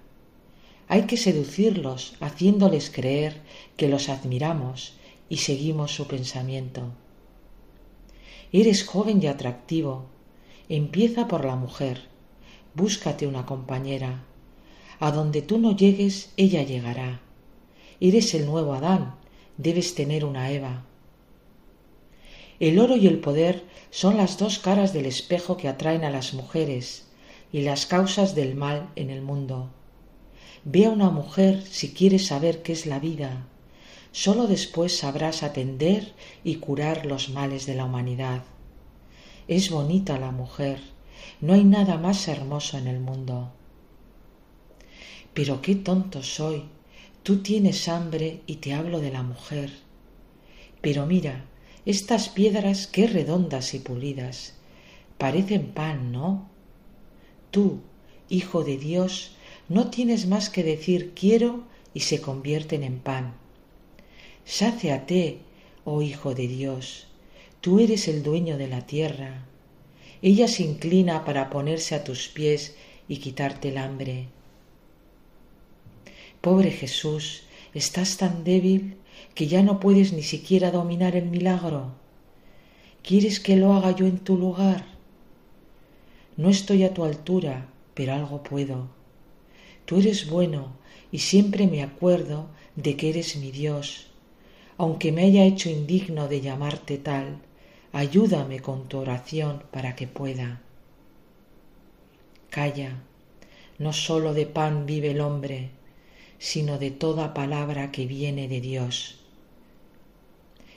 Hay 0.87 1.07
que 1.07 1.17
seducirlos 1.17 2.13
haciéndoles 2.19 2.91
creer 2.91 3.41
que 3.77 3.89
los 3.89 4.07
admiramos 4.07 4.93
y 5.29 5.37
seguimos 5.37 5.95
su 5.95 6.07
pensamiento. 6.07 6.91
Eres 8.51 8.85
joven 8.85 9.21
y 9.23 9.27
atractivo. 9.27 10.05
Empieza 10.69 11.27
por 11.27 11.43
la 11.43 11.55
mujer. 11.55 12.07
Búscate 12.75 13.25
una 13.25 13.47
compañera 13.47 14.23
a 14.99 15.11
donde 15.11 15.41
tú 15.41 15.57
no 15.57 15.75
llegues, 15.75 16.31
ella 16.37 16.63
llegará. 16.63 17.21
Eres 17.99 18.33
el 18.33 18.45
nuevo 18.45 18.73
Adán, 18.73 19.15
debes 19.57 19.95
tener 19.95 20.25
una 20.25 20.51
Eva. 20.51 20.85
El 22.59 22.79
oro 22.79 22.95
y 22.95 23.07
el 23.07 23.19
poder 23.19 23.63
son 23.89 24.17
las 24.17 24.37
dos 24.37 24.59
caras 24.59 24.93
del 24.93 25.05
espejo 25.05 25.57
que 25.57 25.67
atraen 25.67 26.03
a 26.03 26.09
las 26.09 26.33
mujeres 26.33 27.07
y 27.51 27.61
las 27.61 27.85
causas 27.85 28.35
del 28.35 28.55
mal 28.55 28.89
en 28.95 29.09
el 29.09 29.21
mundo. 29.21 29.69
Ve 30.63 30.85
a 30.85 30.89
una 30.89 31.09
mujer 31.09 31.63
si 31.63 31.93
quieres 31.93 32.27
saber 32.27 32.61
qué 32.61 32.73
es 32.73 32.85
la 32.85 32.99
vida. 32.99 33.47
Sólo 34.11 34.47
después 34.47 34.97
sabrás 34.97 35.43
atender 35.43 36.13
y 36.43 36.55
curar 36.55 37.05
los 37.05 37.29
males 37.29 37.65
de 37.65 37.75
la 37.75 37.85
humanidad. 37.85 38.43
Es 39.47 39.69
bonita 39.69 40.17
la 40.17 40.31
mujer, 40.31 40.79
no 41.41 41.53
hay 41.53 41.63
nada 41.63 41.97
más 41.97 42.27
hermoso 42.27 42.77
en 42.77 42.87
el 42.87 42.99
mundo. 42.99 43.51
Pero 45.35 45.61
qué 45.61 45.75
tonto 45.75 46.23
soy. 46.23 46.63
Tú 47.21 47.43
tienes 47.43 47.87
hambre 47.87 48.41
y 48.47 48.55
te 48.55 48.73
hablo 48.73 49.01
de 49.01 49.11
la 49.11 49.21
mujer. 49.21 49.71
Pero 50.81 51.05
mira, 51.05 51.45
estas 51.85 52.29
piedras 52.29 52.87
qué 52.87 53.05
redondas 53.05 53.73
y 53.73 53.79
pulidas. 53.79 54.55
Parecen 55.19 55.67
pan, 55.67 56.11
¿no? 56.11 56.49
Tú, 57.51 57.81
hijo 58.29 58.63
de 58.63 58.77
Dios, 58.77 59.35
no 59.67 59.89
tienes 59.89 60.25
más 60.25 60.49
que 60.49 60.63
decir 60.63 61.11
quiero 61.13 61.63
y 61.93 62.01
se 62.01 62.21
convierten 62.21 62.83
en 62.83 62.99
pan. 62.99 63.33
Sáciate, 64.45 65.39
oh 65.83 66.01
Hijo 66.01 66.33
de 66.33 66.47
Dios, 66.47 67.07
tú 67.61 67.79
eres 67.79 68.07
el 68.07 68.23
dueño 68.23 68.57
de 68.57 68.67
la 68.67 68.85
tierra. 68.85 69.45
Ella 70.21 70.47
se 70.47 70.63
inclina 70.63 71.25
para 71.25 71.49
ponerse 71.49 71.93
a 71.93 72.03
tus 72.03 72.29
pies 72.29 72.75
y 73.07 73.17
quitarte 73.17 73.69
el 73.69 73.77
hambre. 73.77 74.27
Pobre 76.45 76.69
Jesús, 76.69 77.41
estás 77.73 78.17
tan 78.17 78.43
débil, 78.43 78.97
que 79.33 79.47
ya 79.47 79.63
no 79.63 79.79
puedes 79.79 80.13
ni 80.13 80.21
siquiera 80.21 80.69
dominar 80.69 81.15
el 81.15 81.25
milagro. 81.25 81.93
¿Quieres 83.01 83.39
que 83.39 83.55
lo 83.55 83.73
haga 83.73 83.89
yo 83.95 84.05
en 84.05 84.19
tu 84.19 84.37
lugar? 84.37 84.85
No 86.37 86.49
estoy 86.49 86.83
a 86.83 86.93
tu 86.93 87.03
altura, 87.03 87.65
pero 87.95 88.13
algo 88.13 88.43
puedo. 88.43 88.89
Tú 89.85 89.97
eres 89.97 90.29
bueno 90.29 90.73
y 91.11 91.17
siempre 91.17 91.65
me 91.65 91.81
acuerdo 91.81 92.45
de 92.75 92.95
que 92.95 93.09
eres 93.09 93.37
mi 93.37 93.49
Dios. 93.49 94.11
Aunque 94.77 95.11
me 95.11 95.23
haya 95.23 95.45
hecho 95.45 95.71
indigno 95.71 96.27
de 96.27 96.41
llamarte 96.41 96.99
tal, 96.99 97.39
ayúdame 97.91 98.59
con 98.59 98.87
tu 98.87 98.99
oración 98.99 99.63
para 99.71 99.95
que 99.95 100.05
pueda. 100.05 100.61
Calla, 102.51 103.01
no 103.79 103.93
sólo 103.93 104.35
de 104.35 104.45
pan 104.45 104.85
vive 104.85 105.09
el 105.09 105.21
hombre, 105.21 105.71
sino 106.39 106.77
de 106.77 106.91
toda 106.91 107.33
palabra 107.33 107.91
que 107.91 108.05
viene 108.05 108.47
de 108.47 108.61
Dios. 108.61 109.19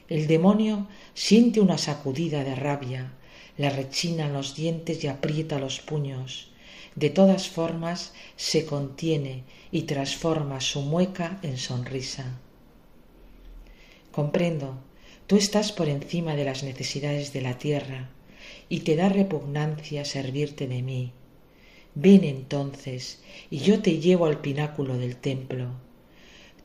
El 0.09 0.27
demonio 0.27 0.87
siente 1.15 1.61
una 1.61 1.77
sacudida 1.77 2.43
de 2.43 2.55
rabia, 2.55 3.13
le 3.59 3.69
rechinan 3.69 4.33
los 4.33 4.55
dientes 4.55 5.05
y 5.05 5.09
aprieta 5.09 5.59
los 5.59 5.81
puños. 5.81 6.51
De 6.95 7.11
todas 7.11 7.49
formas 7.49 8.13
se 8.37 8.65
contiene 8.65 9.45
y 9.71 9.83
transforma 9.83 10.61
su 10.61 10.81
mueca 10.81 11.39
en 11.43 11.59
sonrisa. 11.59 12.39
Comprendo, 14.13 14.79
tú 15.27 15.37
estás 15.37 15.73
por 15.73 15.89
encima 15.89 16.35
de 16.35 16.45
las 16.45 16.63
necesidades 16.63 17.33
de 17.33 17.43
la 17.43 17.59
tierra 17.59 18.09
y 18.69 18.81
te 18.81 18.97
da 18.97 19.09
repugnancia 19.09 20.05
servirte 20.05 20.67
de 20.67 20.83
mí. 20.83 21.13
Ven 21.95 22.25
entonces 22.25 23.21
y 23.51 23.59
yo 23.59 23.81
te 23.81 23.99
llevo 23.99 24.27
al 24.27 24.41
pináculo 24.41 24.97
del 24.99 25.17
templo. 25.17 25.67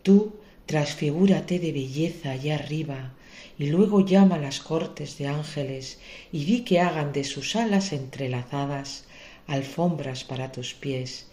Tú 0.04 0.34
transfigúrate 0.66 1.60
de 1.60 1.72
belleza 1.72 2.32
allá 2.32 2.56
arriba 2.56 3.14
y 3.58 3.68
luego 3.68 4.06
llama 4.06 4.36
a 4.36 4.40
las 4.40 4.60
cortes 4.60 5.18
de 5.18 5.28
ángeles 5.28 6.00
y 6.32 6.46
di 6.46 6.62
que 6.62 6.80
hagan 6.80 7.14
de 7.14 7.24
sus 7.24 7.56
alas 7.56 7.94
entrelazadas 7.94 9.06
alfombras 9.48 10.24
para 10.24 10.52
tus 10.52 10.74
pies 10.74 11.28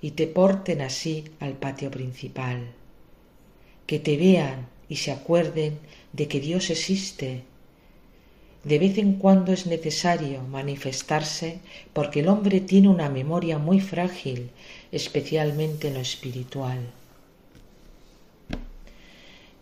y 0.00 0.12
te 0.12 0.26
porten 0.26 0.80
así 0.80 1.24
al 1.38 1.52
patio 1.54 1.90
principal. 1.90 2.72
Que 3.86 3.98
te 3.98 4.16
vean 4.16 4.68
y 4.88 4.96
se 4.96 5.12
acuerden 5.12 5.78
de 6.12 6.28
que 6.28 6.40
Dios 6.40 6.70
existe. 6.70 7.44
De 8.64 8.78
vez 8.78 8.96
en 8.98 9.14
cuando 9.14 9.52
es 9.52 9.66
necesario 9.66 10.42
manifestarse 10.42 11.60
porque 11.92 12.20
el 12.20 12.28
hombre 12.28 12.60
tiene 12.60 12.88
una 12.88 13.08
memoria 13.08 13.58
muy 13.58 13.80
frágil, 13.80 14.50
especialmente 14.92 15.88
en 15.88 15.94
lo 15.94 16.00
espiritual. 16.00 16.78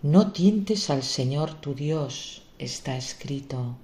No 0.03 0.33
tientes 0.33 0.91
al 0.91 1.03
Señor 1.03 1.55
tu 1.55 1.75
Dios, 1.75 2.43
está 2.59 2.97
escrito. 2.97 3.77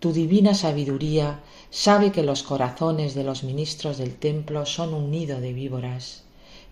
Tu 0.00 0.12
divina 0.12 0.54
sabiduría 0.54 1.40
sabe 1.70 2.12
que 2.12 2.22
los 2.22 2.42
corazones 2.42 3.14
de 3.14 3.24
los 3.24 3.42
ministros 3.42 3.98
del 3.98 4.14
templo 4.16 4.66
son 4.66 4.92
un 4.92 5.10
nido 5.10 5.40
de 5.40 5.52
víboras, 5.52 6.24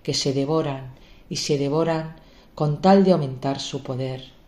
que 0.02 0.14
se 0.14 0.32
devoran 0.32 0.94
y 1.28 1.36
se 1.36 1.56
devoran 1.58 2.16
con 2.54 2.82
tal 2.82 3.04
de 3.04 3.12
aumentar 3.12 3.58
su 3.60 3.82
poder. 3.82 4.41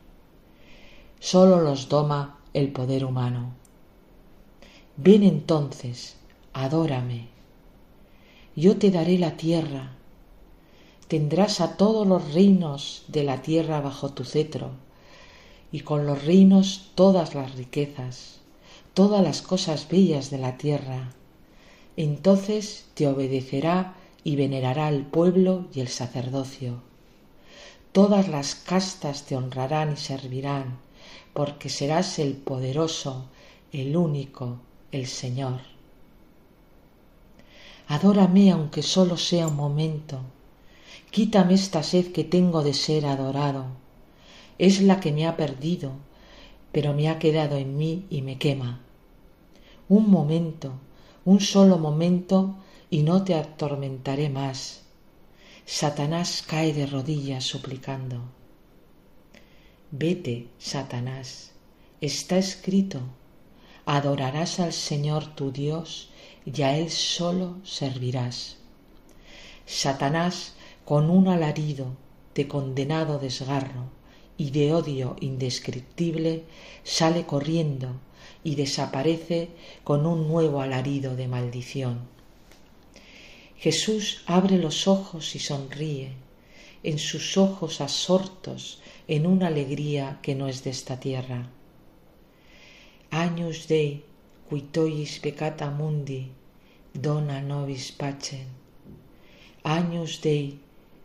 Sólo 1.31 1.61
los 1.62 1.89
doma 1.89 2.39
el 2.53 2.70
poder 2.70 3.05
humano. 3.05 3.55
Ven 4.97 5.22
entonces, 5.22 6.16
adórame. 6.53 7.29
Yo 8.55 8.77
te 8.77 8.91
daré 8.91 9.18
la 9.18 9.37
tierra 9.37 9.95
tendrás 11.09 11.61
a 11.61 11.77
todos 11.77 12.07
los 12.07 12.33
reinos 12.33 13.05
de 13.09 13.25
la 13.25 13.43
tierra 13.43 13.81
bajo 13.81 14.11
tu 14.11 14.25
cetro, 14.25 14.70
y 15.70 15.81
con 15.81 16.07
los 16.07 16.25
reinos 16.25 16.91
todas 16.95 17.35
las 17.35 17.55
riquezas, 17.55 18.41
todas 18.95 19.22
las 19.22 19.43
cosas 19.43 19.89
bellas 19.89 20.31
de 20.31 20.39
la 20.39 20.57
tierra. 20.57 21.12
Entonces 21.97 22.87
te 22.95 23.07
obedecerá 23.07 23.95
y 24.25 24.37
venerará 24.37 24.89
el 24.89 25.03
pueblo 25.03 25.66
y 25.72 25.81
el 25.81 25.89
sacerdocio. 25.89 26.83
Todas 27.93 28.29
las 28.29 28.55
castas 28.55 29.25
te 29.25 29.37
honrarán 29.37 29.93
y 29.93 29.97
servirán, 29.97 30.79
porque 31.35 31.68
serás 31.68 32.18
el 32.18 32.32
poderoso, 32.32 33.26
el 33.72 33.97
único, 33.97 34.61
el 34.93 35.07
Señor. 35.07 35.61
Adórame 37.89 38.51
aunque 38.51 38.82
solo 38.82 39.18
sea 39.18 39.49
un 39.49 39.57
momento, 39.57 40.20
Quítame 41.14 41.55
esta 41.55 41.85
sed 41.85 42.11
que 42.11 42.24
tengo 42.24 42.64
de 42.64 42.74
ser 42.74 43.07
adorado. 43.07 43.66
Es 44.59 44.82
la 44.82 44.99
que 44.99 45.12
me 45.12 45.28
ha 45.28 45.37
perdido, 45.37 45.93
pero 46.72 46.93
me 46.93 47.09
ha 47.09 47.20
quedado 47.20 47.57
en 47.57 47.76
mí 47.76 48.05
y 48.11 48.22
me 48.22 48.37
quema. 48.37 48.80
Un 49.89 50.11
momento, 50.11 50.72
un 51.24 51.39
solo 51.39 51.78
momento, 51.78 52.57
y 52.91 53.05
no 53.05 53.22
te 53.22 53.37
atormentaré 53.37 54.28
más. 54.28 54.82
Satanás 55.64 56.43
cae 56.45 56.72
de 56.72 56.87
rodillas 56.87 57.45
suplicando. 57.45 58.16
Vete, 59.97 60.49
Satanás, 60.59 61.53
está 62.01 62.36
escrito, 62.36 62.99
adorarás 63.86 64.59
al 64.59 64.72
Señor 64.72 65.36
tu 65.36 65.53
Dios 65.53 66.11
y 66.45 66.62
a 66.62 66.76
Él 66.76 66.90
solo 66.90 67.59
servirás. 67.62 68.57
Satanás 69.66 70.55
con 70.84 71.11
un 71.11 71.28
alarido 71.28 71.95
de 72.34 72.49
condenado 72.49 73.20
desgarro 73.20 73.84
y 74.36 74.51
de 74.51 74.74
odio 74.74 75.14
indescriptible, 75.20 76.42
sale 76.82 77.24
corriendo 77.24 77.92
y 78.42 78.57
desaparece 78.57 79.51
con 79.84 80.07
un 80.07 80.26
nuevo 80.26 80.61
alarido 80.61 81.14
de 81.14 81.28
maldición. 81.28 82.01
Jesús 83.57 84.24
abre 84.26 84.59
los 84.59 84.88
ojos 84.88 85.36
y 85.36 85.38
sonríe, 85.38 86.14
en 86.82 86.99
sus 86.99 87.36
ojos 87.36 87.80
absortos 87.80 88.80
en 89.07 89.27
una 89.27 89.49
alegría 89.49 90.19
que 90.23 90.35
no 90.35 90.49
es 90.49 90.65
de 90.65 90.71
esta 90.71 90.99
tierra. 90.99 91.51
Agnus 93.11 93.69
Dei, 93.69 94.03
qui 94.49 94.61
tollis 94.73 95.19
peccata 95.21 95.71
mundi, 95.71 96.31
dona 96.93 97.41
nobis 97.43 97.93
pacem. 97.93 98.49
Agnus 99.63 100.21
Dei, 100.23 100.59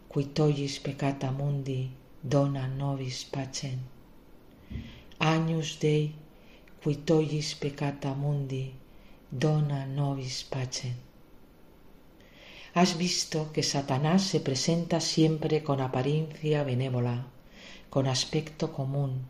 qui 0.08 0.24
tollis 0.26 0.80
peccata 0.80 1.32
mundi, 1.32 1.89
dona 2.24 2.68
nobis 2.68 3.26
pacem. 3.26 3.80
Dei, 5.82 6.16
qui 6.82 6.95
tollis 6.95 7.56
peccata 7.56 8.14
mundi, 8.14 8.74
dona 9.30 9.86
nobis 9.86 10.43
pacem. 10.43 10.95
Has 12.74 12.97
visto 12.97 13.52
que 13.52 13.64
Satanás 13.64 14.22
se 14.24 14.39
presenta 14.39 15.00
siempre 15.00 15.64
con 15.64 15.82
apariencia 15.82 16.64
benévola, 16.64 17.28
con 17.89 18.07
aspecto 18.07 18.73
común. 18.73 19.27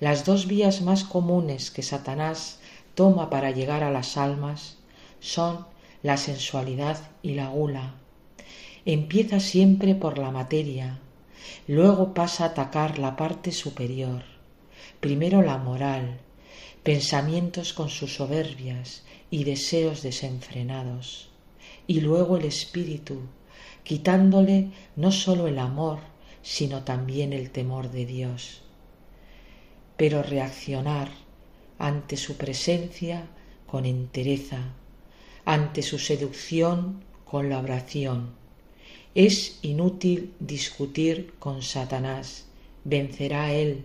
Las 0.00 0.24
dos 0.24 0.46
vías 0.46 0.82
más 0.82 1.04
comunes 1.04 1.70
que 1.70 1.82
Satanás 1.82 2.60
toma 2.94 3.30
para 3.30 3.50
llegar 3.50 3.82
a 3.82 3.90
las 3.90 4.16
almas 4.16 4.78
son 5.20 5.66
la 6.02 6.16
sensualidad 6.16 6.98
y 7.22 7.34
la 7.34 7.48
gula, 7.48 7.94
empieza 8.84 9.40
siempre 9.40 9.94
por 9.94 10.18
la 10.18 10.30
materia, 10.30 11.00
luego 11.66 12.14
pasa 12.14 12.44
a 12.44 12.46
atacar 12.48 12.98
la 12.98 13.16
parte 13.16 13.50
superior, 13.50 14.22
primero 15.00 15.42
la 15.42 15.58
moral, 15.58 16.20
pensamientos 16.84 17.72
con 17.72 17.88
sus 17.88 18.14
soberbias 18.14 19.02
y 19.30 19.42
deseos 19.42 20.02
desenfrenados, 20.02 21.30
y 21.88 22.00
luego 22.00 22.36
el 22.36 22.44
espíritu, 22.44 23.22
quitándole 23.82 24.70
no 24.94 25.10
sólo 25.10 25.48
el 25.48 25.58
amor, 25.58 25.98
sino 26.46 26.84
también 26.84 27.32
el 27.32 27.50
temor 27.50 27.90
de 27.90 28.06
Dios. 28.06 28.62
Pero 29.96 30.22
reaccionar 30.22 31.10
ante 31.76 32.16
su 32.16 32.36
presencia 32.36 33.26
con 33.66 33.84
entereza, 33.84 34.60
ante 35.44 35.82
su 35.82 35.98
seducción 35.98 37.02
con 37.24 37.50
la 37.50 37.58
oración, 37.58 38.30
es 39.16 39.58
inútil 39.62 40.34
discutir 40.38 41.34
con 41.40 41.62
Satanás, 41.62 42.46
vencerá 42.84 43.52
él, 43.52 43.84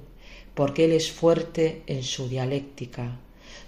porque 0.53 0.85
él 0.85 0.91
es 0.91 1.11
fuerte 1.11 1.81
en 1.87 2.03
su 2.03 2.29
dialéctica. 2.29 3.17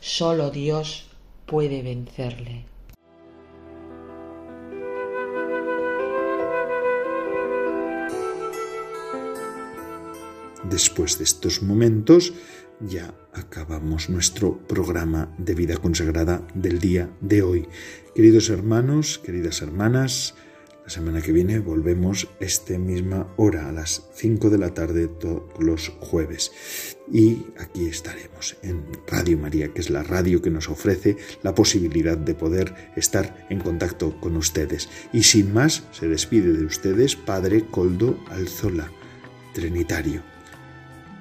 Solo 0.02 0.52
Dios 0.52 1.08
puede 1.48 1.82
vencerle. 1.82 2.66
Después 10.70 11.18
de 11.18 11.26
estos 11.26 11.62
momentos, 11.62 12.34
ya 12.80 13.14
acabamos 13.34 14.10
nuestro 14.10 14.58
programa 14.68 15.34
de 15.38 15.56
vida 15.56 15.78
consagrada 15.78 16.48
del 16.54 16.80
día 16.80 17.10
de 17.22 17.42
hoy. 17.42 17.68
Queridos 18.16 18.50
hermanos, 18.50 19.20
queridas 19.20 19.62
hermanas, 19.62 20.36
La 20.84 20.90
semana 20.90 21.22
que 21.22 21.32
viene 21.32 21.60
volvemos 21.60 22.28
esta 22.42 22.78
misma 22.78 23.34
hora, 23.38 23.70
a 23.70 23.72
las 23.72 24.10
5 24.16 24.50
de 24.50 24.58
la 24.58 24.74
tarde, 24.74 25.08
todos 25.08 25.44
los 25.58 25.88
jueves. 26.02 26.52
Y 27.10 27.46
aquí 27.58 27.86
estaremos 27.86 28.58
en 28.64 28.84
Radio 29.08 29.38
María, 29.38 29.70
que 29.74 29.80
es 29.80 29.90
la 29.90 30.04
radio 30.04 30.42
que 30.42 30.50
nos 30.50 30.68
ofrece 30.68 31.16
la 31.42 31.56
posibilidad 31.56 32.18
de 32.18 32.36
poder 32.36 32.92
estar 32.98 33.48
en 33.50 33.62
contacto 33.62 34.20
con 34.20 34.36
ustedes. 34.36 34.90
Y 35.14 35.24
sin 35.24 35.54
más, 35.54 35.84
se 35.94 36.10
despide 36.10 36.52
de 36.52 36.66
ustedes 36.66 37.16
Padre 37.16 37.66
Coldo 37.72 38.20
Alzola, 38.30 38.92
Trinitario. 39.54 40.33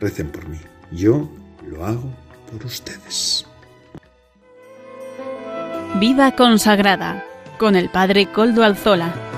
Recen 0.03 0.31
por 0.31 0.49
mí. 0.49 0.59
Yo 0.91 1.29
lo 1.65 1.87
hago 1.87 2.11
por 2.51 2.67
ustedes. 2.67 3.47
Vida 6.01 6.35
consagrada 6.35 7.25
con 7.57 7.77
el 7.77 7.89
Padre 7.89 8.27
Coldo 8.27 8.65
Alzola. 8.65 9.32